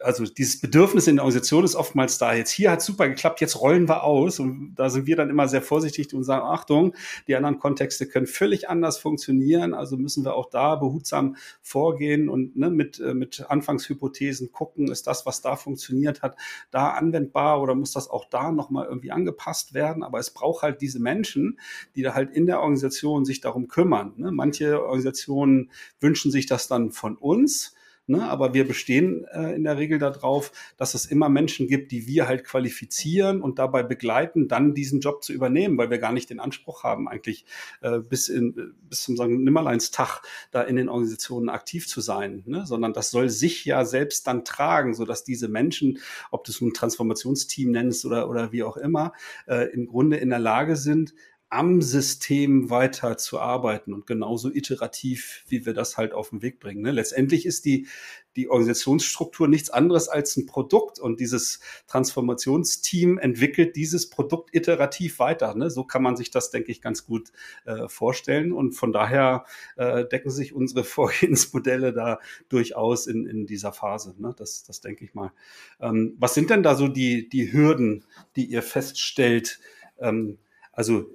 also 0.00 0.24
dieses 0.24 0.60
Bedürfnis 0.60 1.06
in 1.06 1.16
der 1.16 1.24
Organisation 1.24 1.64
ist 1.64 1.74
oftmals 1.74 2.18
da. 2.18 2.34
Jetzt 2.34 2.50
hier 2.50 2.70
hat 2.70 2.82
super 2.82 3.08
geklappt, 3.08 3.40
jetzt 3.40 3.60
rollen 3.60 3.88
wir 3.88 4.02
aus. 4.04 4.38
Und 4.38 4.74
da 4.76 4.90
sind 4.90 5.06
wir 5.06 5.16
dann 5.16 5.30
immer 5.30 5.48
sehr 5.48 5.62
vorsichtig 5.62 6.12
und 6.14 6.24
sagen, 6.24 6.44
Achtung, 6.44 6.94
die 7.28 7.36
anderen 7.36 7.58
Kontexte 7.58 8.06
können 8.06 8.26
völlig 8.26 8.68
anders 8.68 8.98
funktionieren. 8.98 9.74
Also 9.74 9.96
müssen 9.96 10.24
wir 10.24 10.34
auch 10.34 10.50
da 10.50 10.76
behutsam 10.76 11.36
vorgehen 11.62 12.28
und 12.28 12.56
ne, 12.56 12.70
mit, 12.70 13.00
äh, 13.00 13.14
mit 13.14 13.44
Anfangshypothesen 13.48 14.52
gucken, 14.52 14.90
ist 14.90 15.06
das, 15.06 15.26
was 15.26 15.40
da 15.40 15.56
funktioniert 15.56 16.22
hat, 16.22 16.36
da 16.70 16.90
anwendbar 16.90 17.60
oder 17.60 17.74
muss 17.74 17.92
das 17.92 18.08
auch 18.08 18.24
da 18.26 18.52
nochmal 18.52 18.86
irgendwie 18.86 19.12
angepasst 19.12 19.74
werden? 19.74 20.02
Aber 20.02 20.18
es 20.18 20.30
braucht 20.30 20.62
halt 20.62 20.80
diese 20.80 21.00
Menschen, 21.00 21.58
die 21.94 22.02
da 22.02 22.14
halt 22.14 22.30
in 22.30 22.46
der 22.46 22.60
Organisation 22.60 23.24
sich 23.24 23.40
darum 23.40 23.68
kümmern. 23.68 24.14
Ne? 24.16 24.32
Manche 24.32 24.82
Organisationen 24.82 25.70
wünschen 26.00 26.30
sich 26.30 26.46
das 26.46 26.68
dann 26.68 26.92
von 26.92 27.16
uns 27.16 27.74
Ne? 28.08 28.28
Aber 28.28 28.54
wir 28.54 28.66
bestehen 28.66 29.24
äh, 29.32 29.54
in 29.54 29.64
der 29.64 29.78
Regel 29.78 29.98
darauf, 29.98 30.52
dass 30.76 30.94
es 30.94 31.06
immer 31.06 31.28
Menschen 31.28 31.66
gibt, 31.66 31.90
die 31.90 32.06
wir 32.06 32.28
halt 32.28 32.44
qualifizieren 32.44 33.42
und 33.42 33.58
dabei 33.58 33.82
begleiten, 33.82 34.46
dann 34.46 34.74
diesen 34.74 35.00
Job 35.00 35.24
zu 35.24 35.32
übernehmen, 35.32 35.76
weil 35.76 35.90
wir 35.90 35.98
gar 35.98 36.12
nicht 36.12 36.30
den 36.30 36.38
Anspruch 36.38 36.84
haben, 36.84 37.08
eigentlich 37.08 37.46
äh, 37.80 37.98
bis, 37.98 38.28
in, 38.28 38.74
bis 38.88 39.02
zum 39.02 39.16
sagen, 39.16 39.42
Nimmerleinstag 39.42 40.22
da 40.52 40.62
in 40.62 40.76
den 40.76 40.88
Organisationen 40.88 41.48
aktiv 41.48 41.88
zu 41.88 42.00
sein, 42.00 42.44
ne? 42.46 42.64
sondern 42.64 42.92
das 42.92 43.10
soll 43.10 43.28
sich 43.28 43.64
ja 43.64 43.84
selbst 43.84 44.26
dann 44.26 44.44
tragen, 44.44 44.94
sodass 44.94 45.24
diese 45.24 45.48
Menschen, 45.48 45.98
ob 46.30 46.44
du 46.44 46.52
es 46.52 46.60
ein 46.60 46.74
Transformationsteam 46.74 47.72
nennst 47.72 48.04
oder, 48.04 48.28
oder 48.30 48.52
wie 48.52 48.62
auch 48.62 48.76
immer, 48.76 49.12
äh, 49.46 49.68
im 49.72 49.86
Grunde 49.86 50.16
in 50.18 50.30
der 50.30 50.38
Lage 50.38 50.76
sind, 50.76 51.12
am 51.48 51.80
System 51.80 52.70
weiter 52.70 53.16
zu 53.16 53.38
arbeiten 53.38 53.92
und 53.92 54.06
genauso 54.06 54.50
iterativ, 54.50 55.44
wie 55.48 55.64
wir 55.64 55.74
das 55.74 55.96
halt 55.96 56.12
auf 56.12 56.30
den 56.30 56.42
Weg 56.42 56.58
bringen. 56.58 56.82
Ne? 56.82 56.90
Letztendlich 56.90 57.46
ist 57.46 57.64
die, 57.64 57.86
die 58.34 58.48
Organisationsstruktur 58.48 59.46
nichts 59.46 59.70
anderes 59.70 60.08
als 60.08 60.36
ein 60.36 60.46
Produkt 60.46 60.98
und 60.98 61.20
dieses 61.20 61.60
Transformationsteam 61.86 63.18
entwickelt 63.18 63.76
dieses 63.76 64.10
Produkt 64.10 64.54
iterativ 64.54 65.20
weiter. 65.20 65.54
Ne? 65.54 65.70
So 65.70 65.84
kann 65.84 66.02
man 66.02 66.16
sich 66.16 66.32
das, 66.32 66.50
denke 66.50 66.72
ich, 66.72 66.82
ganz 66.82 67.06
gut 67.06 67.30
äh, 67.64 67.88
vorstellen 67.88 68.52
und 68.52 68.72
von 68.72 68.92
daher 68.92 69.44
äh, 69.76 70.04
decken 70.04 70.30
sich 70.32 70.52
unsere 70.52 70.82
Vorgehensmodelle 70.96 71.92
da 71.92 72.18
durchaus 72.48 73.06
in, 73.06 73.24
in 73.24 73.46
dieser 73.46 73.72
Phase. 73.72 74.16
Ne? 74.18 74.34
Das, 74.36 74.64
das 74.64 74.80
denke 74.80 75.04
ich 75.04 75.14
mal. 75.14 75.32
Ähm, 75.80 76.16
was 76.18 76.34
sind 76.34 76.50
denn 76.50 76.64
da 76.64 76.74
so 76.74 76.88
die, 76.88 77.28
die 77.28 77.52
Hürden, 77.52 78.04
die 78.34 78.46
ihr 78.46 78.62
feststellt? 78.62 79.60
Ähm, 80.00 80.38
also 80.72 81.06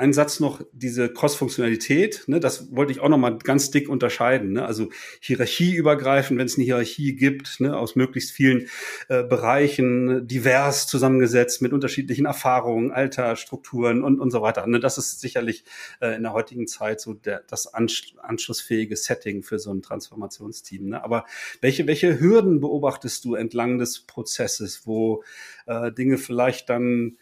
ein 0.00 0.14
Satz 0.14 0.40
noch, 0.40 0.62
diese 0.72 1.12
Cross-Funktionalität, 1.12 2.24
ne, 2.26 2.40
das 2.40 2.74
wollte 2.74 2.90
ich 2.90 3.00
auch 3.00 3.10
noch 3.10 3.18
mal 3.18 3.36
ganz 3.36 3.70
dick 3.70 3.88
unterscheiden. 3.88 4.52
Ne? 4.52 4.64
Also 4.64 4.88
hierarchieübergreifend, 5.20 6.38
wenn 6.38 6.46
es 6.46 6.56
eine 6.56 6.64
Hierarchie 6.64 7.14
gibt, 7.14 7.60
ne, 7.60 7.76
aus 7.76 7.96
möglichst 7.96 8.32
vielen 8.32 8.68
äh, 9.08 9.22
Bereichen, 9.22 10.26
divers 10.26 10.86
zusammengesetzt 10.86 11.60
mit 11.60 11.74
unterschiedlichen 11.74 12.24
Erfahrungen, 12.24 12.90
Alter, 12.92 13.36
Strukturen 13.36 14.02
und, 14.02 14.20
und 14.20 14.30
so 14.30 14.40
weiter. 14.40 14.66
Ne? 14.66 14.80
Das 14.80 14.96
ist 14.96 15.20
sicherlich 15.20 15.64
äh, 16.00 16.16
in 16.16 16.22
der 16.22 16.32
heutigen 16.32 16.66
Zeit 16.66 17.00
so 17.00 17.12
der, 17.12 17.42
das 17.46 17.66
anschlussfähige 17.66 18.96
Setting 18.96 19.42
für 19.42 19.58
so 19.58 19.70
ein 19.70 19.82
Transformationsteam. 19.82 20.88
Ne? 20.88 21.04
Aber 21.04 21.26
welche, 21.60 21.86
welche 21.86 22.18
Hürden 22.18 22.60
beobachtest 22.60 23.24
du 23.26 23.34
entlang 23.34 23.78
des 23.78 24.00
Prozesses, 24.00 24.86
wo 24.86 25.22
äh, 25.66 25.92
Dinge 25.92 26.16
vielleicht 26.16 26.70
dann 26.70 27.18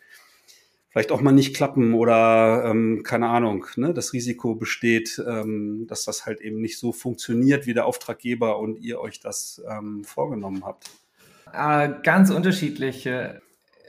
vielleicht 0.99 1.13
auch 1.13 1.21
mal 1.21 1.31
nicht 1.31 1.55
klappen 1.55 1.95
oder 1.95 2.65
ähm, 2.65 3.05
keine 3.05 3.29
Ahnung, 3.29 3.67
ne, 3.77 3.95
das 3.95 4.13
Risiko 4.13 4.57
besteht, 4.57 5.23
ähm, 5.25 5.87
dass 5.87 6.05
das 6.05 6.27
halt 6.27 6.41
eben 6.41 6.61
nicht 6.61 6.77
so 6.77 6.91
funktioniert, 6.91 7.67
wie 7.67 7.75
der 7.75 7.87
Auftraggeber 7.87 8.59
und 8.59 8.81
ihr 8.81 9.01
euch 9.01 9.21
das 9.21 9.63
ähm, 9.71 10.03
vorgenommen 10.03 10.65
habt? 10.65 10.91
Äh, 11.53 11.91
ganz 12.03 12.31
unterschiedliche. 12.33 13.41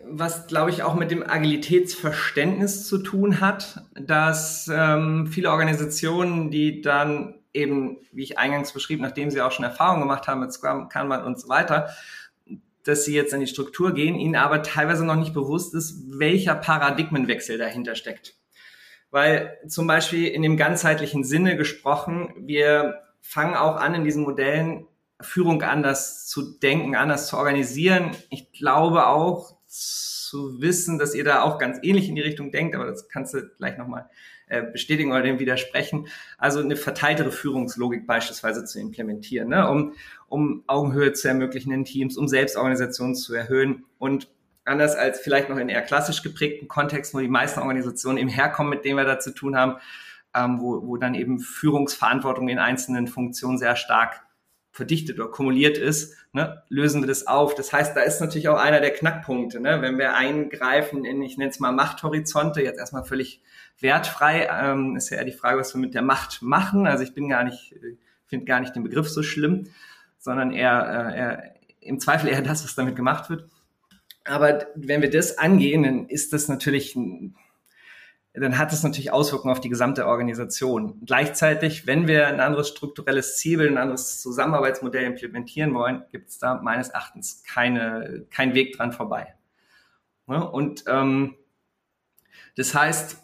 was, 0.05 0.45
glaube 0.45 0.69
ich, 0.69 0.83
auch 0.83 0.93
mit 0.93 1.09
dem 1.09 1.27
Agilitätsverständnis 1.27 2.85
zu 2.87 2.99
tun 2.99 3.41
hat, 3.41 3.83
dass 3.99 4.69
ähm, 4.71 5.25
viele 5.25 5.49
Organisationen, 5.49 6.51
die 6.51 6.83
dann 6.83 7.39
eben, 7.53 7.97
wie 8.11 8.21
ich 8.21 8.37
eingangs 8.37 8.71
beschrieb, 8.71 9.01
nachdem 9.01 9.31
sie 9.31 9.41
auch 9.41 9.51
schon 9.51 9.65
Erfahrung 9.65 9.99
gemacht 9.99 10.27
haben 10.27 10.41
mit 10.41 10.53
Scrum, 10.53 10.89
Kanban 10.89 11.23
und 11.23 11.39
so 11.39 11.49
weiter, 11.49 11.89
dass 12.83 13.05
sie 13.05 13.13
jetzt 13.13 13.33
in 13.33 13.39
die 13.39 13.47
Struktur 13.47 13.93
gehen, 13.93 14.15
ihnen 14.15 14.35
aber 14.35 14.63
teilweise 14.63 15.05
noch 15.05 15.15
nicht 15.15 15.33
bewusst 15.33 15.73
ist, 15.73 16.03
welcher 16.07 16.55
Paradigmenwechsel 16.55 17.57
dahinter 17.57 17.95
steckt. 17.95 18.35
Weil 19.11 19.57
zum 19.67 19.87
Beispiel 19.87 20.27
in 20.27 20.41
dem 20.41 20.57
ganzheitlichen 20.57 21.23
Sinne 21.23 21.57
gesprochen, 21.57 22.33
wir 22.37 23.01
fangen 23.21 23.55
auch 23.55 23.77
an, 23.77 23.95
in 23.95 24.03
diesen 24.03 24.23
Modellen 24.23 24.87
Führung 25.21 25.61
anders 25.63 26.27
zu 26.27 26.57
denken, 26.59 26.95
anders 26.95 27.27
zu 27.27 27.37
organisieren. 27.37 28.11
Ich 28.29 28.51
glaube 28.53 29.07
auch 29.07 29.57
zu 29.67 30.61
wissen, 30.61 30.97
dass 30.97 31.13
ihr 31.13 31.23
da 31.23 31.41
auch 31.41 31.57
ganz 31.57 31.79
ähnlich 31.81 32.07
in 32.07 32.15
die 32.15 32.21
Richtung 32.21 32.51
denkt, 32.51 32.75
aber 32.75 32.85
das 32.85 33.09
kannst 33.09 33.33
du 33.33 33.47
gleich 33.57 33.77
nochmal 33.77 34.09
äh, 34.49 34.63
bestätigen 34.63 35.11
oder 35.11 35.21
dem 35.21 35.39
widersprechen. 35.39 36.07
Also 36.37 36.59
eine 36.59 36.75
verteiltere 36.75 37.31
Führungslogik 37.31 38.05
beispielsweise 38.05 38.65
zu 38.65 38.79
implementieren, 38.79 39.49
ne? 39.49 39.69
um, 39.69 39.93
um 40.27 40.63
Augenhöhe 40.67 41.13
zu 41.13 41.27
ermöglichen 41.27 41.71
in 41.71 41.85
Teams, 41.85 42.17
um 42.17 42.27
Selbstorganisation 42.27 43.15
zu 43.15 43.33
erhöhen 43.33 43.85
und 43.97 44.27
anders 44.65 44.95
als 44.95 45.19
vielleicht 45.19 45.49
noch 45.49 45.57
in 45.57 45.69
eher 45.69 45.81
klassisch 45.81 46.21
geprägten 46.21 46.67
Kontexten, 46.67 47.17
wo 47.19 47.21
die 47.21 47.29
meisten 47.29 47.59
Organisationen 47.59 48.17
eben 48.17 48.29
herkommen, 48.29 48.69
mit 48.69 48.85
denen 48.85 48.97
wir 48.97 49.05
da 49.05 49.19
zu 49.19 49.33
tun 49.33 49.55
haben, 49.55 49.77
ähm, 50.35 50.59
wo, 50.61 50.85
wo 50.87 50.97
dann 50.97 51.15
eben 51.15 51.39
Führungsverantwortung 51.39 52.49
in 52.49 52.59
einzelnen 52.59 53.07
Funktionen 53.07 53.57
sehr 53.57 53.75
stark 53.75 54.21
verdichtet 54.71 55.19
oder 55.19 55.29
kumuliert 55.29 55.77
ist, 55.77 56.15
ne, 56.31 56.63
lösen 56.69 57.01
wir 57.01 57.07
das 57.07 57.27
auf. 57.27 57.55
Das 57.55 57.73
heißt, 57.73 57.95
da 57.95 58.01
ist 58.01 58.21
natürlich 58.21 58.49
auch 58.49 58.57
einer 58.57 58.79
der 58.79 58.93
Knackpunkte, 58.93 59.59
ne, 59.59 59.81
wenn 59.81 59.97
wir 59.97 60.15
eingreifen 60.15 61.05
in, 61.05 61.21
ich 61.21 61.37
nenne 61.37 61.49
es 61.49 61.59
mal 61.59 61.71
Machthorizonte, 61.71 62.61
jetzt 62.61 62.79
erstmal 62.79 63.03
völlig 63.03 63.41
wertfrei, 63.79 64.47
ähm, 64.51 64.95
ist 64.95 65.09
ja 65.09 65.17
eher 65.17 65.25
die 65.25 65.31
Frage, 65.31 65.59
was 65.59 65.73
wir 65.73 65.81
mit 65.81 65.93
der 65.93 66.01
Macht 66.01 66.41
machen. 66.41 66.87
Also 66.87 67.03
ich 67.03 67.13
bin 67.13 67.29
gar 67.29 67.43
nicht, 67.43 67.75
finde 68.27 68.45
gar 68.45 68.59
nicht 68.59 68.75
den 68.75 68.83
Begriff 68.83 69.09
so 69.09 69.23
schlimm, 69.23 69.67
sondern 70.17 70.51
eher, 70.51 71.13
äh, 71.13 71.17
eher 71.17 71.55
im 71.81 71.99
Zweifel 71.99 72.29
eher 72.29 72.41
das, 72.41 72.63
was 72.63 72.75
damit 72.75 72.95
gemacht 72.95 73.29
wird. 73.29 73.45
Aber 74.25 74.67
wenn 74.75 75.01
wir 75.01 75.09
das 75.09 75.37
angehen, 75.37 75.83
dann 75.83 76.07
ist 76.07 76.33
das 76.33 76.47
natürlich 76.49 76.95
ein 76.95 77.35
dann 78.39 78.57
hat 78.57 78.73
es 78.73 78.83
natürlich 78.83 79.11
Auswirkungen 79.11 79.51
auf 79.51 79.61
die 79.61 79.69
gesamte 79.69 80.05
Organisation. 80.05 81.01
Gleichzeitig, 81.05 81.87
wenn 81.87 82.07
wir 82.07 82.27
ein 82.27 82.39
anderes 82.39 82.69
strukturelles 82.69 83.37
Ziel, 83.37 83.67
ein 83.67 83.77
anderes 83.77 84.21
Zusammenarbeitsmodell 84.21 85.03
implementieren 85.03 85.73
wollen, 85.73 86.03
gibt 86.11 86.29
es 86.29 86.39
da 86.39 86.55
meines 86.55 86.89
Erachtens 86.89 87.43
keine, 87.43 88.25
kein 88.29 88.53
Weg 88.53 88.77
dran 88.77 88.91
vorbei. 88.91 89.33
Und 90.25 90.83
ähm, 90.87 91.35
das 92.55 92.75
heißt, 92.75 93.17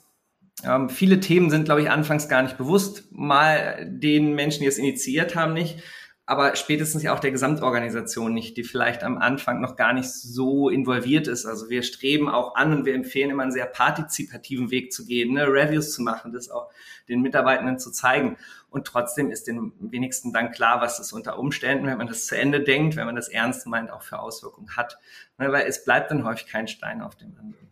ähm, 0.63 0.89
viele 0.89 1.20
Themen 1.20 1.49
sind, 1.49 1.66
glaube 1.66 1.82
ich, 1.82 1.89
anfangs 1.89 2.30
gar 2.30 2.41
nicht 2.41 2.57
bewusst, 2.57 3.11
mal 3.11 3.86
den 3.88 4.34
Menschen, 4.34 4.61
die 4.61 4.68
es 4.68 4.78
initiiert 4.78 5.36
haben, 5.36 5.53
nicht 5.53 5.84
aber 6.28 6.55
spätestens 6.55 7.03
ja 7.03 7.13
auch 7.13 7.19
der 7.19 7.30
Gesamtorganisation 7.30 8.34
nicht, 8.34 8.57
die 8.57 8.63
vielleicht 8.63 9.03
am 9.03 9.19
Anfang 9.19 9.61
noch 9.61 9.76
gar 9.76 9.93
nicht 9.93 10.09
so 10.09 10.69
involviert 10.69 11.28
ist. 11.28 11.45
Also 11.45 11.69
wir 11.69 11.84
streben 11.84 12.30
auch 12.30 12.55
an 12.55 12.73
und 12.73 12.86
wir 12.86 12.95
empfehlen 12.95 13.30
immer 13.30 13.43
einen 13.43 13.51
sehr 13.51 13.67
partizipativen 13.67 14.71
Weg 14.71 14.91
zu 14.91 15.05
gehen, 15.05 15.34
ne? 15.34 15.45
Reviews 15.47 15.93
zu 15.93 16.01
machen, 16.01 16.34
das 16.34 16.49
auch 16.49 16.71
den 17.07 17.21
Mitarbeitenden 17.21 17.78
zu 17.78 17.91
zeigen. 17.91 18.38
Und 18.71 18.88
trotzdem 18.88 19.30
ist 19.30 19.45
den 19.45 19.71
wenigsten 19.80 20.34
dann 20.34 20.51
klar, 20.51 20.82
was 20.82 20.97
das 20.97 21.13
unter 21.13 21.38
Umständen, 21.38 21.86
wenn 21.86 21.99
man 21.99 22.07
das 22.07 22.26
zu 22.26 22.36
Ende 22.36 22.61
denkt, 22.61 22.95
wenn 22.95 23.05
man 23.05 23.15
das 23.15 23.30
ernst 23.30 23.67
meint, 23.67 23.91
auch 23.91 24.01
für 24.01 24.17
Auswirkungen 24.17 24.76
hat. 24.76 24.97
Ne? 25.38 25.51
Weil 25.51 25.67
es 25.67 25.86
bleibt 25.86 26.09
dann 26.09 26.26
häufig 26.26 26.47
kein 26.47 26.67
Stein 26.67 27.03
auf 27.03 27.15
dem 27.15 27.38
anderen. 27.38 27.69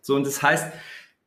So, 0.00 0.16
und 0.16 0.26
das 0.26 0.42
heißt, 0.42 0.66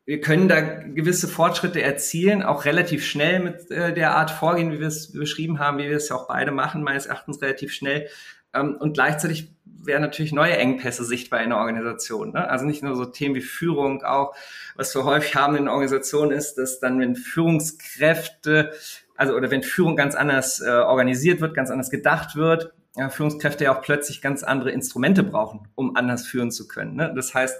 wir 0.06 0.20
können 0.20 0.48
da 0.48 0.60
gewisse 0.60 1.26
Fortschritte 1.26 1.82
erzielen, 1.82 2.44
auch 2.44 2.64
relativ 2.64 3.04
schnell 3.04 3.40
mit 3.40 3.70
äh, 3.72 3.92
der 3.92 4.14
Art 4.14 4.30
vorgehen, 4.30 4.72
wie 4.72 4.78
wir 4.78 4.86
es 4.86 5.12
beschrieben 5.12 5.58
haben, 5.58 5.78
wie 5.78 5.88
wir 5.88 5.96
es 5.96 6.08
ja 6.08 6.16
auch 6.16 6.28
beide 6.28 6.52
machen, 6.52 6.84
meines 6.84 7.06
Erachtens 7.06 7.42
relativ 7.42 7.72
schnell. 7.72 8.08
Ähm, 8.54 8.76
und 8.78 8.94
gleichzeitig 8.94 9.52
werden 9.64 10.02
natürlich 10.02 10.32
neue 10.32 10.56
Engpässe 10.56 11.04
sichtbar 11.04 11.42
in 11.42 11.50
der 11.50 11.58
Organisation. 11.58 12.32
Ne? 12.32 12.48
Also 12.48 12.64
nicht 12.64 12.84
nur 12.84 12.94
so 12.94 13.04
Themen 13.04 13.34
wie 13.34 13.40
Führung, 13.40 14.04
auch 14.04 14.34
was 14.76 14.94
wir 14.94 15.04
häufig 15.04 15.34
haben 15.34 15.56
in 15.56 15.64
der 15.64 15.72
Organisation 15.72 16.30
ist, 16.30 16.54
dass 16.54 16.78
dann, 16.78 17.00
wenn 17.00 17.16
Führungskräfte, 17.16 18.72
also 19.16 19.34
oder 19.34 19.50
wenn 19.50 19.64
Führung 19.64 19.96
ganz 19.96 20.14
anders 20.14 20.60
äh, 20.60 20.70
organisiert 20.70 21.40
wird, 21.40 21.54
ganz 21.54 21.70
anders 21.70 21.90
gedacht 21.90 22.36
wird, 22.36 22.72
ja, 22.94 23.10
Führungskräfte 23.10 23.64
ja 23.64 23.76
auch 23.76 23.82
plötzlich 23.82 24.22
ganz 24.22 24.44
andere 24.44 24.70
Instrumente 24.70 25.24
brauchen, 25.24 25.68
um 25.74 25.96
anders 25.96 26.26
führen 26.26 26.52
zu 26.52 26.68
können. 26.68 26.94
Ne? 26.94 27.12
Das 27.14 27.34
heißt, 27.34 27.56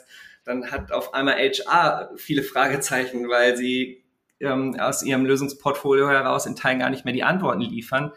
dann 0.47 0.71
hat 0.71 0.93
auf 0.93 1.13
einmal 1.13 1.35
HR 1.35 2.11
viele 2.17 2.43
Fragezeichen, 2.43 3.29
weil 3.29 3.57
sie 3.57 4.05
ähm, 4.41 4.79
aus 4.79 5.03
ihrem 5.03 5.27
Lösungsportfolio 5.27 6.09
heraus 6.09 6.47
in 6.47 6.55
Teilen 6.55 6.79
gar 6.79 6.89
nicht 6.89 7.05
mehr 7.05 7.13
die 7.13 7.25
Antworten 7.25 7.61
liefern, 7.61 8.13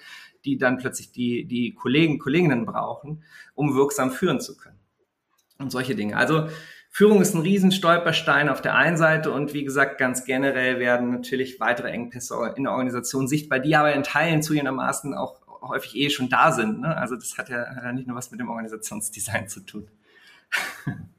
die 0.45 0.57
dann 0.57 0.77
plötzlich 0.77 1.11
die, 1.11 1.45
die 1.45 1.73
Kollegen, 1.73 2.19
Kolleginnen 2.19 2.65
brauchen, 2.65 3.23
um 3.55 3.75
wirksam 3.75 4.11
führen 4.11 4.39
zu 4.39 4.55
können. 4.55 4.79
Und 5.57 5.71
solche 5.71 5.95
Dinge. 5.95 6.15
Also 6.15 6.47
Führung 6.91 7.19
ist 7.19 7.33
ein 7.33 7.41
Riesenstolperstein 7.41 8.47
auf 8.47 8.61
der 8.61 8.75
einen 8.75 8.97
Seite 8.97 9.31
und 9.31 9.53
wie 9.53 9.63
gesagt, 9.63 9.97
ganz 9.97 10.23
generell 10.23 10.79
werden 10.79 11.11
natürlich 11.11 11.59
weitere 11.59 11.89
Engpässe 11.89 12.53
in 12.55 12.63
der 12.63 12.73
Organisation 12.73 13.27
sichtbar, 13.27 13.59
die 13.59 13.75
aber 13.75 13.93
in 13.93 14.03
Teilen 14.03 14.43
zugegebenermaßen 14.43 15.15
auch 15.15 15.41
häufig 15.61 15.95
eh 15.95 16.09
schon 16.09 16.29
da 16.29 16.51
sind. 16.51 16.81
Ne? 16.81 16.95
Also 16.95 17.15
das 17.15 17.37
hat 17.37 17.49
ja, 17.49 17.65
hat 17.75 17.83
ja 17.83 17.91
nicht 17.91 18.07
nur 18.07 18.15
was 18.15 18.31
mit 18.31 18.39
dem 18.39 18.49
Organisationsdesign 18.49 19.47
zu 19.47 19.61
tun. 19.61 19.87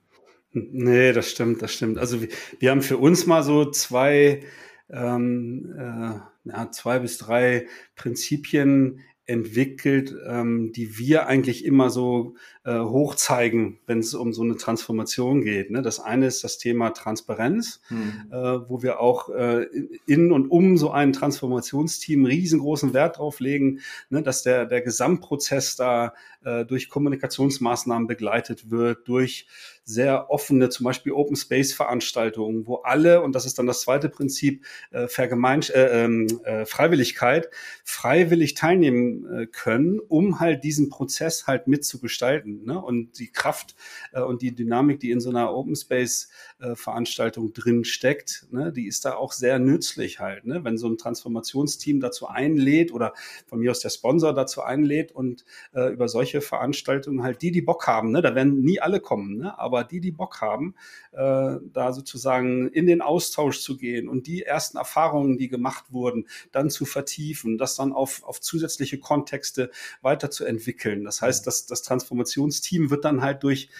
Nee, 0.52 1.12
das 1.12 1.30
stimmt, 1.30 1.62
das 1.62 1.72
stimmt. 1.72 1.98
Also 1.98 2.22
wir, 2.22 2.28
wir 2.58 2.70
haben 2.70 2.82
für 2.82 2.98
uns 2.98 3.26
mal 3.26 3.42
so 3.42 3.70
zwei, 3.70 4.42
ähm, 4.90 5.74
äh, 5.78 6.48
ja, 6.50 6.70
zwei 6.72 6.98
bis 6.98 7.18
drei 7.18 7.66
Prinzipien 7.94 9.00
entwickelt, 9.30 10.12
ähm, 10.26 10.72
die 10.72 10.98
wir 10.98 11.28
eigentlich 11.28 11.64
immer 11.64 11.88
so 11.88 12.34
äh, 12.64 12.80
hochzeigen, 12.80 13.78
wenn 13.86 14.00
es 14.00 14.12
um 14.12 14.32
so 14.32 14.42
eine 14.42 14.56
Transformation 14.56 15.42
geht. 15.42 15.70
Ne? 15.70 15.82
Das 15.82 16.00
eine 16.00 16.26
ist 16.26 16.42
das 16.42 16.58
Thema 16.58 16.90
Transparenz, 16.90 17.80
hm. 17.86 18.28
äh, 18.32 18.34
wo 18.68 18.82
wir 18.82 18.98
auch 18.98 19.28
äh, 19.28 19.66
in 20.06 20.32
und 20.32 20.48
um 20.48 20.76
so 20.76 20.90
ein 20.90 21.12
Transformationsteam 21.12 22.24
riesengroßen 22.24 22.92
Wert 22.92 23.18
drauf 23.18 23.38
legen, 23.38 23.78
ne? 24.08 24.24
dass 24.24 24.42
der, 24.42 24.66
der 24.66 24.80
Gesamtprozess 24.80 25.76
da 25.76 26.12
äh, 26.42 26.64
durch 26.64 26.88
Kommunikationsmaßnahmen 26.88 28.08
begleitet 28.08 28.72
wird, 28.72 29.06
durch 29.06 29.46
sehr 29.90 30.30
offene, 30.30 30.68
zum 30.68 30.84
Beispiel 30.84 31.12
Open 31.12 31.36
Space 31.36 31.72
Veranstaltungen, 31.72 32.66
wo 32.66 32.76
alle, 32.76 33.22
und 33.22 33.34
das 33.34 33.44
ist 33.44 33.58
dann 33.58 33.66
das 33.66 33.82
zweite 33.82 34.08
Prinzip, 34.08 34.64
äh, 34.90 35.08
Vergemeinsch 35.08 35.70
äh, 35.70 36.04
ähm, 36.04 36.26
äh, 36.44 36.64
Freiwilligkeit, 36.64 37.50
freiwillig 37.84 38.54
teilnehmen 38.54 39.26
äh, 39.26 39.46
können, 39.46 39.98
um 39.98 40.40
halt 40.40 40.64
diesen 40.64 40.88
Prozess 40.88 41.46
halt 41.46 41.66
mitzugestalten. 41.66 42.64
Ne? 42.64 42.80
Und 42.80 43.18
die 43.18 43.32
Kraft 43.32 43.74
äh, 44.12 44.20
und 44.20 44.42
die 44.42 44.54
Dynamik, 44.54 45.00
die 45.00 45.10
in 45.10 45.20
so 45.20 45.30
einer 45.30 45.52
Open 45.52 45.74
Space 45.74 46.30
äh, 46.60 46.74
Veranstaltung 46.74 47.52
drin 47.52 47.84
steckt, 47.84 48.46
ne? 48.50 48.72
die 48.72 48.86
ist 48.86 49.04
da 49.04 49.14
auch 49.14 49.32
sehr 49.32 49.58
nützlich 49.58 50.20
halt. 50.20 50.46
Ne? 50.46 50.64
Wenn 50.64 50.78
so 50.78 50.88
ein 50.88 50.98
Transformationsteam 50.98 52.00
dazu 52.00 52.28
einlädt 52.28 52.92
oder 52.92 53.12
von 53.46 53.58
mir 53.58 53.72
aus 53.72 53.80
der 53.80 53.90
Sponsor 53.90 54.34
dazu 54.34 54.62
einlädt 54.62 55.12
und 55.12 55.44
äh, 55.74 55.92
über 55.92 56.08
solche 56.08 56.40
Veranstaltungen 56.40 57.22
halt 57.22 57.42
die, 57.42 57.50
die 57.50 57.62
Bock 57.62 57.86
haben, 57.86 58.12
ne? 58.12 58.22
da 58.22 58.34
werden 58.34 58.60
nie 58.60 58.80
alle 58.80 59.00
kommen, 59.00 59.38
ne? 59.38 59.58
aber 59.58 59.79
aber 59.80 59.88
die, 59.88 60.00
die 60.00 60.12
Bock 60.12 60.40
haben, 60.40 60.74
äh, 61.12 61.56
da 61.72 61.92
sozusagen 61.92 62.68
in 62.68 62.86
den 62.86 63.00
Austausch 63.00 63.60
zu 63.60 63.76
gehen 63.76 64.08
und 64.08 64.26
die 64.26 64.42
ersten 64.42 64.76
Erfahrungen, 64.76 65.38
die 65.38 65.48
gemacht 65.48 65.86
wurden, 65.90 66.26
dann 66.52 66.70
zu 66.70 66.84
vertiefen, 66.84 67.58
das 67.58 67.76
dann 67.76 67.92
auf, 67.92 68.22
auf 68.24 68.40
zusätzliche 68.40 68.98
Kontexte 68.98 69.70
weiterzuentwickeln. 70.02 71.04
Das 71.04 71.22
heißt, 71.22 71.46
das, 71.46 71.66
das 71.66 71.82
Transformationsteam 71.82 72.90
wird 72.90 73.04
dann 73.04 73.22
halt 73.22 73.42
durch 73.42 73.70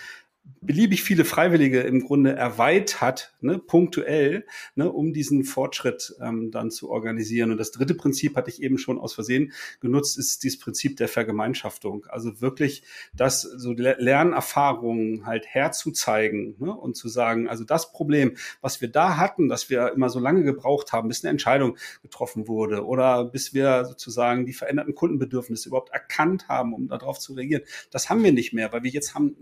beliebig 0.62 1.03
viele 1.03 1.24
Freiwillige 1.24 1.80
im 1.80 2.05
Grunde 2.05 2.34
erweitert, 2.34 3.34
ne, 3.41 3.59
punktuell, 3.59 4.47
ne, 4.74 4.91
um 4.91 5.12
diesen 5.12 5.45
Fortschritt 5.45 6.14
ähm, 6.20 6.51
dann 6.51 6.70
zu 6.70 6.91
organisieren. 6.91 7.51
Und 7.51 7.59
das 7.59 7.70
dritte 7.70 7.95
Prinzip 7.95 8.36
hatte 8.36 8.51
ich 8.51 8.62
eben 8.62 8.76
schon 8.76 8.99
aus 8.99 9.14
Versehen 9.14 9.53
genutzt, 9.80 10.18
ist 10.18 10.43
dieses 10.43 10.59
Prinzip 10.59 10.97
der 10.99 11.09
Vergemeinschaftung. 11.09 12.07
Also 12.09 12.41
wirklich 12.41 12.82
das 13.14 13.43
so 13.43 13.72
Lernerfahrungen 13.72 15.24
halt 15.24 15.47
herzuzeigen 15.47 16.57
ne, 16.59 16.74
und 16.74 16.97
zu 16.97 17.09
sagen, 17.09 17.49
also 17.49 17.64
das 17.64 17.93
Problem, 17.93 18.36
was 18.61 18.80
wir 18.80 18.88
da 18.88 19.16
hatten, 19.16 19.49
dass 19.49 19.70
wir 19.70 19.93
immer 19.93 20.11
so 20.11 20.20
lange 20.20 20.43
gebraucht 20.43 20.93
haben, 20.93 21.09
bis 21.09 21.24
eine 21.24 21.30
Entscheidung 21.30 21.76
getroffen 22.03 22.49
wurde 22.49 22.84
oder 22.84 23.24
bis 23.24 23.55
wir 23.55 23.84
sozusagen 23.86 24.45
die 24.45 24.53
veränderten 24.53 24.95
Kundenbedürfnisse 24.95 25.68
überhaupt 25.68 25.91
erkannt 25.91 26.49
haben, 26.49 26.74
um 26.74 26.88
darauf 26.88 27.18
zu 27.18 27.32
reagieren, 27.32 27.62
das 27.91 28.11
haben 28.11 28.22
wir 28.22 28.32
nicht 28.32 28.53
mehr, 28.53 28.72
weil 28.72 28.82
wir 28.82 28.91
jetzt 28.91 29.14
haben 29.14 29.36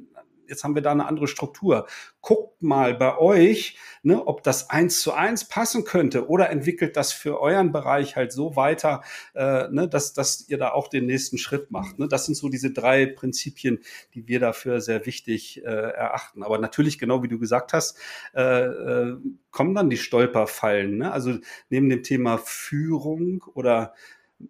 jetzt 0.49 0.64
haben 0.64 0.74
wir 0.74 0.82
da 0.82 0.92
eine 0.92 1.07
andere 1.07 1.28
Struktur. 1.28 1.86
Guckt 2.20 2.62
mal 2.62 2.94
bei 2.94 3.18
euch, 3.18 3.78
ne, 4.03 4.26
ob 4.26 4.42
das 4.42 4.70
eins 4.70 5.01
zu 5.01 5.12
eins 5.12 5.46
passen 5.46 5.84
könnte 5.84 6.28
oder 6.28 6.51
entwickelt 6.51 6.96
das 6.96 7.12
für 7.12 7.40
euren 7.40 7.72
Bereich 7.72 8.16
halt 8.16 8.32
so 8.32 8.57
weiter, 8.57 9.03
äh, 9.34 9.68
ne, 9.68 9.88
dass, 9.88 10.12
dass 10.12 10.49
ihr 10.49 10.59
da 10.59 10.72
auch 10.72 10.88
den 10.88 11.07
nächsten 11.07 11.38
Schritt 11.38 11.70
macht. 11.70 11.99
Ne? 11.99 12.09
Das 12.09 12.26
sind 12.26 12.34
so 12.34 12.49
diese 12.49 12.72
drei 12.72 13.07
Prinzipien, 13.07 13.80
die 14.14 14.26
wir 14.28 14.40
dafür 14.40 14.80
sehr 14.80 15.07
wichtig 15.07 15.62
äh, 15.64 15.68
erachten. 15.68 16.42
Aber 16.42 16.59
natürlich, 16.59 16.99
genau 16.99 17.22
wie 17.22 17.28
du 17.28 17.38
gesagt 17.38 17.72
hast, 17.72 17.99
äh, 18.34 18.42
äh, 18.42 19.16
kommen 19.51 19.74
dann 19.74 19.90
die 19.90 19.96
Stolperfallen. 19.96 20.99
Ne? 20.99 21.12
Also 21.12 21.38
neben 21.70 21.88
dem 21.88 22.03
Thema 22.03 22.38
Führung 22.38 23.44
oder 23.55 23.94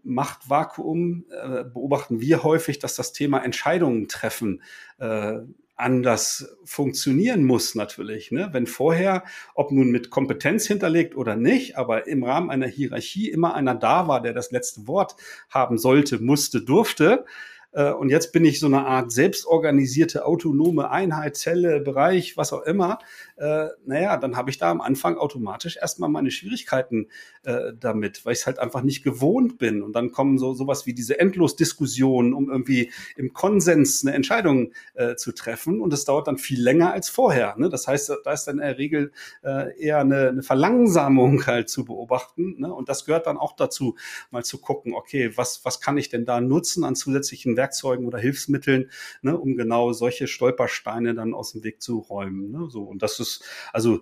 Machtvakuum 0.03 1.24
äh, 1.30 1.64
beobachten 1.64 2.20
wir 2.20 2.42
häufig, 2.42 2.78
dass 2.78 2.94
das 2.94 3.12
Thema 3.12 3.42
Entscheidungen 3.42 4.09
treffen 4.09 4.62
äh, 4.99 5.38
anders 5.78 6.56
funktionieren 6.64 7.44
muss 7.44 7.74
natürlich. 7.74 8.30
Ne? 8.30 8.48
Wenn 8.52 8.66
vorher, 8.66 9.24
ob 9.54 9.70
nun 9.70 9.90
mit 9.90 10.10
Kompetenz 10.10 10.66
hinterlegt 10.66 11.16
oder 11.16 11.36
nicht, 11.36 11.76
aber 11.76 12.06
im 12.06 12.24
Rahmen 12.24 12.50
einer 12.50 12.66
Hierarchie 12.66 13.30
immer 13.30 13.54
einer 13.54 13.74
da 13.74 14.08
war, 14.08 14.20
der 14.20 14.32
das 14.32 14.50
letzte 14.50 14.86
Wort 14.86 15.14
haben 15.48 15.78
sollte, 15.78 16.18
musste, 16.18 16.62
durfte, 16.62 17.24
und 17.72 18.08
jetzt 18.08 18.32
bin 18.32 18.44
ich 18.44 18.60
so 18.60 18.66
eine 18.66 18.86
Art 18.86 19.12
selbstorganisierte, 19.12 20.24
autonome 20.24 20.90
Einheit, 20.90 21.36
Zelle, 21.36 21.80
Bereich, 21.80 22.36
was 22.36 22.52
auch 22.52 22.62
immer. 22.62 22.98
Äh, 23.36 23.68
naja, 23.84 24.16
dann 24.16 24.36
habe 24.36 24.50
ich 24.50 24.58
da 24.58 24.70
am 24.70 24.80
Anfang 24.80 25.16
automatisch 25.16 25.76
erstmal 25.76 26.08
meine 26.08 26.30
Schwierigkeiten 26.30 27.08
äh, 27.44 27.72
damit, 27.78 28.24
weil 28.24 28.32
ich 28.32 28.40
es 28.40 28.46
halt 28.46 28.58
einfach 28.58 28.82
nicht 28.82 29.04
gewohnt 29.04 29.58
bin. 29.58 29.82
Und 29.82 29.94
dann 29.94 30.12
kommen 30.12 30.38
so 30.38 30.54
sowas 30.54 30.86
wie 30.86 30.94
diese 30.94 31.18
Endlosdiskussionen, 31.20 32.34
um 32.34 32.50
irgendwie 32.50 32.90
im 33.16 33.32
Konsens 33.32 34.04
eine 34.04 34.14
Entscheidung 34.14 34.72
äh, 34.94 35.14
zu 35.16 35.32
treffen. 35.32 35.80
Und 35.80 35.92
es 35.92 36.04
dauert 36.04 36.26
dann 36.26 36.38
viel 36.38 36.60
länger 36.60 36.92
als 36.92 37.08
vorher. 37.08 37.54
Ne? 37.58 37.68
Das 37.68 37.86
heißt, 37.86 38.12
da 38.24 38.32
ist 38.32 38.44
dann 38.44 38.56
in 38.56 38.62
der 38.62 38.78
Regel 38.78 39.12
äh, 39.44 39.78
eher 39.78 39.98
eine, 39.98 40.28
eine 40.28 40.42
Verlangsamung 40.42 41.46
halt 41.46 41.68
zu 41.68 41.84
beobachten. 41.84 42.56
Ne? 42.58 42.72
Und 42.72 42.88
das 42.88 43.04
gehört 43.04 43.26
dann 43.26 43.36
auch 43.36 43.54
dazu, 43.54 43.96
mal 44.30 44.44
zu 44.44 44.58
gucken, 44.58 44.94
okay, 44.94 45.36
was, 45.36 45.64
was 45.64 45.80
kann 45.80 45.98
ich 45.98 46.08
denn 46.08 46.24
da 46.24 46.40
nutzen 46.40 46.84
an 46.84 46.96
zusätzlichen 46.96 47.56
Werkzeugen 47.59 48.06
oder 48.06 48.18
Hilfsmitteln, 48.18 48.90
ne, 49.20 49.36
um 49.36 49.56
genau 49.56 49.92
solche 49.92 50.26
Stolpersteine 50.26 51.14
dann 51.14 51.34
aus 51.34 51.52
dem 51.52 51.62
Weg 51.64 51.82
zu 51.82 51.98
räumen. 51.98 52.50
Ne? 52.50 52.70
So, 52.70 52.84
und 52.84 53.02
das 53.02 53.20
ist, 53.20 53.44
also 53.74 54.00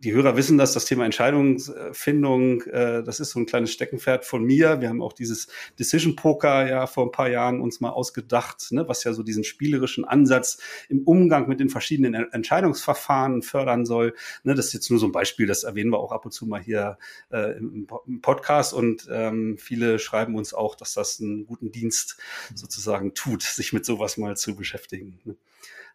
die 0.00 0.12
Hörer 0.12 0.36
wissen 0.36 0.58
dass 0.58 0.72
das 0.72 0.84
Thema 0.84 1.04
Entscheidungsfindung, 1.04 2.62
äh, 2.62 3.02
das 3.02 3.20
ist 3.20 3.30
so 3.30 3.40
ein 3.40 3.46
kleines 3.46 3.72
Steckenpferd 3.72 4.24
von 4.24 4.44
mir. 4.44 4.80
Wir 4.80 4.88
haben 4.88 5.02
auch 5.02 5.12
dieses 5.12 5.48
Decision 5.78 6.16
Poker 6.16 6.68
ja 6.68 6.86
vor 6.86 7.06
ein 7.06 7.12
paar 7.12 7.28
Jahren 7.28 7.60
uns 7.60 7.80
mal 7.80 7.90
ausgedacht, 7.90 8.72
ne, 8.72 8.88
was 8.88 9.04
ja 9.04 9.12
so 9.12 9.22
diesen 9.22 9.44
spielerischen 9.44 10.04
Ansatz 10.04 10.58
im 10.88 11.02
Umgang 11.04 11.48
mit 11.48 11.60
den 11.60 11.68
verschiedenen 11.68 12.14
Entscheidungsverfahren 12.14 13.42
fördern 13.42 13.86
soll. 13.86 14.14
Ne, 14.44 14.54
das 14.54 14.66
ist 14.66 14.72
jetzt 14.74 14.90
nur 14.90 14.98
so 14.98 15.06
ein 15.06 15.12
Beispiel, 15.12 15.46
das 15.46 15.64
erwähnen 15.64 15.90
wir 15.90 15.98
auch 15.98 16.12
ab 16.12 16.24
und 16.24 16.32
zu 16.32 16.46
mal 16.46 16.60
hier 16.60 16.98
äh, 17.30 17.56
im, 17.56 17.86
im, 18.06 18.20
Podcast 18.20 18.74
und 18.74 19.08
ähm, 19.10 19.56
viele 19.58 19.98
schreiben 19.98 20.34
uns 20.34 20.52
auch, 20.52 20.74
dass 20.74 20.94
das 20.94 21.20
einen 21.20 21.46
guten 21.46 21.72
Dienst 21.72 22.18
sozusagen 22.54 23.14
tut, 23.14 23.42
sich 23.42 23.72
mit 23.72 23.84
sowas 23.84 24.16
mal 24.16 24.36
zu 24.36 24.56
beschäftigen. 24.56 25.20
Ne. 25.24 25.36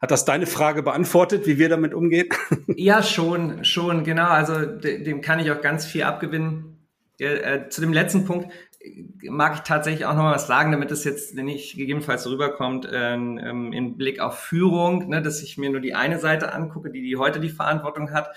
Hat 0.03 0.11
das 0.11 0.25
deine 0.25 0.47
Frage 0.47 0.83
beantwortet, 0.83 1.47
wie 1.47 1.57
wir 1.57 1.69
damit 1.69 1.93
umgehen? 1.93 2.27
Ja, 2.75 3.01
schon, 3.01 3.63
schon, 3.63 4.03
genau. 4.03 4.27
Also 4.27 4.65
dem 4.65 5.21
kann 5.21 5.39
ich 5.39 5.49
auch 5.49 5.61
ganz 5.61 5.85
viel 5.85 6.03
abgewinnen. 6.03 6.77
Äh, 7.19 7.69
zu 7.69 7.79
dem 7.79 7.93
letzten 7.93 8.25
Punkt 8.25 8.51
äh, 8.81 9.29
mag 9.29 9.55
ich 9.55 9.61
tatsächlich 9.61 10.05
auch 10.05 10.13
noch 10.13 10.23
mal 10.23 10.35
was 10.35 10.45
sagen, 10.45 10.73
damit 10.73 10.91
es 10.91 11.05
jetzt 11.05 11.35
nicht 11.35 11.77
gegebenenfalls 11.77 12.27
rüberkommt, 12.27 12.85
ähm, 12.91 13.39
ähm, 13.41 13.71
im 13.71 13.95
Blick 13.95 14.19
auf 14.19 14.39
Führung, 14.39 15.07
ne, 15.07 15.21
dass 15.21 15.41
ich 15.41 15.57
mir 15.57 15.69
nur 15.69 15.79
die 15.79 15.95
eine 15.95 16.19
Seite 16.19 16.51
angucke, 16.51 16.89
die, 16.91 17.01
die 17.01 17.15
heute 17.15 17.39
die 17.39 17.47
Verantwortung 17.47 18.11
hat. 18.11 18.35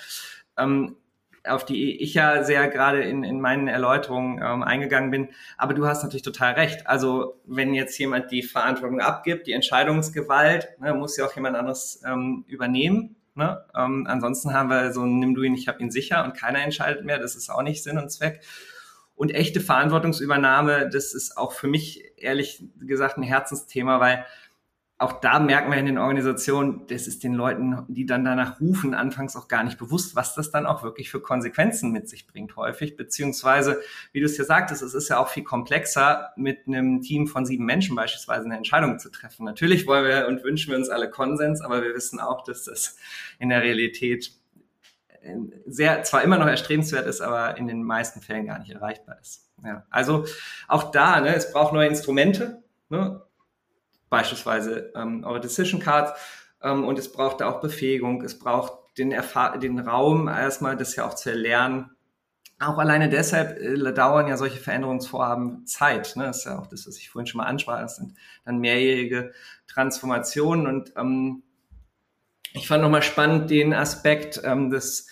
Ähm, 0.56 0.94
auf 1.48 1.64
die 1.64 2.00
ich 2.02 2.14
ja 2.14 2.44
sehr 2.44 2.68
gerade 2.68 3.02
in, 3.02 3.24
in 3.24 3.40
meinen 3.40 3.68
Erläuterungen 3.68 4.40
ähm, 4.42 4.62
eingegangen 4.62 5.10
bin. 5.10 5.28
Aber 5.56 5.74
du 5.74 5.86
hast 5.86 6.02
natürlich 6.02 6.22
total 6.22 6.54
recht. 6.54 6.86
Also 6.86 7.40
wenn 7.46 7.74
jetzt 7.74 7.98
jemand 7.98 8.30
die 8.30 8.42
Verantwortung 8.42 9.00
abgibt, 9.00 9.46
die 9.46 9.52
Entscheidungsgewalt, 9.52 10.68
ne, 10.80 10.94
muss 10.94 11.16
ja 11.16 11.26
auch 11.26 11.34
jemand 11.34 11.56
anderes 11.56 12.02
ähm, 12.06 12.44
übernehmen. 12.48 13.16
Ne? 13.34 13.64
Ähm, 13.76 14.06
ansonsten 14.08 14.54
haben 14.54 14.70
wir 14.70 14.92
so 14.92 15.04
nimm 15.04 15.34
du 15.34 15.42
ihn, 15.42 15.54
ich 15.54 15.68
habe 15.68 15.80
ihn 15.82 15.90
sicher 15.90 16.24
und 16.24 16.36
keiner 16.36 16.62
entscheidet 16.62 17.04
mehr. 17.04 17.18
Das 17.18 17.36
ist 17.36 17.50
auch 17.50 17.62
nicht 17.62 17.82
Sinn 17.82 17.98
und 17.98 18.10
Zweck. 18.10 18.40
Und 19.14 19.34
echte 19.34 19.60
Verantwortungsübernahme, 19.60 20.90
das 20.90 21.14
ist 21.14 21.38
auch 21.38 21.52
für 21.52 21.68
mich 21.68 22.04
ehrlich 22.16 22.62
gesagt 22.80 23.16
ein 23.16 23.22
Herzensthema, 23.22 23.98
weil 23.98 24.26
auch 24.98 25.20
da 25.20 25.38
merken 25.38 25.70
wir 25.70 25.78
in 25.78 25.84
den 25.84 25.98
Organisationen, 25.98 26.86
das 26.86 27.06
ist 27.06 27.22
den 27.22 27.34
Leuten, 27.34 27.84
die 27.88 28.06
dann 28.06 28.24
danach 28.24 28.60
rufen, 28.60 28.94
anfangs 28.94 29.36
auch 29.36 29.46
gar 29.46 29.62
nicht 29.62 29.76
bewusst, 29.78 30.16
was 30.16 30.34
das 30.34 30.50
dann 30.50 30.64
auch 30.64 30.82
wirklich 30.82 31.10
für 31.10 31.20
Konsequenzen 31.20 31.92
mit 31.92 32.08
sich 32.08 32.26
bringt 32.26 32.56
häufig. 32.56 32.96
Beziehungsweise, 32.96 33.78
wie 34.12 34.20
du 34.20 34.26
es 34.26 34.38
ja 34.38 34.44
sagtest, 34.44 34.80
es 34.80 34.94
ist 34.94 35.10
ja 35.10 35.18
auch 35.18 35.28
viel 35.28 35.44
komplexer, 35.44 36.30
mit 36.36 36.66
einem 36.66 37.02
Team 37.02 37.26
von 37.26 37.44
sieben 37.44 37.66
Menschen 37.66 37.94
beispielsweise 37.94 38.46
eine 38.46 38.56
Entscheidung 38.56 38.98
zu 38.98 39.10
treffen. 39.10 39.44
Natürlich 39.44 39.86
wollen 39.86 40.06
wir 40.06 40.28
und 40.28 40.42
wünschen 40.44 40.70
wir 40.70 40.78
uns 40.78 40.88
alle 40.88 41.10
Konsens, 41.10 41.60
aber 41.60 41.82
wir 41.82 41.94
wissen 41.94 42.18
auch, 42.18 42.42
dass 42.42 42.64
das 42.64 42.96
in 43.38 43.50
der 43.50 43.62
Realität 43.62 44.32
sehr, 45.66 46.04
zwar 46.04 46.22
immer 46.22 46.38
noch 46.38 46.46
erstrebenswert 46.46 47.06
ist, 47.06 47.20
aber 47.20 47.58
in 47.58 47.66
den 47.66 47.82
meisten 47.82 48.22
Fällen 48.22 48.46
gar 48.46 48.60
nicht 48.60 48.70
erreichbar 48.70 49.18
ist. 49.20 49.46
Ja, 49.62 49.84
also 49.90 50.24
auch 50.68 50.90
da, 50.90 51.20
ne, 51.20 51.34
es 51.34 51.52
braucht 51.52 51.72
neue 51.72 51.88
Instrumente. 51.88 52.62
Ne? 52.88 53.22
Beispielsweise 54.08 54.92
ähm, 54.94 55.24
eure 55.24 55.40
Decision 55.40 55.80
Cards. 55.80 56.12
Ähm, 56.62 56.84
und 56.84 56.98
es 56.98 57.10
braucht 57.10 57.40
da 57.40 57.50
auch 57.50 57.60
Befähigung, 57.60 58.22
es 58.22 58.38
braucht 58.38 58.98
den, 58.98 59.12
Erfahr 59.12 59.58
den 59.58 59.78
Raum 59.78 60.28
erstmal, 60.28 60.76
das 60.76 60.96
ja 60.96 61.06
auch 61.06 61.14
zu 61.14 61.30
erlernen. 61.30 61.90
Auch 62.58 62.78
alleine 62.78 63.10
deshalb 63.10 63.60
äh, 63.60 63.92
dauern 63.92 64.28
ja 64.28 64.36
solche 64.38 64.58
Veränderungsvorhaben 64.58 65.66
Zeit. 65.66 66.16
Ne? 66.16 66.24
Das 66.24 66.38
ist 66.38 66.44
ja 66.44 66.58
auch 66.58 66.66
das, 66.66 66.86
was 66.86 66.96
ich 66.96 67.10
vorhin 67.10 67.26
schon 67.26 67.38
mal 67.38 67.46
ansprach. 67.46 67.80
Das 67.80 67.96
sind 67.96 68.14
dann 68.44 68.58
mehrjährige 68.58 69.32
Transformationen. 69.66 70.66
Und 70.66 70.92
ähm, 70.96 71.42
ich 72.54 72.66
fand 72.66 72.82
nochmal 72.82 73.02
spannend 73.02 73.50
den 73.50 73.74
Aspekt 73.74 74.40
ähm, 74.42 74.70
des 74.70 75.08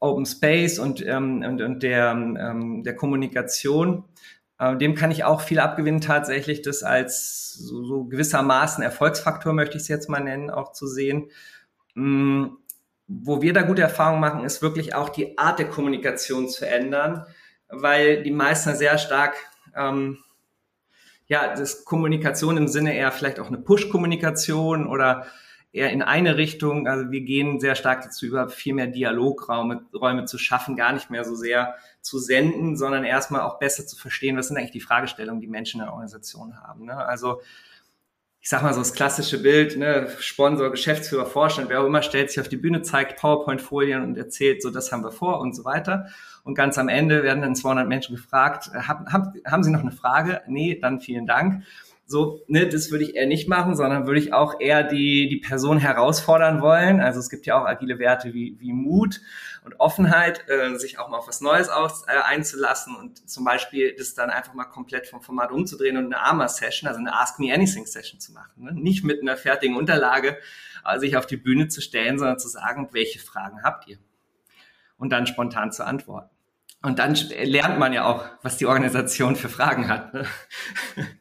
Open 0.00 0.24
Space 0.24 0.78
und, 0.78 1.04
ähm, 1.04 1.42
und, 1.46 1.60
und 1.60 1.82
der, 1.82 2.12
ähm, 2.12 2.82
der 2.82 2.96
Kommunikation. 2.96 4.04
Äh, 4.58 4.76
dem 4.76 4.94
kann 4.94 5.10
ich 5.10 5.24
auch 5.24 5.40
viel 5.40 5.58
abgewinnen, 5.58 6.00
tatsächlich 6.00 6.62
das 6.62 6.82
als 6.82 7.54
so, 7.54 7.84
so 7.84 8.04
gewissermaßen 8.04 8.82
Erfolgsfaktor, 8.82 9.52
möchte 9.52 9.76
ich 9.76 9.82
es 9.82 9.88
jetzt 9.88 10.08
mal 10.08 10.20
nennen, 10.20 10.50
auch 10.50 10.72
zu 10.72 10.86
sehen. 10.86 11.30
Mm, 11.94 12.46
wo 13.08 13.42
wir 13.42 13.52
da 13.52 13.62
gute 13.62 13.82
Erfahrungen 13.82 14.20
machen, 14.20 14.44
ist 14.44 14.62
wirklich 14.62 14.94
auch 14.94 15.10
die 15.10 15.38
Art 15.38 15.58
der 15.58 15.68
Kommunikation 15.68 16.48
zu 16.48 16.66
ändern, 16.66 17.26
weil 17.68 18.22
die 18.22 18.32
meisten 18.32 18.74
sehr 18.74 18.98
stark, 18.98 19.34
ähm, 19.76 20.18
ja, 21.26 21.54
das 21.54 21.84
Kommunikation 21.84 22.56
im 22.56 22.68
Sinne 22.68 22.96
eher 22.96 23.12
vielleicht 23.12 23.40
auch 23.40 23.48
eine 23.48 23.58
Push-Kommunikation 23.58 24.86
oder 24.86 25.26
eher 25.76 25.90
in 25.90 26.02
eine 26.02 26.36
Richtung. 26.36 26.88
Also 26.88 27.10
wir 27.10 27.20
gehen 27.20 27.60
sehr 27.60 27.74
stark 27.74 28.02
dazu 28.02 28.26
über, 28.26 28.48
viel 28.48 28.74
mehr 28.74 28.86
Dialogräume 28.86 29.84
Räume 29.94 30.24
zu 30.24 30.38
schaffen, 30.38 30.76
gar 30.76 30.92
nicht 30.92 31.10
mehr 31.10 31.24
so 31.24 31.34
sehr 31.34 31.76
zu 32.00 32.18
senden, 32.18 32.76
sondern 32.76 33.04
erstmal 33.04 33.42
auch 33.42 33.58
besser 33.58 33.86
zu 33.86 33.96
verstehen, 33.96 34.36
was 34.36 34.48
sind 34.48 34.56
eigentlich 34.56 34.70
die 34.70 34.80
Fragestellungen, 34.80 35.40
die 35.40 35.48
Menschen 35.48 35.80
in 35.80 35.86
der 35.86 35.92
Organisation 35.92 36.60
haben. 36.60 36.86
Ne? 36.86 36.96
Also 36.96 37.40
ich 38.46 38.50
sag 38.50 38.62
mal 38.62 38.72
so 38.72 38.78
das 38.78 38.92
klassische 38.92 39.42
Bild, 39.42 39.76
ne, 39.76 40.08
Sponsor, 40.20 40.70
Geschäftsführer, 40.70 41.26
Vorstand, 41.26 41.68
wer 41.68 41.80
auch 41.80 41.86
immer 41.86 42.02
stellt 42.02 42.30
sich 42.30 42.40
auf 42.40 42.48
die 42.48 42.56
Bühne, 42.56 42.80
zeigt 42.82 43.20
PowerPoint-Folien 43.20 44.04
und 44.04 44.16
erzählt, 44.16 44.62
so 44.62 44.70
das 44.70 44.92
haben 44.92 45.02
wir 45.02 45.10
vor 45.10 45.40
und 45.40 45.56
so 45.56 45.64
weiter. 45.64 46.06
Und 46.44 46.54
ganz 46.54 46.78
am 46.78 46.88
Ende 46.88 47.24
werden 47.24 47.42
dann 47.42 47.56
200 47.56 47.88
Menschen 47.88 48.14
gefragt, 48.14 48.70
haben, 48.72 49.12
haben, 49.12 49.32
haben 49.44 49.64
Sie 49.64 49.72
noch 49.72 49.80
eine 49.80 49.90
Frage? 49.90 50.42
Nee, 50.46 50.78
dann 50.80 51.00
vielen 51.00 51.26
Dank. 51.26 51.64
So, 52.08 52.44
ne, 52.46 52.68
das 52.68 52.92
würde 52.92 53.02
ich 53.02 53.16
eher 53.16 53.26
nicht 53.26 53.48
machen, 53.48 53.74
sondern 53.74 54.06
würde 54.06 54.20
ich 54.20 54.32
auch 54.32 54.60
eher 54.60 54.84
die, 54.84 55.28
die 55.28 55.38
Person 55.38 55.78
herausfordern 55.78 56.62
wollen. 56.62 57.00
Also 57.00 57.18
es 57.18 57.28
gibt 57.28 57.46
ja 57.46 57.60
auch 57.60 57.66
agile 57.66 57.98
Werte 57.98 58.32
wie, 58.32 58.56
wie 58.60 58.72
Mut 58.72 59.20
und 59.64 59.80
Offenheit, 59.80 60.48
äh, 60.48 60.76
sich 60.76 61.00
auch 61.00 61.08
mal 61.08 61.18
auf 61.18 61.26
was 61.26 61.40
Neues 61.40 61.68
aus, 61.68 62.04
äh, 62.06 62.12
einzulassen 62.24 62.94
und 62.94 63.28
zum 63.28 63.44
Beispiel 63.44 63.92
das 63.98 64.14
dann 64.14 64.30
einfach 64.30 64.54
mal 64.54 64.66
komplett 64.66 65.08
vom 65.08 65.20
Format 65.20 65.50
umzudrehen 65.50 65.96
und 65.96 66.14
eine 66.14 66.22
AMA-Session, 66.22 66.86
also 66.86 67.00
eine 67.00 67.12
Ask 67.12 67.40
Me 67.40 67.52
Anything-Session 67.52 68.20
zu 68.20 68.32
machen. 68.32 68.52
Ne? 68.62 68.72
Nicht 68.72 69.02
mit 69.02 69.20
einer 69.20 69.36
fertigen 69.36 69.76
Unterlage 69.76 70.38
äh, 70.84 71.00
sich 71.00 71.16
auf 71.16 71.26
die 71.26 71.36
Bühne 71.36 71.66
zu 71.66 71.80
stellen, 71.80 72.20
sondern 72.20 72.38
zu 72.38 72.46
sagen, 72.46 72.90
welche 72.92 73.18
Fragen 73.18 73.64
habt 73.64 73.88
ihr? 73.88 73.98
Und 74.96 75.10
dann 75.10 75.26
spontan 75.26 75.72
zu 75.72 75.84
antworten. 75.84 76.30
Und 76.82 77.00
dann 77.00 77.16
lernt 77.42 77.80
man 77.80 77.92
ja 77.92 78.04
auch, 78.04 78.24
was 78.42 78.58
die 78.58 78.66
Organisation 78.66 79.34
für 79.34 79.48
Fragen 79.48 79.88
hat. 79.88 80.14
Ne? 80.14 80.24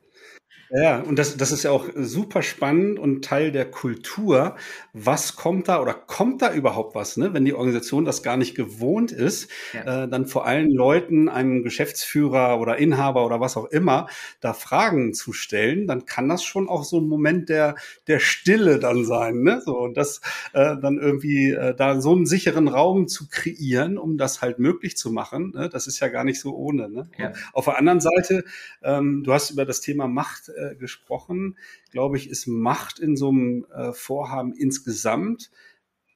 Ja, 0.77 0.99
und 0.99 1.17
das, 1.17 1.37
das 1.37 1.53
ist 1.53 1.63
ja 1.63 1.71
auch 1.71 1.87
super 1.95 2.41
spannend 2.41 2.99
und 2.99 3.23
Teil 3.23 3.53
der 3.53 3.63
Kultur. 3.63 4.55
Was 4.91 5.37
kommt 5.37 5.69
da 5.69 5.79
oder 5.81 5.93
kommt 5.93 6.41
da 6.41 6.53
überhaupt 6.53 6.95
was, 6.95 7.15
ne? 7.15 7.33
wenn 7.33 7.45
die 7.45 7.53
Organisation 7.53 8.03
das 8.03 8.23
gar 8.23 8.35
nicht 8.35 8.55
gewohnt 8.55 9.13
ist, 9.13 9.49
ja. 9.73 10.03
äh, 10.03 10.09
dann 10.09 10.25
vor 10.25 10.45
allen 10.45 10.71
Leuten, 10.71 11.29
einem 11.29 11.63
Geschäftsführer 11.63 12.59
oder 12.59 12.77
Inhaber 12.77 13.25
oder 13.25 13.39
was 13.39 13.55
auch 13.55 13.65
immer, 13.65 14.07
da 14.41 14.53
Fragen 14.53 15.13
zu 15.13 15.31
stellen, 15.31 15.87
dann 15.87 16.05
kann 16.05 16.27
das 16.27 16.43
schon 16.43 16.67
auch 16.67 16.83
so 16.83 16.99
ein 16.99 17.07
Moment 17.07 17.47
der, 17.47 17.75
der 18.07 18.19
Stille 18.19 18.77
dann 18.77 19.05
sein. 19.05 19.43
Ne? 19.43 19.61
So, 19.63 19.77
und 19.77 19.95
das 19.95 20.19
äh, 20.51 20.75
dann 20.81 20.97
irgendwie 20.97 21.51
äh, 21.51 21.73
da 21.73 22.01
so 22.01 22.11
einen 22.11 22.25
sicheren 22.25 22.67
Raum 22.67 23.07
zu 23.07 23.29
kreieren, 23.29 23.97
um 23.97 24.17
das 24.17 24.41
halt 24.41 24.59
möglich 24.59 24.97
zu 24.97 25.09
machen, 25.09 25.53
ne? 25.55 25.69
das 25.69 25.87
ist 25.87 26.01
ja 26.01 26.09
gar 26.09 26.25
nicht 26.25 26.41
so 26.41 26.53
ohne. 26.53 26.89
Ne? 26.89 27.07
Ja. 27.17 27.31
Auf 27.53 27.65
der 27.65 27.77
anderen 27.77 28.01
Seite, 28.01 28.43
ähm, 28.83 29.23
du 29.23 29.31
hast 29.31 29.51
über 29.51 29.63
das 29.63 29.79
Thema 29.79 30.07
Macht 30.07 30.49
äh, 30.49 30.64
äh, 30.71 30.75
gesprochen, 30.75 31.57
glaube 31.91 32.17
ich, 32.17 32.29
ist 32.29 32.47
Macht 32.47 32.99
in 32.99 33.15
so 33.15 33.29
einem 33.29 33.65
äh, 33.73 33.93
Vorhaben 33.93 34.53
insgesamt 34.53 35.51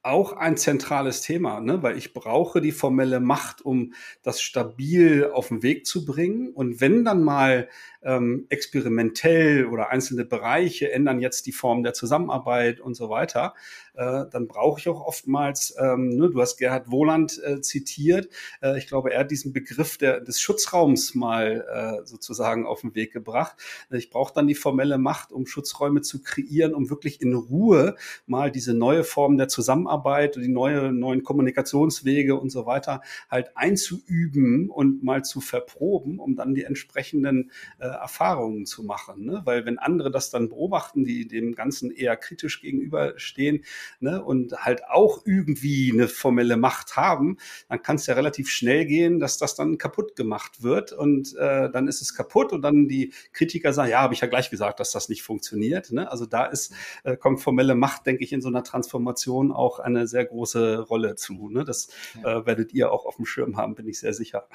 auch 0.02 0.32
ein 0.32 0.56
zentrales 0.56 1.20
Thema, 1.20 1.60
ne? 1.60 1.82
weil 1.82 1.98
ich 1.98 2.14
brauche 2.14 2.62
die 2.62 2.72
formelle 2.72 3.20
Macht, 3.20 3.60
um 3.60 3.92
das 4.22 4.40
stabil 4.40 5.26
auf 5.30 5.48
den 5.48 5.62
Weg 5.62 5.86
zu 5.86 6.06
bringen. 6.06 6.48
Und 6.54 6.80
wenn 6.80 7.04
dann 7.04 7.22
mal 7.22 7.68
ähm, 8.02 8.46
experimentell 8.48 9.66
oder 9.66 9.90
einzelne 9.90 10.24
Bereiche 10.24 10.90
ändern 10.90 11.20
jetzt 11.20 11.44
die 11.46 11.52
Form 11.52 11.82
der 11.82 11.92
Zusammenarbeit 11.92 12.80
und 12.80 12.94
so 12.94 13.10
weiter, 13.10 13.54
äh, 14.00 14.24
dann 14.30 14.48
brauche 14.48 14.80
ich 14.80 14.88
auch 14.88 15.06
oftmals, 15.06 15.74
ähm, 15.78 16.08
ne, 16.08 16.30
du 16.30 16.40
hast 16.40 16.56
Gerhard 16.56 16.90
Wohland 16.90 17.38
äh, 17.44 17.60
zitiert, 17.60 18.30
äh, 18.62 18.78
ich 18.78 18.86
glaube, 18.86 19.12
er 19.12 19.20
hat 19.20 19.30
diesen 19.30 19.52
Begriff 19.52 19.98
der, 19.98 20.20
des 20.20 20.40
Schutzraums 20.40 21.14
mal 21.14 21.66
äh, 21.70 22.06
sozusagen 22.06 22.66
auf 22.66 22.80
den 22.80 22.94
Weg 22.94 23.12
gebracht. 23.12 23.56
Ich 23.90 24.08
brauche 24.08 24.32
dann 24.32 24.46
die 24.46 24.54
formelle 24.54 24.96
Macht, 24.96 25.32
um 25.32 25.46
Schutzräume 25.46 26.00
zu 26.00 26.22
kreieren, 26.22 26.74
um 26.74 26.88
wirklich 26.88 27.20
in 27.20 27.34
Ruhe 27.34 27.96
mal 28.26 28.50
diese 28.50 28.72
neue 28.72 29.04
Form 29.04 29.36
der 29.36 29.48
Zusammenarbeit, 29.48 30.36
die 30.36 30.48
neue, 30.48 30.92
neuen 30.92 31.22
Kommunikationswege 31.22 32.36
und 32.36 32.48
so 32.48 32.64
weiter 32.64 33.02
halt 33.30 33.54
einzuüben 33.54 34.70
und 34.70 35.02
mal 35.04 35.24
zu 35.24 35.42
verproben, 35.42 36.18
um 36.18 36.36
dann 36.36 36.54
die 36.54 36.64
entsprechenden 36.64 37.50
äh, 37.78 37.86
Erfahrungen 37.86 38.64
zu 38.64 38.82
machen. 38.82 39.26
Ne? 39.26 39.42
Weil 39.44 39.66
wenn 39.66 39.78
andere 39.78 40.10
das 40.10 40.30
dann 40.30 40.48
beobachten, 40.48 41.04
die 41.04 41.28
dem 41.28 41.54
Ganzen 41.54 41.90
eher 41.90 42.16
kritisch 42.16 42.62
gegenüberstehen 42.62 43.64
ne? 43.98 44.22
und 44.22 44.52
halt 44.64 44.84
auch 44.88 45.22
irgendwie 45.26 45.90
eine 45.92 46.08
formelle 46.08 46.56
Macht 46.56 46.96
haben, 46.96 47.38
dann 47.68 47.82
kann 47.82 47.96
es 47.96 48.06
ja 48.06 48.14
relativ 48.14 48.48
schnell 48.48 48.86
gehen, 48.86 49.18
dass 49.18 49.38
das 49.38 49.54
dann 49.54 49.78
kaputt 49.78 50.16
gemacht 50.16 50.62
wird 50.62 50.92
und 50.92 51.36
äh, 51.36 51.70
dann 51.70 51.88
ist 51.88 52.00
es 52.00 52.14
kaputt 52.14 52.52
und 52.52 52.62
dann 52.62 52.88
die 52.88 53.12
Kritiker 53.32 53.72
sagen, 53.72 53.90
ja, 53.90 54.00
habe 54.00 54.14
ich 54.14 54.20
ja 54.20 54.28
gleich 54.28 54.50
gesagt, 54.50 54.80
dass 54.80 54.92
das 54.92 55.08
nicht 55.08 55.22
funktioniert. 55.22 55.92
Ne? 55.92 56.10
Also 56.10 56.26
da 56.26 56.46
ist, 56.46 56.72
äh, 57.04 57.16
kommt 57.16 57.40
formelle 57.40 57.74
Macht, 57.74 58.06
denke 58.06 58.24
ich, 58.24 58.32
in 58.32 58.40
so 58.40 58.48
einer 58.48 58.64
Transformation 58.64 59.52
auch 59.52 59.78
eine 59.78 60.06
sehr 60.06 60.24
große 60.24 60.80
Rolle 60.80 61.16
zu. 61.16 61.48
Ne? 61.48 61.64
Das 61.64 61.88
äh, 62.22 62.46
werdet 62.46 62.72
ihr 62.72 62.92
auch 62.92 63.06
auf 63.06 63.16
dem 63.16 63.26
Schirm 63.26 63.56
haben, 63.56 63.74
bin 63.74 63.88
ich 63.88 63.98
sehr 63.98 64.14
sicher. 64.14 64.46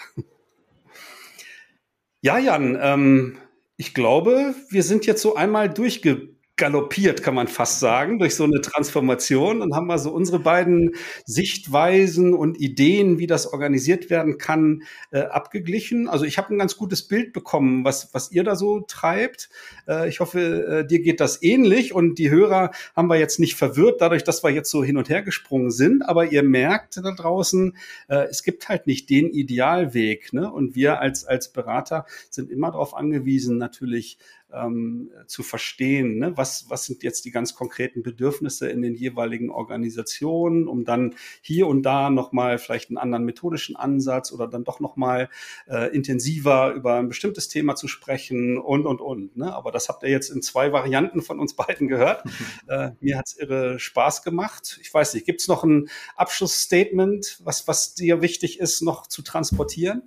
Ja, 2.22 2.40
Jan, 2.40 2.76
ähm, 2.82 3.38
ich 3.78 3.94
glaube, 3.94 4.56
wir 4.70 4.82
sind 4.82 5.06
jetzt 5.06 5.22
so 5.22 5.36
einmal 5.36 5.72
durchge 5.72 6.35
galoppiert, 6.58 7.22
kann 7.22 7.36
man 7.36 7.48
fast 7.48 7.80
sagen, 7.80 8.18
durch 8.18 8.36
so 8.36 8.46
eine 8.46 8.62
Transformation 8.62 9.62
und 9.62 9.76
haben 9.76 9.88
mal 9.88 9.98
so 9.98 10.12
unsere 10.12 10.40
beiden 10.40 10.96
Sichtweisen 11.26 12.34
und 12.34 12.60
Ideen, 12.60 13.20
wie 13.20 13.28
das 13.28 13.52
organisiert 13.52 14.10
werden 14.10 14.38
kann, 14.38 14.84
äh, 15.12 15.20
abgeglichen. 15.20 16.08
Also 16.08 16.24
ich 16.24 16.38
habe 16.38 16.54
ein 16.54 16.58
ganz 16.58 16.78
gutes 16.78 17.08
Bild 17.08 17.34
bekommen, 17.34 17.84
was, 17.84 18.14
was 18.14 18.32
ihr 18.32 18.46
da 18.46 18.56
so 18.56 18.80
treibt. 18.82 19.50
Äh, 19.88 20.08
ich 20.08 20.22
hoffe, 20.22 20.84
äh, 20.84 20.88
dir 20.88 21.02
geht 21.02 21.20
das 21.20 21.44
ähnlich 21.44 21.94
und 21.94 22.20
die 22.20 22.30
Hörer 22.30 22.72
haben 22.96 23.10
wir 23.10 23.18
jetzt 23.18 23.40
nicht 23.40 23.56
verwirrt, 23.56 24.00
dadurch, 24.00 24.24
dass 24.24 24.44
wir 24.44 24.50
jetzt 24.52 24.72
so 24.72 24.82
hin 24.84 24.96
und 24.98 25.10
her 25.10 25.24
gesprungen 25.24 25.72
sind, 25.72 26.08
aber 26.08 26.32
ihr 26.32 26.44
merkt 26.44 26.98
da 26.98 27.12
draußen, 27.12 27.76
äh, 28.08 28.28
es 28.30 28.44
gibt 28.44 28.70
halt 28.70 28.88
nicht 28.88 29.10
den 29.10 29.30
Idealweg. 29.30 30.32
Ne? 30.32 30.50
Und 30.52 30.76
wir 30.76 31.02
als, 31.02 31.26
als 31.26 31.52
Berater 31.52 32.06
sind 32.30 32.50
immer 32.50 32.72
darauf 32.72 32.96
angewiesen, 32.96 33.58
natürlich 33.58 34.18
ähm, 34.54 35.12
zu 35.28 35.44
verstehen, 35.44 36.20
ne? 36.20 36.38
was, 36.38 36.66
was 36.70 36.86
sind 36.86 37.04
jetzt 37.04 37.26
die 37.26 37.32
ganz 37.32 37.56
konkreten 37.56 38.04
Bedürfnisse 38.04 38.70
in 38.70 38.82
den 38.82 38.96
jeweiligen 38.96 39.50
Organisationen, 39.50 40.68
um 40.68 40.86
dann 40.86 41.16
hier 41.42 41.68
und 41.68 41.84
da 41.84 42.10
nochmal 42.10 42.58
vielleicht 42.58 42.90
einen 42.90 42.98
anderen 42.98 43.26
methodischen 43.26 43.76
Ansatz 43.76 44.32
oder 44.32 44.48
dann 44.48 44.64
doch 44.64 44.80
nochmal 44.80 45.30
äh, 45.68 45.94
intensiver 45.96 46.74
über 46.74 46.96
ein 46.96 47.08
bestimmtes 47.08 47.48
Thema 47.48 47.76
zu 47.76 47.88
sprechen 47.88 48.58
und, 48.58 48.86
und, 48.86 49.02
und. 49.02 49.36
Ne? 49.38 49.54
Aber 49.54 49.72
das 49.72 49.90
habt 49.90 50.04
ihr 50.04 50.10
jetzt 50.10 50.30
in 50.30 50.42
zwei 50.42 50.72
Varianten 50.72 51.22
von 51.22 51.40
uns 51.40 51.56
beiden 51.56 51.88
gehört. 51.88 52.24
äh, 52.68 52.92
mir 53.00 53.18
hat's 53.18 53.36
irre 53.38 53.80
Spaß 53.80 54.24
gemacht. 54.24 54.80
Ich 54.82 54.94
weiß 54.94 55.14
nicht, 55.14 55.26
gibt's 55.26 55.48
noch 55.48 55.64
ein 55.64 55.90
Abschlussstatement, 56.16 57.40
was, 57.44 57.68
was 57.68 57.96
dir 57.96 58.22
wichtig 58.22 58.60
ist, 58.60 58.82
noch 58.82 59.08
zu 59.08 59.22
transportieren? 59.22 60.04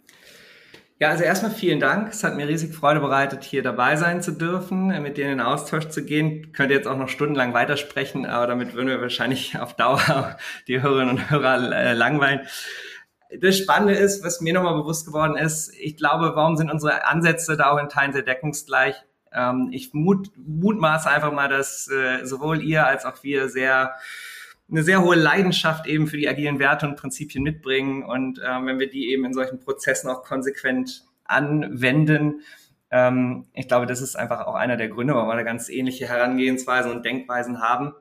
Ja, 1.00 1.10
also 1.10 1.22
erstmal 1.22 1.52
vielen 1.52 1.78
Dank. 1.78 2.08
Es 2.12 2.24
hat 2.24 2.34
mir 2.34 2.48
riesig 2.48 2.74
Freude 2.74 2.98
bereitet, 2.98 3.44
hier 3.44 3.62
dabei 3.62 3.94
sein 3.94 4.20
zu 4.20 4.32
dürfen, 4.32 4.88
mit 5.00 5.16
dir 5.16 5.26
in 5.26 5.30
den 5.30 5.40
Austausch 5.40 5.88
zu 5.90 6.04
gehen. 6.04 6.52
Könnt 6.52 6.70
ihr 6.70 6.76
jetzt 6.76 6.88
auch 6.88 6.96
noch 6.96 7.08
stundenlang 7.08 7.54
weitersprechen, 7.54 8.26
aber 8.26 8.48
damit 8.48 8.74
würden 8.74 8.88
wir 8.88 9.00
wahrscheinlich 9.00 9.56
auf 9.60 9.74
Dauer 9.74 10.36
die 10.66 10.82
Hörerinnen 10.82 11.10
und 11.10 11.30
Hörer 11.30 11.72
äh, 11.72 11.92
langweilen. 11.92 12.40
Das 13.40 13.58
Spannende 13.58 13.94
ist, 13.94 14.24
was 14.24 14.40
mir 14.40 14.52
nochmal 14.52 14.74
bewusst 14.74 15.06
geworden 15.06 15.36
ist, 15.36 15.72
ich 15.78 15.96
glaube, 15.96 16.32
warum 16.34 16.56
sind 16.56 16.68
unsere 16.68 17.06
Ansätze 17.06 17.56
da 17.56 17.70
auch 17.70 17.78
in 17.78 17.88
Teilen 17.88 18.12
sehr 18.12 18.22
deckungsgleich? 18.22 18.96
Ähm, 19.32 19.68
ich 19.70 19.94
mut, 19.94 20.30
mutmaße 20.36 21.08
einfach 21.08 21.30
mal, 21.30 21.48
dass 21.48 21.88
äh, 21.88 22.24
sowohl 22.24 22.60
ihr 22.60 22.86
als 22.86 23.04
auch 23.04 23.22
wir 23.22 23.48
sehr 23.48 23.94
eine 24.70 24.82
sehr 24.82 25.02
hohe 25.02 25.16
Leidenschaft 25.16 25.86
eben 25.86 26.06
für 26.06 26.16
die 26.16 26.28
agilen 26.28 26.58
Werte 26.58 26.86
und 26.86 26.96
Prinzipien 26.96 27.42
mitbringen. 27.42 28.02
Und 28.04 28.40
ähm, 28.46 28.66
wenn 28.66 28.78
wir 28.78 28.90
die 28.90 29.10
eben 29.10 29.24
in 29.24 29.34
solchen 29.34 29.60
Prozessen 29.60 30.10
auch 30.10 30.22
konsequent 30.22 31.04
anwenden, 31.24 32.42
ähm, 32.90 33.46
ich 33.54 33.68
glaube, 33.68 33.86
das 33.86 34.00
ist 34.00 34.16
einfach 34.16 34.46
auch 34.46 34.54
einer 34.54 34.76
der 34.76 34.88
Gründe, 34.88 35.14
warum 35.14 35.28
wir 35.28 35.34
eine 35.34 35.44
ganz 35.44 35.68
ähnliche 35.68 36.06
Herangehensweise 36.06 36.90
und 36.90 37.04
Denkweisen 37.04 37.60
haben. 37.60 37.94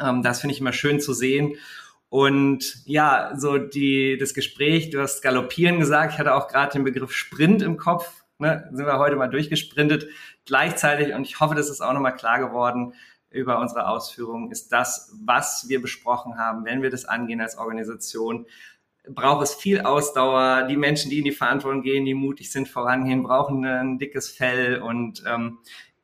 Ähm, 0.00 0.22
das 0.22 0.40
finde 0.40 0.54
ich 0.54 0.60
immer 0.60 0.72
schön 0.72 1.00
zu 1.00 1.12
sehen. 1.12 1.56
Und 2.08 2.76
ja, 2.84 3.32
so 3.36 3.58
die, 3.58 4.16
das 4.18 4.34
Gespräch, 4.34 4.90
du 4.90 5.00
hast 5.00 5.22
Galoppieren 5.22 5.80
gesagt, 5.80 6.12
ich 6.12 6.18
hatte 6.18 6.34
auch 6.34 6.48
gerade 6.48 6.72
den 6.72 6.84
Begriff 6.84 7.12
Sprint 7.12 7.60
im 7.62 7.76
Kopf, 7.76 8.24
ne, 8.38 8.68
sind 8.72 8.86
wir 8.86 8.98
heute 8.98 9.16
mal 9.16 9.28
durchgesprintet. 9.28 10.08
Gleichzeitig, 10.44 11.12
und 11.14 11.26
ich 11.26 11.40
hoffe, 11.40 11.56
das 11.56 11.70
ist 11.70 11.80
auch 11.80 11.92
nochmal 11.92 12.14
klar 12.14 12.38
geworden, 12.38 12.94
über 13.34 13.58
unsere 13.58 13.88
Ausführungen 13.88 14.50
ist 14.50 14.72
das, 14.72 15.12
was 15.24 15.66
wir 15.68 15.82
besprochen 15.82 16.38
haben, 16.38 16.64
wenn 16.64 16.82
wir 16.82 16.90
das 16.90 17.04
angehen 17.04 17.40
als 17.40 17.58
Organisation, 17.58 18.46
braucht 19.08 19.42
es 19.42 19.54
viel 19.54 19.80
Ausdauer. 19.80 20.66
Die 20.68 20.76
Menschen, 20.76 21.10
die 21.10 21.18
in 21.18 21.24
die 21.24 21.32
Verantwortung 21.32 21.82
gehen, 21.82 22.04
die 22.04 22.14
mutig 22.14 22.50
sind, 22.50 22.68
vorangehen, 22.68 23.22
brauchen 23.22 23.64
ein 23.64 23.98
dickes 23.98 24.30
Fell. 24.30 24.80
Und 24.80 25.22
ähm, 25.26 25.58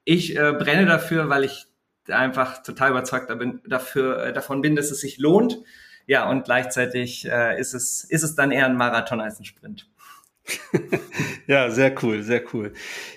ich 0.05 0.37
äh, 0.37 0.53
brenne 0.53 0.87
dafür, 0.87 1.29
weil 1.29 1.45
ich 1.45 1.67
einfach 2.09 2.63
total 2.63 2.91
überzeugt 2.91 3.29
bin, 3.39 3.61
dafür, 3.67 4.27
äh, 4.27 4.33
davon 4.33 4.61
bin, 4.61 4.77
dass 4.77 4.91
es 4.91 5.01
sich 5.01 5.19
lohnt. 5.19 5.59
Ja, 6.07 6.29
und 6.29 6.45
gleichzeitig 6.45 7.27
äh, 7.27 7.59
ist, 7.59 7.73
es, 7.73 8.05
ist 8.05 8.23
es 8.23 8.35
dann 8.35 8.51
eher 8.51 8.67
ein 8.67 8.77
Marathon 8.77 9.21
als 9.21 9.39
ein 9.39 9.45
Sprint. 9.45 9.90
ja, 11.47 11.71
sehr 11.71 11.95
cool, 12.03 12.23
sehr 12.23 12.43
cool. 12.53 12.75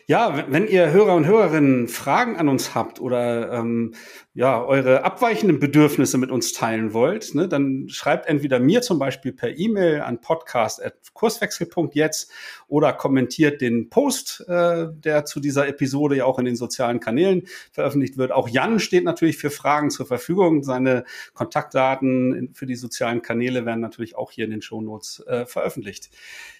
Ja, 0.07 0.45
wenn 0.49 0.67
ihr 0.67 0.91
Hörer 0.91 1.15
und 1.15 1.25
Hörerinnen 1.25 1.87
Fragen 1.87 2.35
an 2.35 2.49
uns 2.49 2.75
habt 2.75 2.99
oder 2.99 3.53
ähm, 3.53 3.93
ja, 4.33 4.61
eure 4.63 5.03
abweichenden 5.03 5.59
Bedürfnisse 5.59 6.17
mit 6.17 6.31
uns 6.31 6.53
teilen 6.53 6.93
wollt, 6.93 7.35
ne, 7.35 7.47
dann 7.47 7.87
schreibt 7.89 8.25
entweder 8.27 8.59
mir 8.59 8.81
zum 8.81 8.97
Beispiel 8.99 9.31
per 9.31 9.57
E-Mail 9.57 10.01
an 10.01 10.19
podcast.kurswechsel.jetzt 10.21 12.31
oder 12.67 12.93
kommentiert 12.93 13.61
den 13.61 13.89
Post, 13.89 14.43
äh, 14.47 14.87
der 14.91 15.25
zu 15.25 15.39
dieser 15.39 15.67
Episode 15.67 16.17
ja 16.17 16.25
auch 16.25 16.39
in 16.39 16.45
den 16.45 16.55
sozialen 16.55 16.99
Kanälen 16.99 17.43
veröffentlicht 17.71 18.17
wird. 18.17 18.31
Auch 18.31 18.49
Jan 18.49 18.79
steht 18.79 19.03
natürlich 19.03 19.37
für 19.37 19.51
Fragen 19.51 19.91
zur 19.91 20.07
Verfügung. 20.07 20.63
Seine 20.63 21.03
Kontaktdaten 21.33 22.49
für 22.53 22.65
die 22.65 22.75
sozialen 22.75 23.21
Kanäle 23.21 23.65
werden 23.65 23.81
natürlich 23.81 24.15
auch 24.15 24.31
hier 24.31 24.45
in 24.45 24.51
den 24.51 24.63
Shownotes 24.63 25.23
äh, 25.27 25.45
veröffentlicht. 25.45 26.09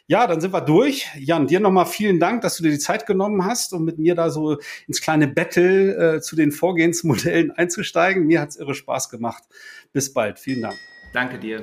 Ja, 0.07 0.27
dann 0.27 0.41
sind 0.41 0.53
wir 0.53 0.61
durch. 0.61 1.07
Jan, 1.17 1.47
dir 1.47 1.61
nochmal 1.61 1.85
vielen 1.85 2.19
Dank, 2.19 2.41
dass 2.41 2.57
du 2.57 2.63
dir 2.63 2.71
die 2.71 2.79
Zeit 2.79 3.05
genommen 3.05 3.45
hast, 3.45 3.73
um 3.73 3.85
mit 3.85 3.99
mir 3.99 4.15
da 4.15 4.29
so 4.29 4.57
ins 4.85 5.01
kleine 5.01 5.27
Battle 5.27 6.15
äh, 6.15 6.21
zu 6.21 6.35
den 6.35 6.51
Vorgehensmodellen 6.51 7.51
einzusteigen. 7.51 8.25
Mir 8.25 8.41
hat's 8.41 8.57
irre 8.57 8.75
Spaß 8.75 9.09
gemacht. 9.09 9.43
Bis 9.93 10.11
bald. 10.11 10.39
Vielen 10.39 10.63
Dank. 10.63 10.75
Danke 11.13 11.39
dir. 11.39 11.61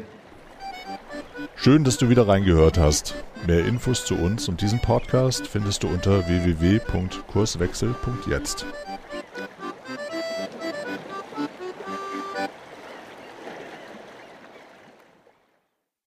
Schön, 1.57 1.85
dass 1.85 1.99
du 1.99 2.09
wieder 2.09 2.27
reingehört 2.27 2.79
hast. 2.79 3.15
Mehr 3.47 3.67
Infos 3.67 4.07
zu 4.07 4.15
uns 4.15 4.49
und 4.49 4.63
diesem 4.63 4.81
Podcast 4.81 5.47
findest 5.47 5.83
du 5.83 5.89
unter 5.89 6.27
www.kurswechsel.jetzt. 6.27 8.65